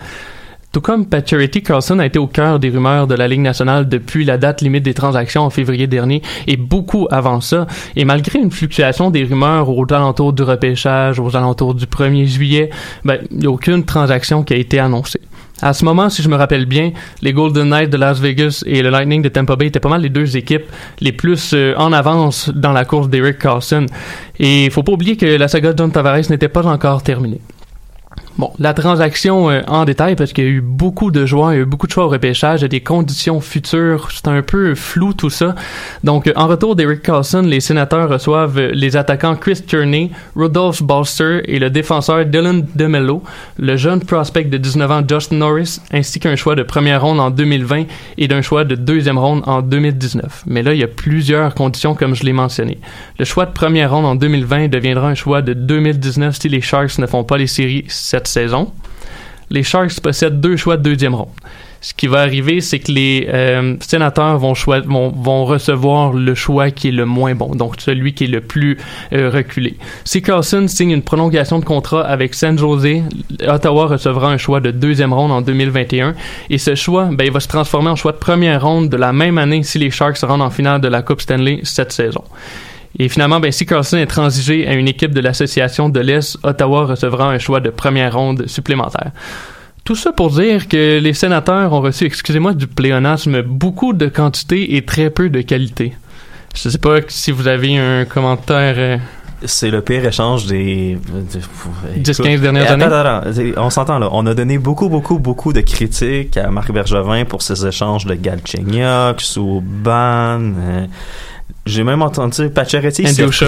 Tout 0.73 0.81
comme 0.81 1.05
Pacioretty, 1.07 1.63
Carlson 1.63 1.97
a 1.97 2.05
été 2.05 2.19
au 2.19 2.27
cœur 2.27 2.59
des 2.59 2.69
rumeurs 2.69 3.07
de 3.07 3.15
la 3.15 3.27
Ligue 3.27 3.39
nationale 3.39 3.87
depuis 3.87 4.25
la 4.25 4.37
date 4.37 4.61
limite 4.61 4.83
des 4.83 4.93
transactions 4.93 5.43
en 5.43 5.49
février 5.49 5.87
dernier 5.87 6.21
et 6.45 6.57
beaucoup 6.57 7.07
avant 7.09 7.41
ça. 7.41 7.65
Et 7.95 8.05
malgré 8.05 8.37
une 8.39 8.51
fluctuation 8.51 9.09
des 9.09 9.23
rumeurs 9.23 9.69
aux 9.69 9.91
alentours 9.91 10.33
du 10.33 10.43
repêchage, 10.43 11.19
aux 11.19 11.35
alentours 11.35 11.73
du 11.73 11.85
1er 11.85 12.25
juillet, 12.25 12.69
ben, 13.05 13.17
il 13.31 13.37
n'y 13.39 13.45
a 13.47 13.49
aucune 13.49 13.85
transaction 13.85 14.43
qui 14.43 14.53
a 14.53 14.57
été 14.57 14.77
annoncée. 14.77 15.21
À 15.61 15.73
ce 15.73 15.83
moment, 15.85 16.09
si 16.09 16.21
je 16.21 16.29
me 16.29 16.35
rappelle 16.35 16.65
bien, 16.65 16.91
les 17.21 17.33
Golden 17.33 17.69
Knights 17.69 17.89
de 17.89 17.97
Las 17.97 18.19
Vegas 18.19 18.63
et 18.65 18.81
le 18.81 18.89
Lightning 18.89 19.21
de 19.21 19.29
Tampa 19.29 19.55
Bay 19.55 19.67
étaient 19.67 19.79
pas 19.79 19.89
mal 19.89 20.01
les 20.01 20.09
deux 20.09 20.37
équipes 20.37 20.65
les 20.99 21.11
plus 21.11 21.51
euh, 21.53 21.73
en 21.77 21.91
avance 21.93 22.49
dans 22.49 22.73
la 22.73 22.85
course 22.85 23.09
d'Eric 23.09 23.39
Carlson. 23.39 23.87
Et 24.39 24.65
il 24.65 24.71
faut 24.71 24.83
pas 24.83 24.91
oublier 24.91 25.17
que 25.17 25.25
la 25.25 25.47
saga 25.47 25.73
de 25.73 25.77
John 25.77 25.91
Tavares 25.91 26.29
n'était 26.29 26.49
pas 26.49 26.65
encore 26.65 27.01
terminée. 27.01 27.41
Bon, 28.37 28.53
la 28.59 28.75
transaction 28.75 29.49
euh, 29.49 29.61
en 29.67 29.83
détail, 29.83 30.15
parce 30.15 30.31
qu'il 30.31 30.43
y 30.43 30.47
a 30.47 30.49
eu 30.51 30.61
beaucoup 30.61 31.09
de 31.09 31.25
joueurs, 31.25 31.53
il 31.53 31.55
y 31.55 31.59
a 31.59 31.61
eu 31.63 31.65
beaucoup 31.65 31.87
de 31.87 31.91
choix 31.91 32.05
au 32.05 32.09
repêchage, 32.09 32.59
il 32.59 32.63
y 32.63 32.65
a 32.65 32.67
des 32.67 32.81
conditions 32.81 33.41
futures, 33.41 34.09
c'est 34.11 34.27
un 34.27 34.43
peu 34.43 34.75
flou 34.75 35.13
tout 35.13 35.31
ça. 35.31 35.55
Donc, 36.03 36.27
euh, 36.27 36.33
en 36.35 36.45
retour 36.45 36.75
d'Eric 36.75 37.01
Carlson, 37.01 37.41
les 37.41 37.61
sénateurs 37.61 38.07
reçoivent 38.09 38.59
euh, 38.59 38.71
les 38.75 38.95
attaquants 38.95 39.35
Chris 39.35 39.63
Tierney, 39.65 40.11
Rudolph 40.35 40.83
Balster 40.83 41.41
et 41.45 41.57
le 41.57 41.71
défenseur 41.71 42.25
Dylan 42.25 42.67
DeMello, 42.75 43.23
le 43.57 43.75
jeune 43.75 44.01
prospect 44.01 44.43
de 44.43 44.57
19 44.57 44.91
ans 44.91 45.01
Justin 45.07 45.37
Norris, 45.37 45.79
ainsi 45.91 46.19
qu'un 46.19 46.35
choix 46.35 46.53
de 46.53 46.61
première 46.61 47.01
ronde 47.01 47.19
en 47.19 47.31
2020 47.31 47.85
et 48.19 48.27
d'un 48.27 48.43
choix 48.43 48.65
de 48.65 48.75
deuxième 48.75 49.17
ronde 49.17 49.41
en 49.47 49.63
2019. 49.63 50.43
Mais 50.45 50.61
là, 50.61 50.75
il 50.75 50.79
y 50.79 50.83
a 50.83 50.87
plusieurs 50.87 51.55
conditions 51.55 51.95
comme 51.95 52.13
je 52.13 52.23
l'ai 52.23 52.33
mentionné. 52.33 52.77
Le 53.17 53.25
choix 53.25 53.47
de 53.47 53.51
première 53.51 53.91
ronde 53.91 54.05
en 54.05 54.13
2020 54.13 54.67
deviendra 54.67 55.07
un 55.07 55.15
choix 55.15 55.41
de 55.41 55.53
2019 55.53 56.37
si 56.39 56.49
les 56.49 56.61
Sharks 56.61 56.99
ne 56.99 57.07
font 57.07 57.23
pas 57.23 57.39
les 57.39 57.47
séries 57.47 57.85
cette 57.87 58.26
saison. 58.27 58.71
Les 59.49 59.63
Sharks 59.63 59.99
possèdent 60.01 60.41
deux 60.41 60.57
choix 60.57 60.77
de 60.77 60.83
deuxième 60.83 61.15
ronde. 61.15 61.29
Ce 61.79 61.93
qui 61.93 62.07
va 62.07 62.21
arriver, 62.21 62.59
c'est 62.59 62.79
que 62.79 62.91
les 62.91 63.27
euh, 63.31 63.75
sénateurs 63.79 64.37
vont, 64.39 64.53
vont, 64.53 65.09
vont 65.09 65.45
recevoir 65.45 66.11
le 66.11 66.33
choix 66.33 66.71
qui 66.71 66.89
est 66.89 66.91
le 66.91 67.05
moins 67.05 67.35
bon, 67.35 67.55
donc 67.55 67.75
celui 67.79 68.13
qui 68.13 68.25
est 68.25 68.27
le 68.27 68.41
plus 68.41 68.77
euh, 69.13 69.29
reculé. 69.29 69.77
Si 70.03 70.21
Carlson 70.21 70.67
signe 70.67 70.91
une 70.91 71.03
prolongation 71.03 71.59
de 71.59 71.65
contrat 71.65 72.01
avec 72.01 72.33
San 72.33 72.57
Jose, 72.57 73.03
Ottawa 73.47 73.85
recevra 73.85 74.29
un 74.29 74.37
choix 74.37 74.59
de 74.59 74.71
deuxième 74.71 75.13
ronde 75.13 75.31
en 75.31 75.41
2021 75.41 76.15
et 76.49 76.57
ce 76.57 76.73
choix, 76.73 77.09
ben, 77.11 77.25
il 77.25 77.31
va 77.31 77.39
se 77.39 77.47
transformer 77.47 77.89
en 77.89 77.95
choix 77.95 78.11
de 78.11 78.17
première 78.17 78.63
ronde 78.63 78.89
de 78.89 78.97
la 78.97 79.13
même 79.13 79.37
année 79.37 79.61
si 79.63 79.77
les 79.77 79.91
Sharks 79.91 80.17
se 80.17 80.25
rendent 80.25 80.41
en 80.41 80.49
finale 80.49 80.81
de 80.81 80.87
la 80.87 81.03
Coupe 81.03 81.21
Stanley 81.21 81.59
cette 81.63 81.91
saison. 81.91 82.23
Et 82.99 83.09
finalement, 83.09 83.39
ben, 83.39 83.51
si 83.51 83.65
Carlson 83.65 83.97
est 83.97 84.07
transigé 84.07 84.67
à 84.67 84.73
une 84.73 84.87
équipe 84.87 85.13
de 85.13 85.19
l'association 85.21 85.89
de 85.89 85.99
l'Est, 85.99 86.37
Ottawa 86.43 86.85
recevra 86.85 87.29
un 87.29 87.37
choix 87.37 87.59
de 87.59 87.69
première 87.69 88.15
ronde 88.15 88.47
supplémentaire. 88.47 89.11
Tout 89.83 89.95
ça 89.95 90.11
pour 90.11 90.31
dire 90.31 90.67
que 90.67 90.99
les 90.99 91.13
sénateurs 91.13 91.71
ont 91.73 91.81
reçu, 91.81 92.05
excusez-moi 92.05 92.53
du 92.53 92.67
pléonasme, 92.67 93.41
beaucoup 93.41 93.93
de 93.93 94.07
quantité 94.07 94.75
et 94.75 94.83
très 94.83 95.09
peu 95.09 95.29
de 95.29 95.41
qualité. 95.41 95.93
Je 96.55 96.69
sais 96.69 96.77
pas 96.77 96.97
si 97.07 97.31
vous 97.31 97.47
avez 97.47 97.77
un 97.77 98.03
commentaire. 98.05 98.75
euh, 98.77 98.97
C'est 99.45 99.69
le 99.69 99.81
pire 99.81 100.03
échange 100.05 100.45
des... 100.47 100.97
de- 101.95 102.01
10-15 102.11 102.39
dernières 102.41 102.71
années? 102.71 102.83
attends, 102.85 103.29
attends. 103.29 103.61
On 103.63 103.69
s'entend 103.69 103.99
là. 103.99 104.09
On 104.11 104.25
a 104.25 104.33
donné 104.33 104.57
beaucoup, 104.57 104.89
beaucoup, 104.89 105.19
beaucoup 105.19 105.53
de 105.53 105.61
critiques 105.61 106.35
à 106.35 106.49
Marc 106.49 106.71
Bergevin 106.71 107.23
pour 107.25 107.41
ses 107.43 107.65
échanges 107.67 108.05
de 108.05 108.15
Galchenyuk, 108.15 109.21
Souban. 109.21 110.41
euh, 110.41 110.85
J'ai 111.67 111.83
même 111.83 112.01
entendu 112.01 112.49
Pacioretty 112.49 113.05
Andrew 113.07 113.31
Shaw. 113.31 113.47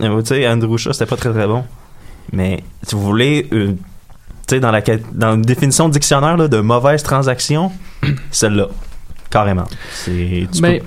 Euh, 0.00 0.20
Tu 0.22 0.26
sais, 0.26 0.48
Andrew 0.48 0.76
Shaw, 0.76 0.92
c'était 0.92 1.06
pas 1.06 1.16
très 1.16 1.30
très 1.32 1.46
bon. 1.46 1.64
Mais 2.32 2.62
si 2.82 2.94
vous 2.94 3.02
voulez, 3.02 3.48
euh, 3.52 3.72
tu 3.72 3.76
sais, 4.48 4.60
dans 4.60 4.70
la, 4.70 4.80
dans 5.12 5.34
une 5.34 5.42
définition 5.42 5.88
de 5.88 5.94
dictionnaire 5.94 6.36
là, 6.36 6.48
de 6.48 6.60
mauvaise 6.60 7.02
transaction, 7.02 7.70
celle-là. 8.30 8.68
Carrément. 9.34 9.64
Mais 10.62 10.78
peux- 10.78 10.84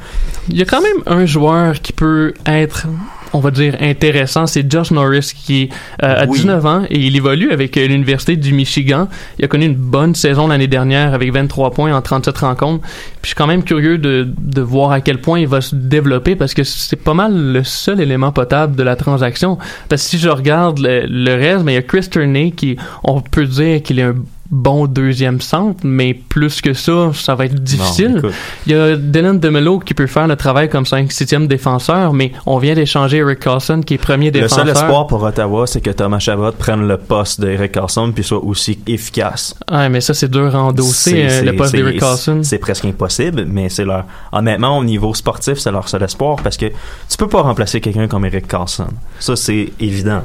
il 0.50 0.58
y 0.58 0.62
a 0.62 0.66
quand 0.66 0.82
même 0.82 1.04
un 1.06 1.26
joueur 1.26 1.82
qui 1.82 1.92
peut 1.92 2.34
être, 2.46 2.88
on 3.34 3.40
va 3.40 3.52
dire, 3.52 3.76
intéressant. 3.82 4.48
C'est 4.48 4.72
Josh 4.72 4.92
Norris 4.92 5.34
qui 5.36 5.70
euh, 6.02 6.22
a 6.24 6.26
Oui. 6.26 6.38
19 6.40 6.66
ans 6.66 6.84
et 6.90 6.98
il 6.98 7.14
évolue 7.18 7.52
avec 7.52 7.76
euh, 7.76 7.86
l'Université 7.88 8.38
du 8.38 8.54
Michigan. 8.54 9.10
Il 9.38 9.44
a 9.44 9.50
connu 9.50 9.66
une 9.66 9.76
bonne 9.76 10.16
saison 10.16 10.48
l'année 10.48 10.68
dernière 10.68 11.14
avec 11.14 11.34
23 11.34 11.72
points 11.72 11.94
en 11.94 12.02
37 12.02 12.38
rencontres. 12.38 12.84
Puis 12.84 13.24
je 13.24 13.28
suis 13.28 13.36
quand 13.36 13.48
même 13.48 13.64
curieux 13.64 13.98
de, 13.98 14.26
de 14.38 14.62
voir 14.62 14.92
à 14.92 15.02
quel 15.02 15.20
point 15.20 15.40
il 15.42 15.48
va 15.50 15.60
se 15.60 15.76
développer 15.76 16.38
parce 16.38 16.54
que 16.54 16.64
c'est 16.64 16.96
pas 16.96 17.14
mal 17.14 17.36
le 17.52 17.64
seul 17.66 18.00
élément 18.00 18.32
potable 18.32 18.78
de 18.78 18.84
la 18.84 18.96
transaction. 18.96 19.58
Parce 19.90 20.04
que 20.04 20.10
si 20.10 20.20
je 20.20 20.30
regarde 20.30 20.80
le, 20.80 21.06
le 21.06 21.34
reste, 21.36 21.66
mais 21.66 21.74
il 21.74 21.76
y 21.76 21.80
a 21.80 21.82
Chris 21.82 22.08
Turney 22.10 22.52
qui, 22.52 22.78
on 23.04 23.20
peut 23.20 23.46
dire 23.46 23.84
qu'il 23.84 24.00
est 24.00 24.04
un 24.04 24.16
bon 24.52 24.88
deuxième 24.88 25.42
centre, 25.42 25.82
mais 25.84 26.14
plus 26.14 26.62
que 26.62 26.74
ça, 26.74 27.12
ça 27.14 27.36
va 27.36 27.46
être 27.46 27.56
difficile. 27.56 28.22
Il 28.66 28.72
y 28.72 28.76
a 28.76 28.96
Dylan 28.96 29.40
DeMello 29.40 29.80
qui 29.80 29.94
peut 29.94 30.08
faire 30.08 30.28
le 30.28 30.36
travail 30.36 30.70
comme 30.70 30.86
5 30.86 31.10
6e 31.10 31.48
défenseur, 31.48 32.14
mais 32.14 32.32
on 32.46 32.58
vient 32.58 32.74
d'échanger 32.76 33.18
Eric 33.18 33.40
Carlson 33.40 33.82
qui 33.86 33.96
est 33.96 33.98
premier 33.98 34.28
Le 34.28 34.32
défenseur. 34.42 34.66
seul 34.66 34.70
espoir 34.70 35.08
pour 35.08 35.22
Ottawa, 35.24 35.68
c'est 35.68 35.82
que 35.82 35.90
Thomas 35.90 36.20
Chabot 36.20 36.52
prenne 36.52 36.88
le 36.88 36.98
poste 36.98 37.42
d'Eric 37.42 37.74
Carlson 37.74 38.12
puis 38.14 38.24
soit 38.24 38.44
aussi 38.44 38.80
efficace. 38.88 39.56
Ouais, 39.72 39.90
mais 39.90 40.02
ça 40.02 40.14
c'est 40.14 40.30
dur 40.30 40.56
à 40.56 40.60
endosser 40.60 41.28
euh, 41.30 41.42
le 41.42 41.56
poste 41.56 41.74
d'Eric 41.76 42.00
Carlson. 42.00 42.42
C'est 42.44 42.60
presque 42.60 42.86
impossible, 42.86 43.46
mais 43.46 43.70
c'est 43.70 43.86
leur. 43.86 44.06
Honnêtement, 44.32 44.78
au 44.78 44.84
niveau 44.84 45.14
sportif, 45.14 45.58
c'est 45.58 45.72
leur 45.72 45.88
seul 45.90 46.04
espoir 46.04 46.38
parce 46.44 46.58
que 46.58 46.68
tu 46.68 47.18
peux 47.18 47.28
pas 47.28 47.42
remplacer 47.42 47.82
quelqu'un 47.82 48.08
comme 48.08 48.26
Eric 48.26 48.48
Carlson. 48.48 48.88
Ça, 49.20 49.36
c'est 49.36 49.74
évident. 49.80 50.24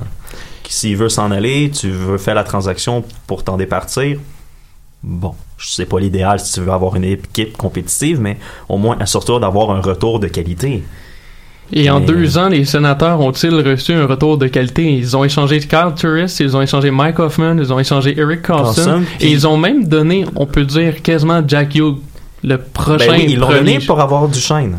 S'il 0.68 0.96
veut 0.96 1.08
s'en 1.08 1.30
aller, 1.30 1.70
tu 1.70 1.90
veux 1.90 2.18
faire 2.18 2.34
la 2.34 2.44
transaction 2.44 3.04
pour 3.26 3.44
t'en 3.44 3.56
départir. 3.56 4.18
Bon, 5.02 5.34
c'est 5.58 5.86
pas 5.86 5.98
l'idéal 5.98 6.38
si 6.38 6.52
tu 6.54 6.60
veux 6.60 6.72
avoir 6.72 6.94
une 6.96 7.04
équipe 7.04 7.56
compétitive, 7.56 8.20
mais 8.20 8.38
au 8.68 8.78
moins 8.78 8.96
assure-toi 9.00 9.40
d'avoir 9.40 9.70
un 9.72 9.80
retour 9.80 10.20
de 10.20 10.28
qualité. 10.28 10.82
Et 11.72 11.88
en 11.88 12.00
deux 12.00 12.36
ans, 12.36 12.48
les 12.48 12.64
sénateurs 12.64 13.20
ont-ils 13.20 13.54
reçu 13.54 13.94
un 13.94 14.06
retour 14.06 14.36
de 14.36 14.46
qualité? 14.46 14.92
Ils 14.92 15.16
ont 15.16 15.24
échangé 15.24 15.58
Kyle 15.58 15.92
Turris, 15.96 16.36
ils 16.38 16.54
ont 16.56 16.60
échangé 16.60 16.90
Mike 16.90 17.18
Hoffman, 17.18 17.56
ils 17.58 17.72
ont 17.72 17.78
échangé 17.78 18.18
Eric 18.18 18.42
Carlson, 18.42 18.84
Carlson, 18.84 19.02
et 19.20 19.30
ils 19.30 19.46
ont 19.46 19.56
même 19.56 19.86
donné, 19.86 20.26
on 20.36 20.44
peut 20.44 20.64
dire, 20.64 21.00
quasiment 21.02 21.42
Jack 21.46 21.74
Hughes, 21.74 21.98
le 22.44 22.58
prochain 22.58 23.06
Ben 23.06 23.12
oui, 23.12 23.26
ils 23.30 23.38
l'ont 23.38 23.48
donné 23.48 23.78
pour 23.78 24.00
avoir 24.00 24.28
Duchesne. 24.28 24.78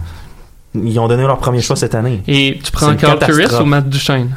Ils 0.75 0.99
ont 0.99 1.07
donné 1.07 1.23
leur 1.23 1.38
premier 1.38 1.61
choix 1.61 1.75
cette 1.75 1.95
année. 1.95 2.21
Et 2.27 2.59
tu 2.63 2.71
prends 2.71 2.95
Carl 2.95 3.19
Turris 3.19 3.55
ou 3.59 3.65
Matt 3.65 3.89
Duchesne? 3.89 4.36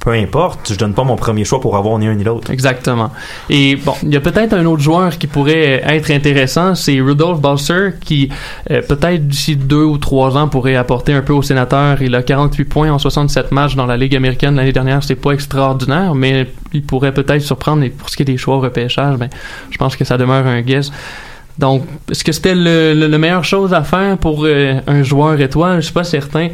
Peu 0.00 0.10
importe, 0.10 0.72
je 0.72 0.74
donne 0.76 0.94
pas 0.94 1.04
mon 1.04 1.14
premier 1.14 1.44
choix 1.44 1.60
pour 1.60 1.76
avoir 1.76 1.96
ni 2.00 2.08
un 2.08 2.14
ni 2.14 2.24
l'autre. 2.24 2.50
Exactement. 2.50 3.12
Et 3.48 3.76
bon, 3.76 3.94
il 4.02 4.12
y 4.12 4.16
a 4.16 4.20
peut-être 4.20 4.52
un 4.52 4.66
autre 4.66 4.82
joueur 4.82 5.16
qui 5.16 5.28
pourrait 5.28 5.80
être 5.86 6.10
intéressant, 6.10 6.74
c'est 6.74 7.00
Rudolph 7.00 7.40
Balser, 7.40 7.90
qui 8.00 8.30
euh, 8.72 8.82
peut-être 8.82 9.28
d'ici 9.28 9.54
deux 9.54 9.84
ou 9.84 9.96
trois 9.96 10.36
ans 10.36 10.48
pourrait 10.48 10.74
apporter 10.74 11.12
un 11.12 11.22
peu 11.22 11.32
au 11.32 11.42
sénateur. 11.42 12.02
Il 12.02 12.16
a 12.16 12.22
48 12.24 12.64
points 12.64 12.90
en 12.90 12.98
67 12.98 13.52
matchs 13.52 13.76
dans 13.76 13.86
la 13.86 13.96
Ligue 13.96 14.16
américaine 14.16 14.56
l'année 14.56 14.72
dernière, 14.72 15.04
c'est 15.04 15.14
pas 15.14 15.30
extraordinaire, 15.30 16.16
mais 16.16 16.48
il 16.72 16.82
pourrait 16.82 17.14
peut-être 17.14 17.42
surprendre. 17.42 17.84
Et 17.84 17.90
pour 17.90 18.10
ce 18.10 18.16
qui 18.16 18.24
est 18.24 18.26
des 18.26 18.38
choix 18.38 18.56
au 18.56 18.60
repêchage, 18.60 19.18
ben, 19.18 19.28
je 19.70 19.78
pense 19.78 19.94
que 19.94 20.04
ça 20.04 20.18
demeure 20.18 20.48
un 20.48 20.62
guess. 20.62 20.90
Donc, 21.58 21.84
est-ce 22.10 22.22
que 22.22 22.32
c'était 22.32 22.54
le, 22.54 22.94
le 22.94 23.18
meilleure 23.18 23.44
chose 23.44 23.74
à 23.74 23.82
faire 23.82 24.16
pour 24.18 24.44
euh, 24.44 24.80
un 24.86 25.02
joueur 25.02 25.40
étoile? 25.40 25.76
Je 25.76 25.86
suis 25.86 25.94
pas 25.94 26.04
certain. 26.04 26.48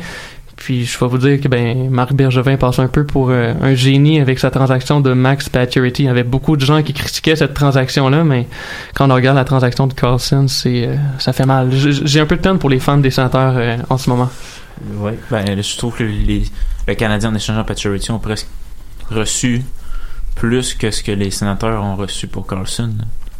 Puis 0.65 0.87
je 0.87 0.99
vais 0.99 1.07
vous 1.07 1.19
dire 1.19 1.39
que 1.43 1.47
ben 1.47 1.91
Marc 1.91 2.15
Bergevin 2.15 2.57
passe 2.57 2.79
un 2.79 2.89
peu 2.89 3.05
pour 3.05 3.29
euh, 3.29 3.53
un 3.61 3.75
génie 3.75 4.19
avec 4.19 4.39
sa 4.39 4.51
transaction 4.51 5.03
de 5.03 5.13
Max 5.13 5.51
Pacioretty. 5.51 6.05
Il 6.05 6.07
y 6.07 6.09
avait 6.09 6.25
beaucoup 6.25 6.57
de 6.57 6.65
gens 6.65 6.83
qui 6.83 6.95
critiquaient 6.95 7.37
cette 7.37 7.53
transaction-là, 7.53 8.25
mais 8.25 8.49
quand 8.95 9.11
on 9.11 9.15
regarde 9.15 9.37
la 9.37 9.45
transaction 9.45 9.87
de 9.87 9.93
Carlson, 9.93 10.49
c'est 10.49 10.87
euh, 10.87 10.97
ça 11.19 11.35
fait 11.35 11.45
mal. 11.45 11.71
J'ai 11.71 12.19
un 12.19 12.25
peu 12.25 12.37
de 12.37 12.41
peine 12.41 12.59
pour 12.59 12.71
les 12.71 12.81
fans 12.81 12.97
des 12.97 13.11
sénateurs 13.11 13.53
euh, 13.59 13.77
en 13.91 13.99
ce 13.99 14.09
moment. 14.09 14.31
Oui, 14.97 15.13
ben, 15.31 15.45
je 15.63 15.77
trouve 15.77 15.97
que 15.97 16.03
les, 16.03 16.45
le 16.89 16.95
Canadien 16.95 17.29
en 17.29 17.35
échangeant 17.35 17.63
Pacioretty 17.63 18.11
ont 18.11 18.19
presque 18.19 18.47
reçu 19.11 19.63
plus 20.35 20.73
que 20.73 20.91
ce 20.91 21.03
que 21.03 21.13
les 21.13 21.31
sénateurs 21.31 21.85
ont 21.85 21.97
reçu 21.97 22.27
pour 22.27 22.47
Carlson. 22.47 22.91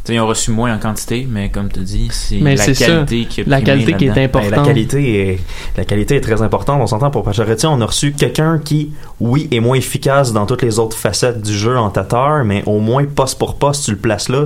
T'sais, 0.05 0.13
ils 0.13 0.19
ont 0.19 0.27
reçu 0.27 0.51
moins 0.51 0.73
en 0.73 0.77
quantité, 0.79 1.27
mais 1.29 1.49
comme 1.49 1.69
tu 1.71 1.79
dis, 1.81 2.09
c'est 2.11 2.37
la 2.39 2.55
qualité 2.55 3.25
qui 3.25 3.41
a 3.41 3.43
la 3.47 3.57
primé 3.57 3.65
qualité 3.65 3.93
qui 3.97 4.05
est 4.05 4.23
importante. 4.23 4.51
Ben, 4.51 4.57
la 4.61 4.63
qualité 4.67 5.29
est 5.31 5.39
la 5.75 5.83
qualité 5.83 6.15
est 6.17 6.21
très 6.21 6.41
importante. 6.43 6.79
On 6.79 6.85
s'entend 6.87 7.09
pour 7.09 7.23
Pacioretty, 7.23 7.65
on 7.65 7.81
a 7.81 7.85
reçu 7.87 8.13
quelqu'un 8.13 8.59
qui, 8.59 8.91
oui, 9.19 9.47
est 9.51 9.59
moins 9.59 9.75
efficace 9.77 10.31
dans 10.31 10.45
toutes 10.45 10.61
les 10.61 10.77
autres 10.79 10.95
facettes 10.95 11.41
du 11.41 11.53
jeu 11.57 11.75
en 11.77 11.89
tateur, 11.89 12.45
mais 12.45 12.61
au 12.67 12.79
moins 12.79 13.03
poste 13.05 13.39
pour 13.39 13.55
poste, 13.57 13.85
tu 13.85 13.91
le 13.91 13.97
places 13.97 14.29
là, 14.29 14.45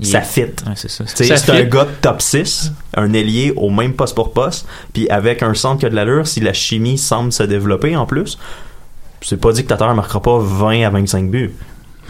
Il 0.00 0.06
ça 0.06 0.20
est- 0.20 0.24
fit. 0.24 0.40
Ouais, 0.40 0.72
c'est 0.74 0.90
ça. 0.90 1.04
T'sais, 1.04 1.24
Ça 1.24 1.36
C'est 1.36 1.52
un 1.52 1.64
gars 1.64 1.84
de 1.84 1.90
top 2.00 2.22
6, 2.22 2.72
un 2.96 3.12
ailier 3.12 3.52
au 3.56 3.68
même 3.68 3.92
poste 3.92 4.14
pour 4.14 4.32
poste, 4.32 4.66
puis 4.94 5.06
avec 5.10 5.42
un 5.42 5.52
centre 5.52 5.80
qui 5.80 5.86
a 5.86 5.90
de 5.90 5.94
l'allure, 5.96 6.26
si 6.26 6.40
la 6.40 6.54
chimie 6.54 6.96
semble 6.96 7.30
se 7.30 7.42
développer 7.42 7.94
en 7.94 8.06
plus, 8.06 8.38
c'est 9.20 9.38
pas 9.40 9.52
dit 9.52 9.62
que 9.64 9.68
Tatar 9.68 9.94
marquera 9.94 10.22
pas 10.22 10.38
20 10.40 10.82
à 10.86 10.88
25 10.90 11.30
buts. 11.30 11.52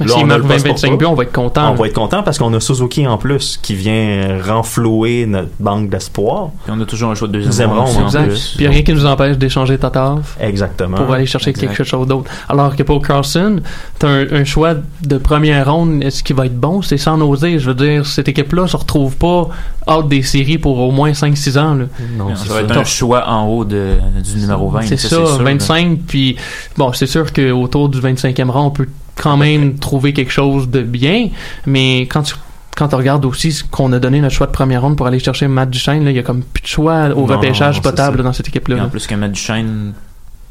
Là, 0.01 0.07
on 0.17 0.23
a 0.23 0.25
marque 0.25 0.43
le 0.43 0.49
poste 0.49 0.67
pour 0.67 0.77
20-25 0.77 0.89
pas. 0.91 0.97
buts, 0.97 1.05
on 1.07 1.15
va 1.15 1.23
être 1.23 1.33
content. 1.33 1.71
On 1.71 1.75
va 1.75 1.87
être 1.87 1.95
content 1.95 2.23
parce 2.23 2.39
qu'on 2.39 2.53
a 2.55 2.61
Suzuki 2.61 3.07
en 3.07 3.17
plus 3.19 3.59
qui 3.63 3.75
vient 3.75 4.41
renflouer 4.45 5.27
notre 5.27 5.51
banque 5.61 5.89
d'espoir. 5.91 6.51
Puis 6.65 6.75
on 6.77 6.81
a 6.81 6.85
toujours 6.85 7.11
un 7.11 7.15
choix 7.15 7.29
de 7.29 7.35
deuxième, 7.35 7.71
ronde 7.71 8.05
Exact. 8.05 8.27
plus. 8.29 8.55
Puis 8.57 8.65
il 8.65 8.65
y 8.65 8.67
a 8.67 8.71
rien 8.71 8.83
qui 8.83 8.93
nous 8.93 9.07
empêche 9.07 9.37
d'échanger 9.39 9.79
Tatar 9.79 10.19
Exactement. 10.41 10.97
pour 10.97 11.13
aller 11.13 11.27
chercher 11.27 11.51
exact. 11.51 11.69
quelque 11.69 11.85
chose 11.85 12.07
d'autre. 12.07 12.31
Alors 12.49 12.75
que 12.75 12.83
pour 12.83 13.01
Carlson, 13.07 13.61
t'as 13.99 14.09
un, 14.09 14.33
un 14.33 14.45
choix 14.45 14.75
de 15.03 15.19
première 15.19 15.73
ronde, 15.73 16.03
est-ce 16.03 16.23
qu'il 16.23 16.37
va 16.37 16.47
être 16.47 16.59
bon? 16.59 16.83
C'est 16.83 16.99
sans 16.99 17.21
oser. 17.21 17.59
Je 17.59 17.67
veux 17.71 17.75
dire, 17.75 18.05
cette 18.07 18.29
équipe-là 18.29 18.67
se 18.67 18.77
retrouve 18.77 19.17
pas 19.17 19.49
hors 19.87 20.05
des 20.05 20.23
séries 20.23 20.59
pour 20.59 20.79
au 20.79 20.91
moins 20.91 21.13
5-6 21.13 21.59
ans. 21.59 21.75
Là. 21.75 21.85
Non, 22.17 22.35
ça 22.35 22.53
va 22.53 22.63
être 22.63 22.77
un 22.77 22.85
choix 22.85 23.29
en 23.29 23.47
haut 23.47 23.65
de, 23.65 23.93
du 24.25 24.41
numéro 24.41 24.71
20. 24.71 24.83
C'est 24.83 24.97
ça, 24.97 25.09
ça, 25.09 25.17
sûr, 25.17 25.39
là. 25.39 25.45
25. 25.45 25.99
Puis 26.07 26.37
bon, 26.77 26.93
c'est 26.93 27.07
sûr 27.07 27.33
qu'autour 27.33 27.89
du 27.89 28.01
25e 28.01 28.51
rang, 28.51 28.67
on 28.67 28.71
peut 28.71 28.89
quand 29.17 29.37
même 29.37 29.79
trouver 29.79 30.13
quelque 30.13 30.33
chose 30.33 30.69
de 30.69 30.83
bien. 30.83 31.29
Mais 31.67 32.03
quand 32.03 32.23
tu 32.23 32.35
quand 32.77 32.93
on 32.93 32.97
regarde 32.97 33.25
aussi 33.25 33.53
ce 33.53 33.63
qu'on 33.63 33.93
a 33.93 34.01
donné 34.01 34.21
notre 34.21 34.35
choix 34.35 34.49
de 34.49 34.53
première 34.53 34.83
ronde 34.83 34.97
pour 34.97 35.07
aller 35.07 35.21
chercher 35.21 35.47
Matt 35.47 35.71
Duchesne, 35.71 36.05
là, 36.05 36.11
il 36.11 36.17
y 36.17 36.19
a 36.19 36.25
comme 36.25 36.43
plus 36.43 36.63
de 36.63 36.67
choix 36.67 37.07
au 37.15 37.21
Non, 37.21 37.27
repêchage 37.27 37.81
potable 37.81 38.23
dans 38.25 38.33
cette 38.33 38.49
équipe-là. 38.49 38.77
Et 38.77 38.81
en 38.81 38.89
plus 38.89 39.07
que 39.07 39.15
Matt 39.15 39.31
Duchesne 39.31 39.93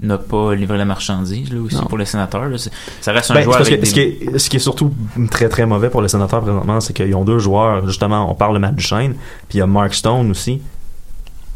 n'a 0.01 0.17
pas 0.17 0.55
livré 0.55 0.77
la 0.77 0.85
marchandise 0.85 1.51
là 1.53 1.59
aussi 1.59 1.75
Non. 1.75 1.83
pour 1.85 1.97
les 1.97 2.05
sénateurs. 2.05 2.45
là. 2.47 2.57
Ça 3.01 3.11
reste 3.11 3.29
un 3.31 3.33
Ben, 3.33 3.43
joueur 3.43 3.55
c'est 3.55 3.59
parce 3.59 3.67
avec 3.69 3.81
que 3.81 3.85
ce, 3.87 3.93
qui 3.93 3.99
est, 3.99 4.37
ce 4.39 4.49
qui 4.49 4.55
est 4.55 4.59
surtout 4.59 4.93
très 5.31 5.49
très 5.49 5.65
mauvais 5.65 5.89
pour 5.89 6.01
les 6.01 6.07
sénateurs 6.07 6.41
présentement, 6.41 6.79
c'est 6.79 6.93
qu'ils 6.93 7.13
ont 7.13 7.25
deux 7.25 7.39
joueurs. 7.39 7.85
Justement, 7.85 8.31
on 8.31 8.35
parle 8.35 8.53
de 8.53 8.59
Matt 8.59 8.75
Duchesne, 8.75 9.15
puis 9.49 9.57
il 9.57 9.57
y 9.57 9.61
a 9.61 9.67
Mark 9.67 9.93
Stone 9.93 10.31
aussi. 10.31 10.61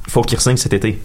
Il 0.05 0.11
faut 0.11 0.21
qu'il 0.21 0.37
re-signe 0.37 0.57
cet 0.57 0.73
été. 0.73 0.99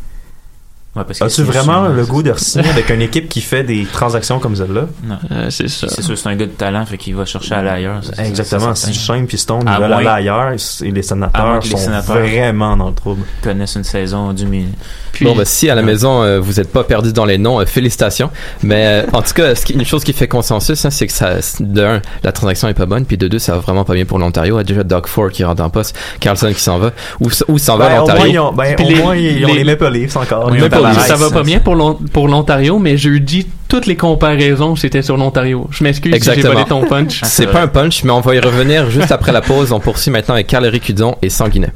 Ouais, 0.95 1.05
parce 1.07 1.19
que 1.21 1.25
As-tu 1.25 1.35
c'est 1.37 1.43
vraiment 1.45 1.85
sûr, 1.87 1.93
le 1.95 2.05
c'est- 2.05 2.11
goût 2.11 2.23
de 2.23 2.31
re-signer 2.33 2.69
avec 2.69 2.91
une 2.91 3.01
équipe 3.01 3.27
qui 3.29 3.41
fait 3.41 3.65
des 3.65 3.87
transactions 3.91 4.39
comme 4.39 4.55
celle-là? 4.55 4.83
Non. 5.05 5.17
Euh, 5.31 5.47
c'est 5.49 5.69
ça. 5.69 5.87
C'est 5.89 6.03
sûr, 6.03 6.19
c'est 6.19 6.29
un 6.29 6.37
gars 6.37 6.45
de 6.45 6.51
talent, 6.51 6.85
fait 6.85 6.99
qu'il 6.99 7.15
va 7.15 7.25
chercher 7.25 7.55
à 7.55 7.59
aller 7.61 7.71
ailleurs. 7.71 8.05
ça, 8.05 8.23
Exactement. 8.25 8.75
c'est 8.75 8.89
Si. 8.89 8.93
Duchesne 8.93 9.27
puis 9.27 9.39
Stone 9.39 9.65
veulent 9.65 9.91
aller 9.93 10.07
ailleurs, 10.07 10.53
et 10.53 10.91
les 10.91 11.03
sénateurs 11.03 11.61
les 11.63 11.71
sont 11.71 11.77
sénateurs- 11.79 12.17
vraiment 12.19 12.77
dans 12.77 12.89
le 12.89 12.95
trouble. 12.95 13.23
connaissent 13.43 13.75
une 13.77 13.85
saison 13.85 14.35
du 14.35 14.45
milieu. 14.45 14.69
Puis, 15.13 15.27
Bon, 15.27 15.35
bah, 15.37 15.45
si 15.45 15.69
à 15.69 15.75
la 15.75 15.83
maison 15.83 16.23
euh, 16.23 16.41
vous 16.41 16.55
n'êtes 16.55 16.73
pas 16.73 16.85
perdu 16.85 17.13
dans 17.13 17.27
les 17.27 17.37
noms, 17.37 17.61
euh, 17.61 17.67
félicitations. 17.67 18.31
Mais 18.63 18.87
euh, 18.87 19.07
en 19.13 19.21
tout 19.21 19.35
cas, 19.35 19.55
ce 19.55 19.65
qui- 19.67 19.75
une 19.75 19.85
chose 19.85 20.05
qui 20.05 20.15
fait 20.15 20.27
consensus, 20.29 20.83
hein, 20.87 20.91
c'est 20.91 21.07
que 21.07 21.13
ça, 21.13 21.35
de 21.61 21.83
un, 21.85 22.03
la 22.23 22.33
transaction 22.33 22.67
est 22.69 22.75
pas 22.75 22.87
bonne, 22.87 23.05
puis 23.05 23.19
de 23.19 23.29
deux, 23.29 23.39
ça 23.39 23.53
va 23.53 23.59
vraiment 23.59 23.85
pas 23.85 23.93
bien 23.95 24.07
pour 24.07 24.19
l'Ontario. 24.19 24.57
Il 24.57 24.59
y 24.59 24.61
a 24.61 24.65
déjà 24.65 24.85
Doug 24.85 25.07
Ford 25.07 25.31
qui 25.31 25.45
rentre 25.45 25.63
en 25.63 25.69
poste, 25.71 25.97
Carlson 26.21 26.51
qui 26.55 26.61
s'en 26.61 26.79
va. 26.79 26.93
Où 27.21 27.59
s'en 27.59 27.77
va 27.77 27.89
Ben, 27.91 28.01
au 28.01 28.07
moins, 28.07 28.27
ils 28.27 28.35
l'Ontario? 28.35 28.43
ont, 28.47 28.53
ben, 28.53 28.75
au 28.79 28.89
les- 28.89 28.95
moins, 29.03 29.17
ils 29.17 29.45
ont 29.45 29.49
les- 29.49 29.55
les 29.59 29.65
Maple 29.65 29.91
Leafs 29.91 30.17
encore. 30.17 30.49
Oui, 30.51 30.59
Tavares, 30.91 31.07
ça 31.07 31.17
va 31.17 31.31
pas 31.31 31.43
bien 31.43 31.61
pour 31.61 31.75
l'On- 31.75 31.95
pour 32.13 32.29
l'Ontario, 32.29 32.79
mais 32.79 32.97
jeudi, 32.97 33.47
toutes 33.69 33.87
les 33.87 33.97
comparaisons, 33.97 34.77
c'était 34.77 35.03
sur 35.03 35.17
l'Ontario. 35.17 35.67
Je 35.71 35.85
m'excuse 35.85 36.13
si 36.23 36.29
j'ai 36.37 36.43
volé 36.55 36.65
ton 36.69 36.85
punch. 36.85 37.21
C'est 37.25 37.47
pas 37.53 37.63
un 37.63 37.69
punch, 37.69 38.05
mais 38.05 38.13
on 38.13 38.21
va 38.21 38.35
y 38.35 38.41
revenir 38.41 38.91
juste 38.91 39.13
après 39.13 39.33
la 39.33 39.41
pause. 39.41 39.73
On 39.73 39.81
poursuit 39.81 40.11
maintenant 40.11 40.35
avec 40.35 40.47
Carl 40.47 40.65
Ricudon 40.67 41.17
et 41.23 41.29
Sanguinet. 41.31 41.71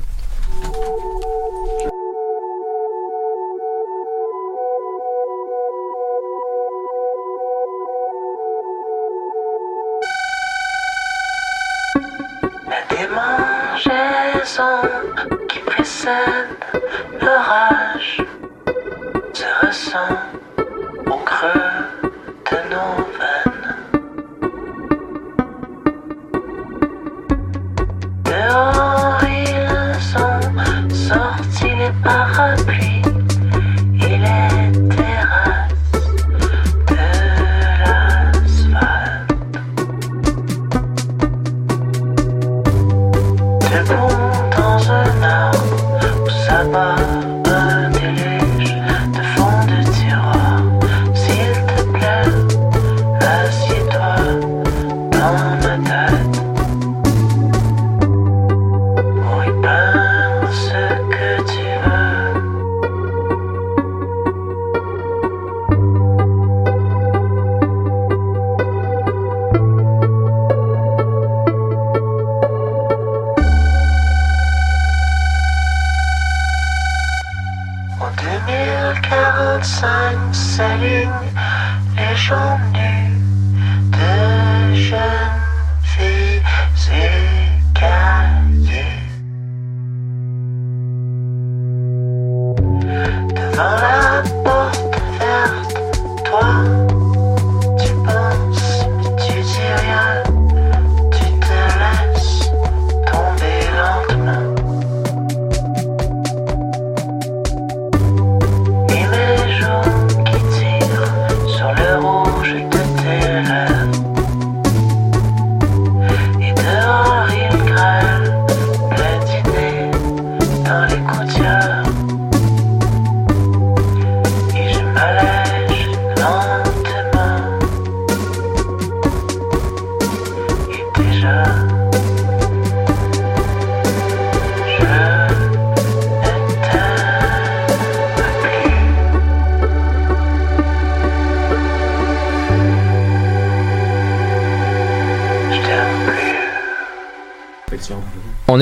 te 93.34 93.56
voilà 93.56 94.22
porte 94.44 94.96
vers 95.18 95.65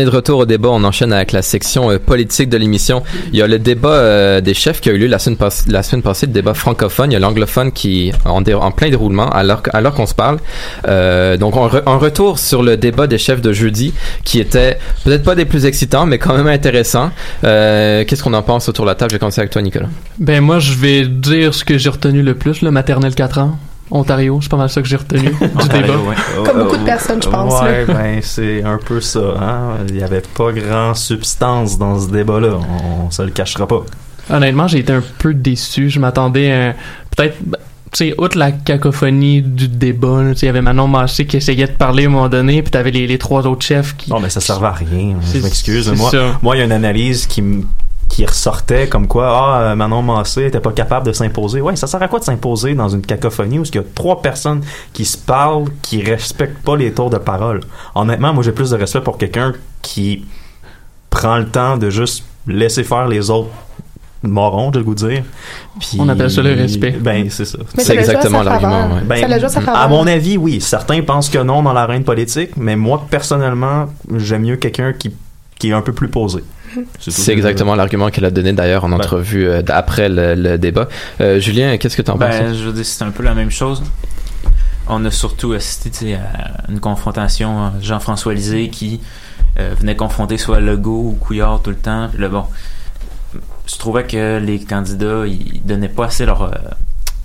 de 0.04 0.10
retour 0.10 0.38
au 0.40 0.46
débat. 0.46 0.68
On 0.70 0.84
enchaîne 0.84 1.12
avec 1.12 1.32
la 1.32 1.42
section 1.42 1.90
euh, 1.90 1.98
politique 1.98 2.48
de 2.48 2.56
l'émission. 2.56 3.02
Il 3.32 3.38
y 3.38 3.42
a 3.42 3.46
le 3.46 3.58
débat 3.58 3.88
euh, 3.90 4.40
des 4.40 4.54
chefs 4.54 4.80
qui 4.80 4.90
a 4.90 4.92
eu 4.92 4.98
lieu 4.98 5.06
la 5.06 5.18
semaine, 5.18 5.38
la 5.68 5.82
semaine 5.82 6.02
passée, 6.02 6.26
le 6.26 6.32
débat 6.32 6.54
francophone. 6.54 7.10
Il 7.10 7.14
y 7.14 7.16
a 7.16 7.20
l'anglophone 7.20 7.72
qui 7.72 8.12
en, 8.24 8.42
en 8.42 8.70
plein 8.70 8.90
déroulement 8.90 9.28
alors, 9.30 9.62
alors 9.72 9.94
qu'on 9.94 10.06
se 10.06 10.14
parle. 10.14 10.38
Euh, 10.88 11.36
donc, 11.36 11.56
on 11.56 11.66
re- 11.68 11.82
un 11.86 11.96
retour 11.96 12.38
sur 12.38 12.62
le 12.62 12.76
débat 12.76 13.06
des 13.06 13.18
chefs 13.18 13.40
de 13.40 13.52
jeudi 13.52 13.92
qui 14.24 14.40
était 14.40 14.78
peut-être 15.04 15.22
pas 15.24 15.34
des 15.34 15.44
plus 15.44 15.66
excitants, 15.66 16.06
mais 16.06 16.18
quand 16.18 16.36
même 16.36 16.48
intéressant. 16.48 17.10
Qu'est-ce 17.42 18.22
qu'on 18.22 18.34
en 18.34 18.42
pense 18.42 18.68
autour 18.68 18.84
de 18.84 18.90
la 18.90 18.94
table? 18.94 19.10
Je 19.10 19.16
vais 19.16 19.20
commencer 19.20 19.40
avec 19.40 19.50
toi, 19.50 19.62
Nicolas. 19.62 19.88
Ben 20.18 20.40
moi, 20.40 20.58
je 20.58 20.74
vais 20.74 21.06
dire 21.06 21.54
ce 21.54 21.64
que 21.64 21.78
j'ai 21.78 21.88
retenu 21.90 22.22
le 22.22 22.34
plus, 22.34 22.62
le 22.62 22.70
maternelle 22.70 23.14
4 23.14 23.38
ans. 23.38 23.58
Ontario, 23.90 24.38
c'est 24.42 24.50
pas 24.50 24.56
mal 24.56 24.70
ça 24.70 24.80
que 24.82 24.88
j'ai 24.88 24.96
retenu 24.96 25.20
du 25.40 25.68
débat. 25.68 25.94
Comme 26.44 26.62
beaucoup 26.64 26.76
de 26.76 26.84
personnes, 26.84 27.22
je 27.22 27.28
pense, 27.28 27.60
Ouais, 27.62 27.84
ben, 27.86 28.18
c'est 28.22 28.62
un 28.62 28.78
peu 28.78 29.00
ça. 29.00 29.20
Hein? 29.40 29.84
Il 29.88 29.94
n'y 29.96 30.02
avait 30.02 30.22
pas 30.22 30.52
grand 30.52 30.94
substance 30.94 31.78
dans 31.78 32.00
ce 32.00 32.08
débat-là. 32.10 32.58
On, 32.58 33.06
on 33.06 33.10
se 33.10 33.22
le 33.22 33.30
cachera 33.30 33.66
pas. 33.66 33.82
Honnêtement, 34.30 34.66
j'ai 34.68 34.78
été 34.78 34.92
un 34.92 35.02
peu 35.18 35.34
déçu. 35.34 35.90
Je 35.90 36.00
m'attendais 36.00 36.50
à 36.50 36.74
peut-être, 37.14 37.36
ben, 37.44 37.58
tu 37.92 38.08
sais, 38.08 38.14
outre 38.18 38.38
la 38.38 38.50
cacophonie 38.50 39.42
du 39.42 39.68
débat, 39.68 40.22
là, 40.22 40.30
tu 40.32 40.38
sais, 40.40 40.46
il 40.46 40.48
y 40.48 40.50
avait 40.50 40.62
Manon 40.62 40.88
Massé 40.88 41.26
qui 41.26 41.36
essayait 41.36 41.66
de 41.66 41.72
parler 41.72 42.04
à 42.04 42.06
un 42.08 42.10
moment 42.10 42.28
donné, 42.28 42.62
puis 42.62 42.70
t'avais 42.72 42.90
les, 42.90 43.06
les 43.06 43.18
trois 43.18 43.46
autres 43.46 43.64
chefs 43.64 43.96
qui. 43.96 44.10
Non, 44.10 44.18
mais 44.18 44.30
ça 44.30 44.40
servait 44.40 44.66
à 44.66 44.72
rien. 44.72 45.14
Je 45.20 45.26
C'est- 45.38 45.40
m'excuse. 45.44 45.92
moi, 46.42 46.56
il 46.56 46.58
y 46.58 46.62
a 46.62 46.64
une 46.64 46.72
analyse 46.72 47.26
qui 47.26 47.42
me 47.42 47.62
qui 48.08 48.24
ressortait 48.24 48.88
comme 48.88 49.06
quoi 49.06 49.26
ah 49.28 49.60
euh, 49.60 49.74
Manon 49.74 50.02
Massé 50.02 50.46
était 50.46 50.60
pas 50.60 50.72
capable 50.72 51.06
de 51.06 51.12
s'imposer. 51.12 51.60
Ouais, 51.60 51.74
ça 51.76 51.86
sert 51.86 52.02
à 52.02 52.08
quoi 52.08 52.18
de 52.20 52.24
s'imposer 52.24 52.74
dans 52.74 52.88
une 52.88 53.02
cacophonie 53.02 53.58
où 53.58 53.64
il 53.64 53.74
y 53.74 53.78
a 53.78 53.82
trois 53.94 54.22
personnes 54.22 54.62
qui 54.92 55.04
se 55.04 55.18
parlent 55.18 55.66
qui 55.82 56.02
respectent 56.02 56.62
pas 56.62 56.76
les 56.76 56.92
tours 56.92 57.10
de 57.10 57.18
parole? 57.18 57.60
Honnêtement, 57.94 58.32
moi 58.32 58.42
j'ai 58.42 58.52
plus 58.52 58.70
de 58.70 58.76
respect 58.76 59.00
pour 59.00 59.18
quelqu'un 59.18 59.52
qui 59.82 60.24
prend 61.10 61.38
le 61.38 61.46
temps 61.48 61.76
de 61.76 61.90
juste 61.90 62.24
laisser 62.46 62.84
faire 62.84 63.08
les 63.08 63.30
autres 63.30 63.50
morons, 64.22 64.70
j'ai 64.72 64.78
le 64.78 64.84
goût 64.84 64.94
de 64.94 65.06
dire. 65.08 65.22
Puis- 65.80 65.98
On 66.00 66.08
appelle 66.08 66.30
ça 66.30 66.42
le 66.42 66.54
respect. 66.54 66.92
Ben, 66.92 67.28
c'est 67.30 67.44
ça. 67.44 67.58
À 67.76 67.80
sa 67.82 68.60
faveur. 68.60 68.88
Ben, 69.04 69.20
à 69.74 69.88
mon 69.88 70.06
avis, 70.06 70.36
oui. 70.36 70.60
Certains 70.60 71.02
pensent 71.02 71.28
que 71.28 71.38
non 71.38 71.62
dans 71.62 71.72
l'arène 71.72 72.04
politique, 72.04 72.56
mais 72.56 72.76
moi, 72.76 73.04
personnellement, 73.10 73.86
j'aime 74.16 74.42
mieux 74.42 74.56
quelqu'un 74.56 74.92
qui, 74.92 75.12
qui 75.58 75.70
est 75.70 75.72
un 75.72 75.82
peu 75.82 75.92
plus 75.92 76.08
posé. 76.08 76.42
C'est 76.98 77.32
exactement 77.32 77.74
l'argument 77.74 78.10
qu'elle 78.10 78.24
a 78.24 78.30
donné 78.30 78.52
d'ailleurs 78.52 78.84
en 78.84 78.92
entrevue 78.92 79.46
euh, 79.48 79.62
après 79.68 80.08
le, 80.08 80.34
le 80.34 80.58
débat. 80.58 80.88
Euh, 81.20 81.40
Julien, 81.40 81.76
qu'est-ce 81.78 81.96
que 81.96 82.02
tu 82.02 82.10
en 82.10 82.18
penses? 82.18 82.30
Ben, 82.30 82.54
je 82.54 82.64
veux 82.64 82.72
dire, 82.72 82.84
c'est 82.84 83.04
un 83.04 83.10
peu 83.10 83.22
la 83.22 83.34
même 83.34 83.50
chose. 83.50 83.82
On 84.86 85.04
a 85.04 85.10
surtout 85.10 85.52
assisté 85.52 86.14
à 86.14 86.70
une 86.70 86.80
confrontation 86.80 87.66
euh, 87.66 87.68
Jean-François 87.80 88.34
Lisée 88.34 88.68
qui 88.68 89.00
euh, 89.58 89.74
venait 89.78 89.96
confronter 89.96 90.36
soit 90.36 90.60
Legault 90.60 91.10
ou 91.10 91.18
Couillard 91.18 91.62
tout 91.62 91.70
le 91.70 91.76
temps. 91.76 92.08
Puis 92.12 92.20
là, 92.20 92.28
bon, 92.28 92.44
je 93.66 93.76
trouvais 93.76 94.04
que 94.04 94.38
les 94.38 94.58
candidats, 94.60 95.26
ils 95.26 95.62
donnaient 95.64 95.88
pas 95.88 96.06
assez 96.06 96.26
leur... 96.26 96.42
euh, 96.42 96.50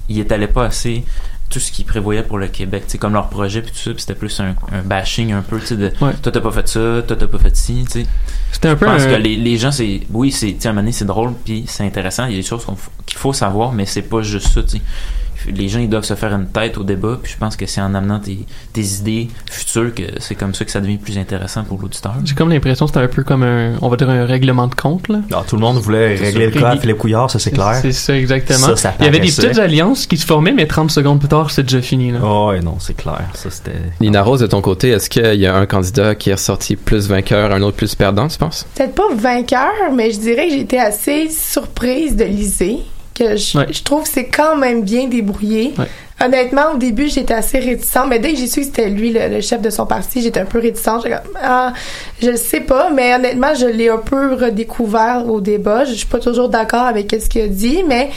ils 0.07 0.19
étalaient 0.19 0.47
pas 0.47 0.65
assez 0.65 1.03
tout 1.49 1.59
ce 1.59 1.71
qu'ils 1.71 1.85
prévoyaient 1.85 2.23
pour 2.23 2.37
le 2.37 2.47
Québec, 2.47 2.83
sais, 2.87 2.97
comme 2.99 3.13
leur 3.13 3.27
projet 3.29 3.61
puis 3.61 3.71
tout 3.71 3.77
ça, 3.77 3.91
c'était 3.97 4.13
plus 4.15 4.39
un, 4.39 4.55
un 4.71 4.81
bashing 4.83 5.31
un 5.33 5.41
peu, 5.41 5.59
tu 5.59 5.65
sais, 5.67 5.75
de 5.77 5.91
Ouais. 6.01 6.13
toi 6.21 6.31
t'as 6.31 6.41
pas 6.41 6.51
fait 6.51 6.67
ça, 6.67 7.01
toi 7.07 7.15
t'as 7.17 7.27
pas 7.27 7.39
fait 7.39 7.55
ci, 7.55 7.85
tu 7.85 8.01
sais. 8.01 8.05
C'était 8.51 8.67
un 8.69 8.75
peu 8.75 8.85
Je 8.87 8.91
pense 8.91 9.01
un- 9.03 9.09
que 9.11 9.15
les, 9.15 9.35
les 9.35 9.57
gens, 9.57 9.71
c'est, 9.71 10.01
oui, 10.11 10.31
c'est, 10.31 10.55
à 10.65 10.69
un 10.69 10.71
moment 10.73 10.81
donné, 10.81 10.91
c'est 10.91 11.05
drôle 11.05 11.33
puis 11.43 11.65
c'est 11.67 11.83
intéressant, 11.85 12.25
il 12.25 12.31
y 12.31 12.35
a 12.35 12.37
des 12.41 12.47
choses 12.47 12.65
qu'il 13.05 13.17
faut 13.17 13.33
savoir, 13.33 13.71
mais 13.71 13.85
c'est 13.85 14.03
pas 14.03 14.21
juste 14.21 14.49
ça, 14.49 14.61
tu 14.63 14.77
sais. 14.77 14.81
Les 15.47 15.67
gens, 15.69 15.79
ils 15.79 15.89
doivent 15.89 16.03
se 16.03 16.15
faire 16.15 16.33
une 16.33 16.47
tête 16.47 16.77
au 16.77 16.83
débat, 16.83 17.19
puis 17.21 17.31
je 17.31 17.37
pense 17.37 17.55
que 17.55 17.65
c'est 17.65 17.81
en 17.81 17.93
amenant 17.93 18.19
tes, 18.19 18.45
tes 18.73 18.81
idées 18.81 19.29
futures 19.49 19.93
que 19.93 20.03
c'est 20.19 20.35
comme 20.35 20.53
ça 20.53 20.65
que 20.65 20.71
ça 20.71 20.81
devient 20.81 20.97
plus 20.97 21.17
intéressant 21.17 21.63
pour 21.63 21.79
l'auditeur. 21.81 22.15
J'ai 22.23 22.35
comme 22.35 22.49
l'impression 22.49 22.85
que 22.85 22.91
c'était 22.91 23.03
un 23.03 23.07
peu 23.07 23.23
comme 23.23 23.43
un, 23.43 23.73
on 23.81 23.89
va 23.89 23.95
dire 23.95 24.09
un 24.09 24.25
règlement 24.25 24.67
de 24.67 24.75
compte 24.75 25.07
là. 25.07 25.19
Non, 25.31 25.43
tout 25.47 25.55
le 25.55 25.61
monde 25.61 25.77
voulait 25.77 26.17
C'est 26.17 26.25
régler 26.25 26.47
le 26.47 26.59
cas 26.59 26.69
à 26.69 26.77
Philippe 26.77 26.97
Couillard, 26.97 27.31
ça 27.31 27.39
c'est 27.39 27.51
clair. 27.51 27.75
C'est 27.81 27.91
ça 27.91 28.17
exactement. 28.17 28.59
Ça, 28.59 28.75
ça 28.75 28.93
Il 28.99 29.05
y 29.05 29.07
avait 29.07 29.19
des 29.19 29.27
petites 29.27 29.57
alliances 29.59 30.05
qui 30.07 30.17
se 30.17 30.25
formaient, 30.25 30.51
mais 30.51 30.67
30 30.67 30.91
secondes 30.91 31.19
plus 31.19 31.29
tard, 31.29 31.49
c'était 31.49 31.63
déjà 31.63 31.81
fini 31.81 32.11
là. 32.11 32.19
Oh, 32.23 32.49
ouais, 32.49 32.61
non, 32.61 32.75
c'est 32.79 32.95
clair. 32.95 33.27
Ça 33.33 33.49
c'était. 33.49 33.71
Nina 34.01 34.21
Rose, 34.21 34.39
de 34.39 34.47
ton 34.47 34.61
côté, 34.61 34.89
est-ce 34.89 35.09
qu'il 35.09 35.35
y 35.35 35.45
a 35.45 35.55
un 35.55 35.65
candidat 35.65 36.15
qui 36.15 36.29
est 36.29 36.33
ressorti 36.33 36.75
plus 36.75 37.07
vainqueur, 37.07 37.51
un 37.51 37.61
autre 37.61 37.77
plus 37.77 37.95
perdant, 37.95 38.27
tu 38.27 38.37
penses? 38.37 38.65
Peut-être 38.75 38.95
pas 38.95 39.13
vainqueur, 39.15 39.71
mais 39.93 40.11
je 40.11 40.19
dirais 40.19 40.47
que 40.47 40.53
j'ai 40.53 40.61
été 40.61 40.79
assez 40.79 41.29
surprise 41.29 42.15
de 42.15 42.25
liser. 42.25 42.79
Que 43.19 43.35
je, 43.35 43.57
Ouais. 43.57 43.67
je 43.69 43.83
trouve 43.83 44.03
que 44.03 44.09
c'est 44.09 44.27
quand 44.27 44.55
même 44.55 44.81
bien 44.83 45.07
débrouillé. 45.07 45.73
Honnêtement, 46.23 46.73
au 46.73 46.77
début, 46.77 47.07
j'étais 47.07 47.33
assez 47.33 47.59
réticente, 47.59 48.07
mais 48.09 48.19
dès 48.19 48.33
que 48.33 48.37
j'ai 48.39 48.47
su 48.47 48.59
que 48.61 48.65
c'était 48.65 48.89
lui 48.89 49.11
le, 49.11 49.27
le 49.29 49.41
chef 49.41 49.61
de 49.61 49.69
son 49.69 49.85
parti, 49.85 50.21
j'étais 50.21 50.39
un 50.41 50.45
peu 50.45 50.59
réticente. 50.59 51.05
Ah, 51.41 51.73
je 52.21 52.31
le 52.31 52.35
sais 52.37 52.59
pas, 52.61 52.89
mais 52.89 53.13
honnêtement, 53.15 53.53
je 53.55 53.65
l'ai 53.67 53.89
un 53.89 53.97
peu 53.97 54.33
redécouvert 54.35 55.23
au 55.29 55.39
débat. 55.41 55.85
Je 55.85 55.93
suis 55.93 56.07
pas 56.07 56.19
toujours 56.19 56.49
d'accord 56.49 56.83
avec 56.83 57.15
ce 57.21 57.29
qu'il 57.29 57.41
a 57.41 57.47
dit, 57.47 57.83
mais 57.87 58.09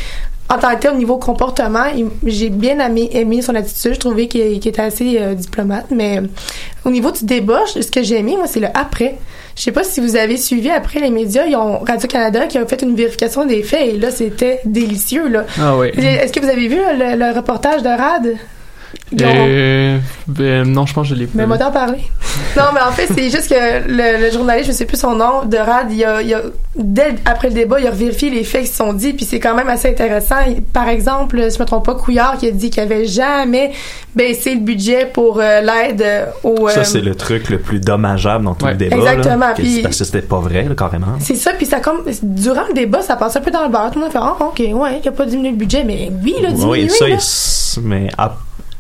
en 0.49 0.59
tant 0.59 0.75
que 0.75 0.81
tel, 0.81 0.93
au 0.93 0.97
niveau 0.97 1.17
comportement, 1.17 1.85
j'ai 2.27 2.51
bien 2.51 2.79
aimé, 2.85 3.09
aimé 3.13 3.41
son 3.41 3.55
attitude. 3.55 3.95
Je 3.95 4.01
trouvais 4.01 4.27
qu'il 4.27 4.41
était 4.67 4.81
assez 4.83 5.19
euh, 5.21 5.35
diplomate, 5.35 5.87
mais 5.91 6.21
au 6.85 6.91
niveau 6.91 7.11
du 7.13 7.25
débat, 7.25 7.61
ce 7.67 7.81
que 7.91 8.03
j'ai 8.03 8.19
aimé, 8.19 8.35
moi, 8.37 8.47
c'est 8.49 8.61
le 8.61 8.69
après. 8.75 9.17
Je 9.57 9.63
sais 9.63 9.73
pas 9.73 9.85
si 9.85 10.01
vous 10.01 10.17
avez 10.17 10.37
suivi 10.37 10.71
après 10.71 11.01
les 11.01 11.11
médias, 11.11 11.45
ils 11.47 11.57
ont 11.57 11.79
Radio-Canada 11.81 12.47
qui 12.47 12.59
a 12.59 12.67
fait 12.67 12.83
une 12.83 12.97
vérification 12.97 13.45
des 13.45 13.63
faits 13.63 13.95
et 13.95 13.99
là, 13.99 14.11
c'était 14.11 14.61
délicieux, 14.65 15.29
là. 15.29 15.45
Ah 15.61 15.77
ouais. 15.77 15.91
Est-ce 15.97 16.33
que 16.33 16.41
vous 16.41 16.49
avez 16.49 16.69
vu 16.69 16.77
le, 16.77 17.17
le 17.17 17.37
reportage 17.37 17.83
de 17.83 17.89
Rad? 17.89 18.35
Ont- 19.15 19.17
Euh, 19.23 19.99
ben, 20.27 20.67
non, 20.67 20.87
je 20.87 20.95
pense 20.95 21.09
que 21.09 21.15
je 21.15 21.19
l'ai 21.21 21.27
pas. 21.27 21.33
mais 21.35 21.47
moi 21.47 21.59
t'en 21.59 21.71
parler. 21.71 21.99
non, 22.57 22.65
mais 22.75 22.81
en 22.81 22.93
fait, 22.93 23.09
c'est 23.15 23.29
juste 23.31 23.49
que 23.49 23.55
le, 23.89 24.25
le 24.25 24.31
journaliste, 24.33 24.69
je 24.69 24.73
sais 24.73 24.87
plus 24.87 24.97
son 24.97 25.15
nom, 25.15 25.45
de 25.45 25.57
Rad, 25.59 25.93
il 25.93 26.03
a, 26.05 26.23
il 26.23 26.33
a- 26.33 26.41
dès 26.77 27.15
après 27.27 27.49
le 27.49 27.55
débat, 27.55 27.79
il 27.81 27.87
a 27.87 27.91
vérifié 27.91 28.31
les 28.31 28.43
faits 28.45 28.63
qui 28.63 28.67
se 28.69 28.77
sont 28.77 28.93
dits, 28.95 29.13
puis 29.13 29.27
c'est 29.27 29.39
quand 29.41 29.55
même 29.55 29.69
assez 29.69 29.89
intéressant. 29.91 30.37
Par 30.73 30.89
exemple, 30.89 31.43
si 31.51 31.57
je 31.59 31.63
me 31.63 31.67
trompe 31.67 31.85
pas, 31.85 31.95
Couillard 31.95 32.39
qui 32.39 32.49
a 32.49 32.51
dit 32.51 32.71
qu'il 32.71 32.83
avait 32.83 33.05
jamais 33.05 33.73
baissé 34.15 34.55
le 34.55 34.61
budget 34.61 35.07
pour 35.13 35.41
euh, 35.41 35.61
l'aide 35.61 36.03
euh, 36.03 36.27
aux... 36.43 36.69
Ça, 36.69 36.81
euh, 36.81 36.85
c'est 36.85 37.01
le 37.01 37.15
truc 37.15 37.51
le 37.51 37.59
plus 37.59 37.81
dommageable 37.81 38.45
dans 38.45 38.55
tout 38.55 38.67
le 38.67 38.75
débat. 38.75 38.97
Exactement, 38.97 39.47
Là, 39.49 39.53
que- 39.55 39.63
puis- 39.63 39.83
Parce 39.83 39.99
que 39.99 40.05
c'était 40.05 40.23
pas 40.23 40.39
vrai, 40.41 40.63
là, 40.65 40.75
carrément. 40.75 41.19
C'est 41.21 41.37
ça, 41.37 41.53
puis 41.53 41.67
ça 41.67 41.81
comme 41.81 42.03
durant 42.23 42.65
le 42.69 42.75
débat, 42.75 43.03
ça 43.03 43.17
passe 43.17 43.37
un 43.37 43.41
peu 43.41 43.51
dans 43.51 43.63
le 43.65 43.69
beurre. 43.69 43.91
Tout 43.91 43.99
le 43.99 44.05
monde 44.07 44.13
fait 44.13 44.19
ah 44.21 44.37
ok 44.41 44.59
ouais, 44.59 45.01
il 45.03 45.09
a 45.09 45.13
pas 45.13 45.27
diminué 45.27 45.51
le 45.51 45.57
budget, 45.57 45.85
mais 45.85 46.11
oui, 46.25 46.35
il 46.39 46.47
a 46.47 46.51
diminué. 46.51 46.71
Oui, 46.85 46.91
ça, 46.91 47.09
là. 47.09 47.17
il- 47.17 47.83
mais 47.83 48.09
à- 48.17 48.35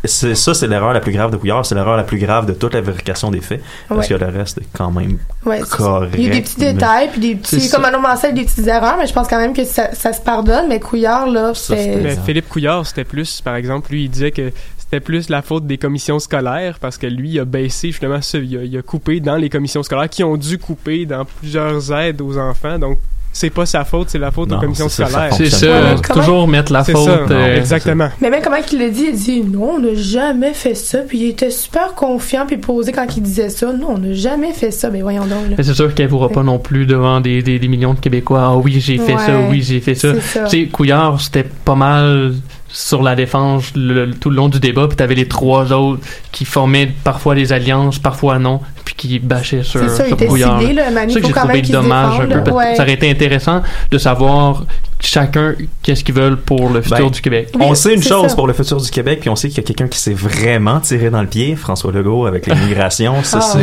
c'est 0.04 0.34
ça, 0.34 0.52
c'est 0.54 0.66
l'erreur 0.66 0.92
la 0.92 1.00
plus 1.00 1.12
grave 1.12 1.30
de 1.30 1.36
Couillard, 1.36 1.64
c'est 1.64 1.74
l'erreur 1.74 1.96
la 1.96 2.02
plus 2.04 2.18
grave 2.18 2.46
de 2.46 2.52
toute 2.52 2.74
la 2.74 2.80
vérification 2.80 3.30
des 3.30 3.40
faits, 3.40 3.62
parce 3.88 4.08
Ouais. 4.08 4.16
que 4.18 4.24
le 4.24 4.30
reste 4.30 4.58
est 4.58 4.66
quand 4.72 4.90
même 4.90 5.18
Ouais, 5.44 5.60
correct. 5.70 6.14
Il 6.18 6.24
y 6.24 6.26
a 6.30 6.30
des 6.34 6.42
petits 6.42 6.56
mais- 6.58 6.72
détails, 6.72 7.08
puis 7.10 7.20
des 7.20 7.34
petits, 7.36 7.70
comme. 7.70 7.82
Manon 7.82 8.00
Mancel, 8.00 8.34
des 8.34 8.44
petites 8.44 8.66
erreurs, 8.66 8.96
mais 8.98 9.06
je 9.06 9.12
pense 9.12 9.28
quand 9.28 9.38
même 9.38 9.54
que 9.54 9.64
ça, 9.64 9.94
ça 9.94 10.12
se 10.12 10.20
pardonne. 10.20 10.68
Mais 10.68 10.80
Couillard, 10.80 11.26
là, 11.28 11.52
c'est. 11.54 12.16
Philippe 12.24 12.48
Couillard, 12.48 12.86
c'était 12.86 13.04
plus, 13.04 13.40
par 13.40 13.56
exemple, 13.56 13.90
lui, 13.92 14.04
il 14.04 14.08
disait 14.08 14.30
que 14.32 14.52
c'était 14.78 15.00
plus 15.00 15.28
la 15.30 15.40
faute 15.42 15.66
des 15.66 15.78
commissions 15.78 16.18
scolaires 16.18 16.78
parce 16.80 16.98
que 16.98 17.06
lui, 17.06 17.30
il 17.30 17.40
a 17.40 17.44
baissé 17.44 17.90
justement 17.92 18.20
ça. 18.20 18.38
Il 18.38 18.56
a, 18.58 18.62
il 18.64 18.76
a 18.76 18.82
coupé 18.82 19.20
dans 19.20 19.36
les 19.36 19.48
commissions 19.48 19.82
scolaires 19.82 20.08
qui 20.10 20.22
ont 20.24 20.36
dû 20.36 20.58
couper 20.58 21.06
dans 21.06 21.24
plusieurs 21.24 21.92
aides 21.92 22.20
aux 22.20 22.36
enfants. 22.38 22.78
Donc, 22.78 22.98
c'est 23.32 23.50
pas 23.50 23.64
sa 23.66 23.84
faute, 23.84 24.10
c'est 24.10 24.18
la 24.18 24.30
faute 24.30 24.50
Non, 24.50 24.58
aux 24.58 24.60
commissions 24.60 24.88
c'est 24.88 25.04
ça, 25.04 25.08
ça 25.08 25.30
scolaires. 25.30 25.34
C'est 25.34 25.50
ça, 25.50 25.94
comment- 26.06 26.20
toujours 26.20 26.48
mettre 26.48 26.72
la 26.72 26.84
faute, 26.84 26.96
ça, 26.96 27.10
euh, 27.30 27.56
exactement. 27.56 28.08
Mais 28.20 28.28
même 28.30 28.42
comment 28.42 28.56
il 28.70 28.78
l'a 28.78 28.88
dit, 28.90 29.06
il 29.08 29.14
dit 29.16 29.42
non, 29.42 29.74
on 29.76 29.78
n'a 29.80 29.94
jamais 29.94 30.52
fait 30.52 30.74
ça. 30.74 30.98
Puis 30.98 31.18
il 31.18 31.28
était 31.30 31.50
super 31.50 31.94
confiant 31.94 32.44
puis 32.46 32.58
posé 32.58 32.92
quand 32.92 33.06
il 33.16 33.22
disait 33.22 33.48
ça. 33.48 33.72
Non, 33.72 33.92
on 33.94 33.98
n'a 33.98 34.12
jamais 34.12 34.52
fait 34.52 34.70
ça. 34.70 34.90
Mais 34.90 35.00
voyons 35.02 35.22
donc. 35.26 35.48
Là. 35.50 35.54
Mais 35.56 35.62
c'est 35.64 35.74
sûr 35.74 35.94
qu'elle 35.94 36.12
ne 36.12 36.26
pas 36.28 36.42
non 36.42 36.58
plus 36.58 36.84
devant 36.86 37.20
des, 37.20 37.42
des, 37.42 37.58
des 37.58 37.68
millions 37.68 37.94
de 37.94 38.00
Québécois. 38.00 38.42
Ah 38.42 38.56
oui, 38.56 38.80
j'ai 38.80 38.98
fait 38.98 39.16
ça, 39.16 39.32
oui, 39.50 39.62
j'ai 39.62 39.80
fait 39.80 39.94
ça. 39.94 40.12
Tu 40.12 40.20
sais, 40.48 40.66
Couillard, 40.66 41.20
c'était 41.20 41.44
pas 41.64 41.74
mal 41.74 42.34
sur 42.68 43.02
la 43.02 43.14
défense 43.14 43.72
le- 43.76 44.06
le- 44.06 44.14
tout 44.14 44.30
le 44.30 44.36
long 44.36 44.48
du 44.48 44.58
débat, 44.58 44.88
puis 44.88 44.96
t'avais 44.96 45.14
les 45.14 45.28
trois 45.28 45.72
autres 45.74 46.00
qui 46.32 46.46
formaient 46.46 46.90
parfois 47.04 47.34
des 47.34 47.52
alliances, 47.52 47.98
parfois 47.98 48.38
non, 48.38 48.60
puis 48.84 48.94
qui 48.94 49.18
bâchaient 49.18 49.62
sur, 49.62 49.80
C'est 49.80 49.88
ça, 49.88 50.04
il 50.04 50.08
sur 50.08 50.14
était 50.16 50.26
Couillard. 50.26 50.58
ciblé, 50.60 50.74
là, 50.74 50.90
Manu, 50.90 51.12
C'est 51.12 51.14
ça 51.14 51.20
que 51.20 51.22
faut 51.22 51.28
j'ai 51.28 51.32
quand 51.34 51.40
trouvé 51.40 51.54
même 51.54 51.62
qu'il 51.62 51.74
se 51.74 51.80
dommage 51.80 52.12
défende, 52.12 52.32
un 52.32 52.38
peu. 52.38 52.50
parce 52.50 52.50
que 52.50 52.52
Ouais. 52.70 52.76
Ça 52.76 52.82
aurait 52.82 52.92
été 52.92 53.10
intéressant 53.10 53.62
de 53.90 53.98
savoir 53.98 54.64
chacun 55.00 55.54
qu'est-ce 55.82 56.04
qu'ils 56.04 56.14
veulent 56.14 56.36
pour 56.36 56.68
le 56.70 56.80
futur 56.80 56.98
Ben, 56.98 57.10
du 57.10 57.20
Québec. 57.20 57.48
On 57.58 57.74
sait 57.74 57.94
une 57.94 58.02
chose 58.02 58.28
ça. 58.30 58.36
pour 58.36 58.46
le 58.46 58.52
futur 58.52 58.80
du 58.80 58.90
Québec, 58.90 59.18
puis 59.20 59.28
on 59.30 59.36
sait 59.36 59.48
qu'il 59.48 59.58
y 59.58 59.60
a 59.60 59.64
quelqu'un 59.64 59.88
qui 59.88 59.98
s'est 59.98 60.14
vraiment 60.14 60.78
tiré 60.80 61.10
dans 61.10 61.20
le 61.20 61.26
pied, 61.26 61.56
François 61.56 61.90
Legault, 61.92 62.26
avec 62.26 62.46
l'immigration. 62.46 63.14
Ça, 63.24 63.38
Ah, 63.42 63.56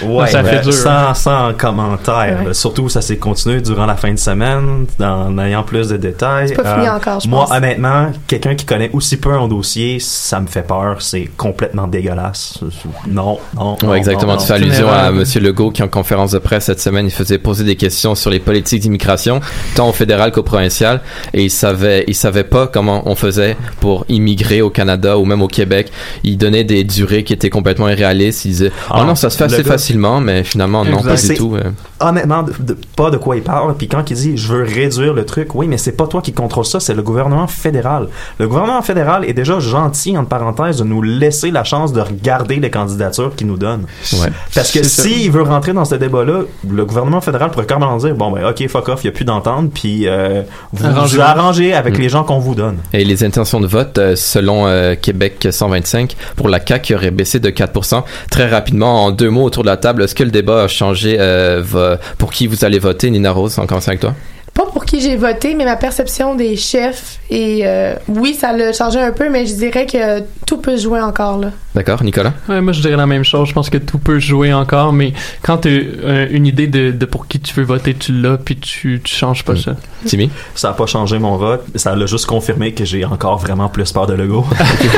c'est. 0.00 0.06
Ouais, 0.06 0.26
Ça 0.30 0.42
fait 0.42 0.56
ben, 0.56 0.62
dur, 0.62 0.72
sans, 0.72 0.90
hein. 0.90 1.14
sans 1.14 1.52
commentaire. 1.54 2.44
là. 2.44 2.54
Surtout, 2.54 2.88
ça 2.88 3.00
s'est 3.02 3.18
continué 3.18 3.60
durant 3.60 3.84
la 3.86 3.96
fin 3.96 4.10
de 4.12 4.18
semaine, 4.18 4.86
en 5.00 5.38
ayant 5.38 5.62
plus 5.62 5.88
de 5.88 5.96
détails. 5.98 6.44
Euh, 6.44 6.48
C'est 6.48 6.62
pas 6.62 6.74
fini 6.76 6.88
encore, 6.88 7.20
je 7.20 7.28
Moi, 7.28 7.44
pense. 7.46 7.56
honnêtement, 7.56 8.06
quelqu'un 8.26 8.54
qui 8.54 8.64
connaît 8.64 8.90
aussi 8.94 9.18
peu 9.18 9.32
un 9.32 9.48
dossier, 9.48 9.98
ça 10.00 10.40
me 10.40 10.46
fait 10.46 10.66
peur. 10.66 11.02
C'est 11.02 11.28
complètement 11.36 11.86
dégueulasse. 11.86 12.58
Non, 13.06 13.38
non. 13.54 13.76
Ouais, 13.90 13.98
exactement. 13.98 14.36
tu 14.36 14.46
fais 14.46 14.54
allusion 14.54 14.88
à 14.90 15.08
M. 15.08 15.24
Legault 15.42 15.70
qui, 15.70 15.82
en 15.82 15.88
conférence 15.88 16.30
de 16.32 16.38
presse 16.38 16.64
cette 16.64 16.80
semaine, 16.80 17.06
il 17.06 17.12
faisait 17.12 17.38
poser 17.38 17.64
des 17.64 17.76
questions 17.76 18.14
sur 18.14 18.30
les 18.30 18.40
politiques 18.40 18.80
d'immigration. 18.82 19.40
On 19.78 19.92
fait 19.92 20.06
fédéral 20.06 20.30
qu'au 20.30 20.42
provincial 20.44 21.00
et 21.34 21.42
ils 21.44 21.50
savaient 21.50 22.04
ils 22.06 22.14
savaient 22.14 22.44
pas 22.44 22.68
comment 22.68 23.02
on 23.06 23.16
faisait 23.16 23.56
pour 23.80 24.04
immigrer 24.08 24.62
au 24.62 24.70
Canada 24.70 25.18
ou 25.18 25.24
même 25.24 25.42
au 25.42 25.48
Québec. 25.48 25.90
Ils 26.22 26.36
donnaient 26.38 26.62
des 26.62 26.84
durées 26.84 27.24
qui 27.24 27.32
étaient 27.32 27.50
complètement 27.50 27.88
irréalistes. 27.88 28.44
Ils 28.44 28.50
disaient 28.50 28.72
Ah, 28.88 28.98
oh 29.00 29.04
non 29.04 29.14
ça 29.16 29.30
se 29.30 29.36
fait 29.36 29.44
assez 29.44 29.62
gars- 29.64 29.70
facilement 29.72 30.20
mais 30.20 30.44
finalement 30.44 30.84
non 30.84 30.98
Exact. 30.98 31.14
pas 31.28 31.32
du 31.32 31.34
tout. 31.38 31.56
euh. 31.56 31.70
honnêtement 31.98 32.42
de- 32.44 32.76
pas 32.94 33.10
de 33.10 33.16
quoi 33.16 33.34
il 33.36 33.42
parle 33.42 33.74
puis 33.76 33.88
quand 33.88 34.08
il 34.10 34.16
dit 34.16 34.36
je 34.36 34.48
veux 34.52 34.62
réduire 34.62 35.12
le 35.14 35.24
truc 35.24 35.54
oui 35.54 35.66
mais 35.66 35.78
c'est 35.78 35.92
pas 35.96 36.06
toi 36.06 36.20
qui 36.22 36.32
contrôle 36.32 36.64
ça 36.66 36.78
c'est 36.78 36.94
le 36.94 37.02
gouvernement 37.02 37.46
fédéral 37.46 38.08
le 38.38 38.46
gouvernement 38.46 38.82
fédéral 38.82 39.24
est 39.24 39.32
déjà 39.32 39.58
gentil 39.58 40.16
entre 40.16 40.28
parenthèses 40.28 40.76
de 40.78 40.84
nous 40.84 41.02
laisser 41.02 41.50
la 41.50 41.64
chance 41.64 41.92
de 41.92 42.00
regarder 42.00 42.56
les 42.56 42.70
candidatures 42.70 43.34
qu'il 43.34 43.46
nous 43.48 43.56
donne 43.56 43.75
Ouais. 44.14 44.28
parce 44.54 44.70
que 44.72 44.82
s'il 44.82 45.30
veut 45.30 45.42
rentrer 45.42 45.72
dans 45.72 45.84
ce 45.84 45.94
débat 45.96 46.24
là 46.24 46.40
le 46.68 46.84
gouvernement 46.84 47.20
fédéral 47.20 47.50
pourrait 47.50 47.66
carrément 47.66 47.96
dire 47.96 48.14
bon 48.14 48.30
ben 48.30 48.44
ok 48.48 48.68
fuck 48.68 48.88
off 48.88 49.00
il 49.04 49.06
y 49.06 49.10
a 49.10 49.12
plus 49.12 49.24
d'entente 49.24 49.70
puis 49.72 50.06
euh, 50.06 50.42
vous 50.72 51.20
arrangez 51.20 51.72
avec 51.74 51.98
Mm. 51.98 52.02
les 52.02 52.08
gens 52.08 52.24
qu'on 52.24 52.38
vous 52.38 52.54
donne 52.54 52.78
Et 52.92 53.04
les 53.04 53.24
intentions 53.24 53.60
de 53.60 53.66
vote, 53.66 53.96
euh, 53.98 54.16
selon 54.16 54.66
euh, 54.66 54.94
Québec 55.00 55.48
125, 55.50 56.14
pour 56.36 56.48
la 56.48 56.60
CAQ, 56.64 56.94
aurait 56.94 57.10
baissé 57.10 57.40
de 57.40 57.48
4%. 57.50 58.02
Très 58.30 58.48
rapidement, 58.48 59.04
en 59.06 59.10
deux 59.10 59.30
mots 59.30 59.44
autour 59.44 59.62
de 59.62 59.68
la 59.68 59.76
table, 59.76 60.02
est-ce 60.02 60.14
que 60.14 60.24
le 60.24 60.30
débat 60.30 60.64
a 60.64 60.68
changé 60.68 61.16
euh, 61.18 61.62
va- 61.64 61.98
pour 62.18 62.32
qui 62.32 62.46
vous 62.46 62.64
allez 62.64 62.78
voter, 62.78 63.10
Nina 63.10 63.30
Rose, 63.30 63.58
en 63.58 63.66
commençant 63.66 63.88
avec 63.88 64.00
toi? 64.00 64.14
Pas 64.56 64.66
pour 64.72 64.84
qui 64.84 65.00
j'ai 65.00 65.16
voté, 65.16 65.54
mais 65.54 65.64
ma 65.64 65.76
perception 65.76 66.34
des 66.34 66.56
chefs. 66.56 67.18
Et 67.30 67.60
euh, 67.64 67.94
oui, 68.08 68.34
ça 68.34 68.52
l'a 68.52 68.72
changé 68.72 68.98
un 68.98 69.12
peu, 69.12 69.28
mais 69.30 69.46
je 69.46 69.54
dirais 69.54 69.86
que 69.86 70.20
tout 70.46 70.56
peut 70.58 70.76
se 70.76 70.82
jouer 70.82 71.00
encore 71.00 71.38
là. 71.38 71.50
D'accord, 71.74 72.02
Nicolas? 72.02 72.32
Ouais, 72.48 72.60
moi, 72.60 72.72
je 72.72 72.80
dirais 72.80 72.96
la 72.96 73.06
même 73.06 73.22
chose. 73.22 73.48
Je 73.48 73.52
pense 73.52 73.70
que 73.70 73.78
tout 73.78 73.98
peut 73.98 74.18
jouer 74.18 74.52
encore, 74.52 74.92
mais 74.92 75.12
quand 75.42 75.58
tu 75.58 75.90
as 76.06 76.22
une 76.24 76.46
idée 76.46 76.66
de, 76.66 76.90
de 76.90 77.06
pour 77.06 77.28
qui 77.28 77.38
tu 77.38 77.54
veux 77.54 77.64
voter, 77.64 77.94
tu 77.94 78.12
l'as, 78.12 78.38
puis 78.38 78.56
tu, 78.56 79.00
tu 79.04 79.14
changes 79.14 79.44
pas 79.44 79.56
ça. 79.56 79.76
Timmy? 80.06 80.30
ça 80.54 80.70
a 80.70 80.72
pas 80.72 80.86
changé 80.86 81.18
mon 81.18 81.36
vote 81.36 81.66
ça 81.86 81.94
l'a 81.94 82.06
juste 82.06 82.26
confirmé 82.26 82.72
que 82.72 82.84
j'ai 82.84 83.04
encore 83.04 83.38
vraiment 83.38 83.68
plus 83.68 83.92
peur 83.92 84.06
de 84.06 84.14
Legault 84.14 84.46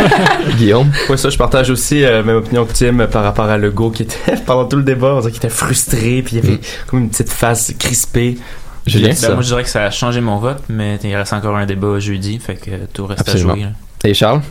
Guillaume? 0.59 0.90
Oui, 1.09 1.18
ça, 1.18 1.30
je 1.30 1.36
partage 1.36 1.70
aussi 1.70 2.00
la 2.00 2.22
même 2.22 2.36
opinion 2.36 2.64
que 2.64 2.72
Tim 2.72 3.06
par 3.06 3.24
rapport 3.24 3.46
à 3.46 3.59
Legault 3.59 3.90
qui 3.90 4.04
était, 4.04 4.36
pendant 4.46 4.64
tout 4.64 4.76
le 4.76 4.82
débat, 4.82 5.14
on 5.14 5.20
dirait 5.20 5.32
qu'il 5.32 5.38
était 5.38 5.48
frustré, 5.48 6.22
puis 6.22 6.36
il 6.36 6.44
y 6.44 6.46
avait 6.46 6.61
comme 6.86 7.00
une 7.00 7.11
petite 7.11 7.30
face 7.30 7.74
crispée. 7.78 8.38
Ben, 8.89 9.34
moi, 9.34 9.43
je 9.43 9.49
dirais 9.49 9.62
que 9.62 9.68
ça 9.68 9.84
a 9.84 9.91
changé 9.91 10.20
mon 10.20 10.39
vote, 10.39 10.62
mais 10.68 10.99
il 11.03 11.14
reste 11.14 11.32
encore 11.32 11.57
un 11.57 11.66
débat 11.66 11.99
jeudi, 11.99 12.39
fait 12.39 12.57
que 12.57 12.86
tout 12.93 13.07
reste 13.07 13.20
Absolument. 13.20 13.53
à 13.53 13.57
jouer. 13.57 13.64
là. 13.64 13.70
Et 14.05 14.14
Charles? 14.14 14.43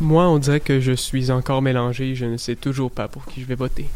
Moi, 0.00 0.28
on 0.28 0.38
dirait 0.38 0.60
que 0.60 0.80
je 0.80 0.92
suis 0.92 1.30
encore 1.30 1.60
mélangé. 1.60 2.14
Je 2.14 2.24
ne 2.24 2.36
sais 2.36 2.54
toujours 2.54 2.90
pas 2.90 3.08
pour 3.08 3.24
qui 3.26 3.40
je 3.40 3.46
vais 3.46 3.56
voter. 3.56 3.86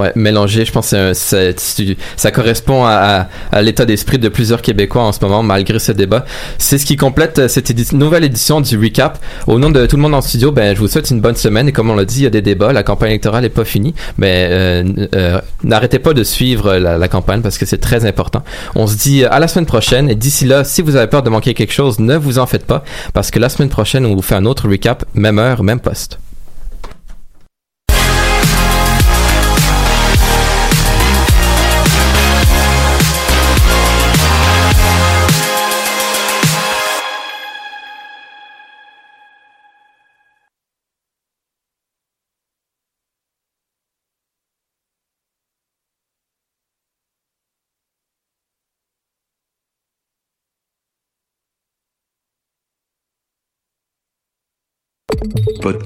Ouais, 0.00 0.12
mélanger, 0.14 0.64
je 0.64 0.72
pense 0.72 0.90
que 0.90 1.52
tu- 1.76 1.96
ça 2.16 2.30
correspond 2.30 2.84
à, 2.86 3.28
à- 3.52 3.60
l'état 3.62 3.84
d'esprit 3.84 4.18
de 4.18 4.28
plusieurs 4.30 4.62
Québécois 4.62 5.02
en 5.02 5.12
ce 5.12 5.20
moment, 5.20 5.42
malgré 5.42 5.78
ce 5.78 5.92
débat. 5.92 6.24
C'est 6.56 6.78
ce 6.78 6.86
qui 6.86 6.96
complète 6.96 7.38
euh, 7.38 7.48
cette 7.48 7.92
nouvelle 7.92 8.24
édition 8.24 8.60
du 8.62 8.78
Recap. 8.78 9.18
Au 9.46 9.58
nom 9.58 9.68
de 9.70 9.84
tout 9.86 9.96
le 9.96 10.02
monde 10.02 10.14
en 10.14 10.22
studio, 10.22 10.52
ben, 10.52 10.74
je 10.74 10.80
vous 10.80 10.88
souhaite 10.88 11.10
une 11.10 11.20
bonne 11.20 11.36
semaine. 11.36 11.68
Et 11.68 11.72
comme 11.72 11.90
on 11.90 11.96
l'a 11.96 12.04
dit, 12.06 12.20
il 12.20 12.22
y 12.22 12.26
a 12.26 12.30
des 12.30 12.40
débats. 12.40 12.72
La 12.72 12.82
campagne 12.82 13.10
électorale 13.10 13.42
n'est 13.42 13.48
pas 13.50 13.64
finie. 13.64 13.94
Mais 14.16 14.48
euh, 14.50 14.80
n- 14.80 15.08
euh, 15.14 15.40
n'arrêtez 15.64 15.98
pas 15.98 16.14
de 16.14 16.22
suivre 16.24 16.76
la, 16.76 16.96
la 16.96 17.08
campagne 17.08 17.42
parce 17.42 17.58
que 17.58 17.66
c'est 17.66 17.78
très 17.78 18.06
important. 18.06 18.42
On 18.76 18.86
se 18.86 18.96
dit 18.96 19.24
à 19.24 19.38
la 19.38 19.48
semaine 19.48 19.66
prochaine. 19.66 20.08
Et 20.08 20.14
d'ici 20.14 20.46
là, 20.46 20.64
si 20.64 20.80
vous 20.82 20.96
avez 20.96 21.08
peur 21.08 21.22
de 21.22 21.30
manquer 21.30 21.52
quelque 21.52 21.72
chose, 21.72 21.98
ne 21.98 22.16
vous 22.16 22.38
en 22.38 22.46
faites 22.46 22.64
pas. 22.64 22.84
Parce 23.12 23.30
que 23.30 23.38
la 23.40 23.48
semaine 23.48 23.68
prochaine, 23.68 24.06
on 24.06 24.14
vous 24.14 24.22
fait 24.22 24.36
un 24.36 24.46
autre 24.46 24.68
Recap, 24.68 25.04
même 25.14 25.38
heure, 25.40 25.62
même 25.64 25.80
poste. 25.80 26.19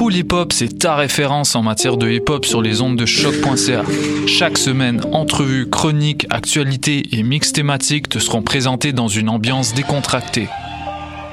Pool 0.00 0.16
Hip 0.16 0.32
Hop, 0.32 0.54
c'est 0.54 0.78
ta 0.78 0.96
référence 0.96 1.54
en 1.54 1.62
matière 1.62 1.98
de 1.98 2.10
hip 2.10 2.30
hop 2.30 2.46
sur 2.46 2.62
les 2.62 2.80
ondes 2.80 2.96
de 2.96 3.04
choc.ca. 3.04 3.82
Chaque 4.26 4.56
semaine, 4.56 5.02
entrevues, 5.12 5.68
chroniques, 5.68 6.26
actualités 6.30 7.02
et 7.12 7.22
mix 7.22 7.52
thématiques 7.52 8.08
te 8.08 8.18
seront 8.18 8.40
présentés 8.40 8.94
dans 8.94 9.08
une 9.08 9.28
ambiance 9.28 9.74
décontractée. 9.74 10.48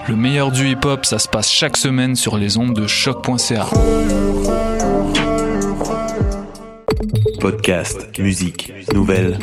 Le 0.09 0.17
meilleur 0.17 0.51
du 0.51 0.69
hip 0.69 0.83
hop, 0.83 1.05
ça 1.05 1.17
se 1.17 1.29
passe 1.29 1.49
chaque 1.49 1.77
semaine 1.77 2.17
sur 2.17 2.37
les 2.37 2.57
ondes 2.57 2.73
de 2.73 2.87
choc.ca. 2.87 3.67
Podcast, 7.39 8.19
musique, 8.19 8.73
nouvelles. 8.93 9.39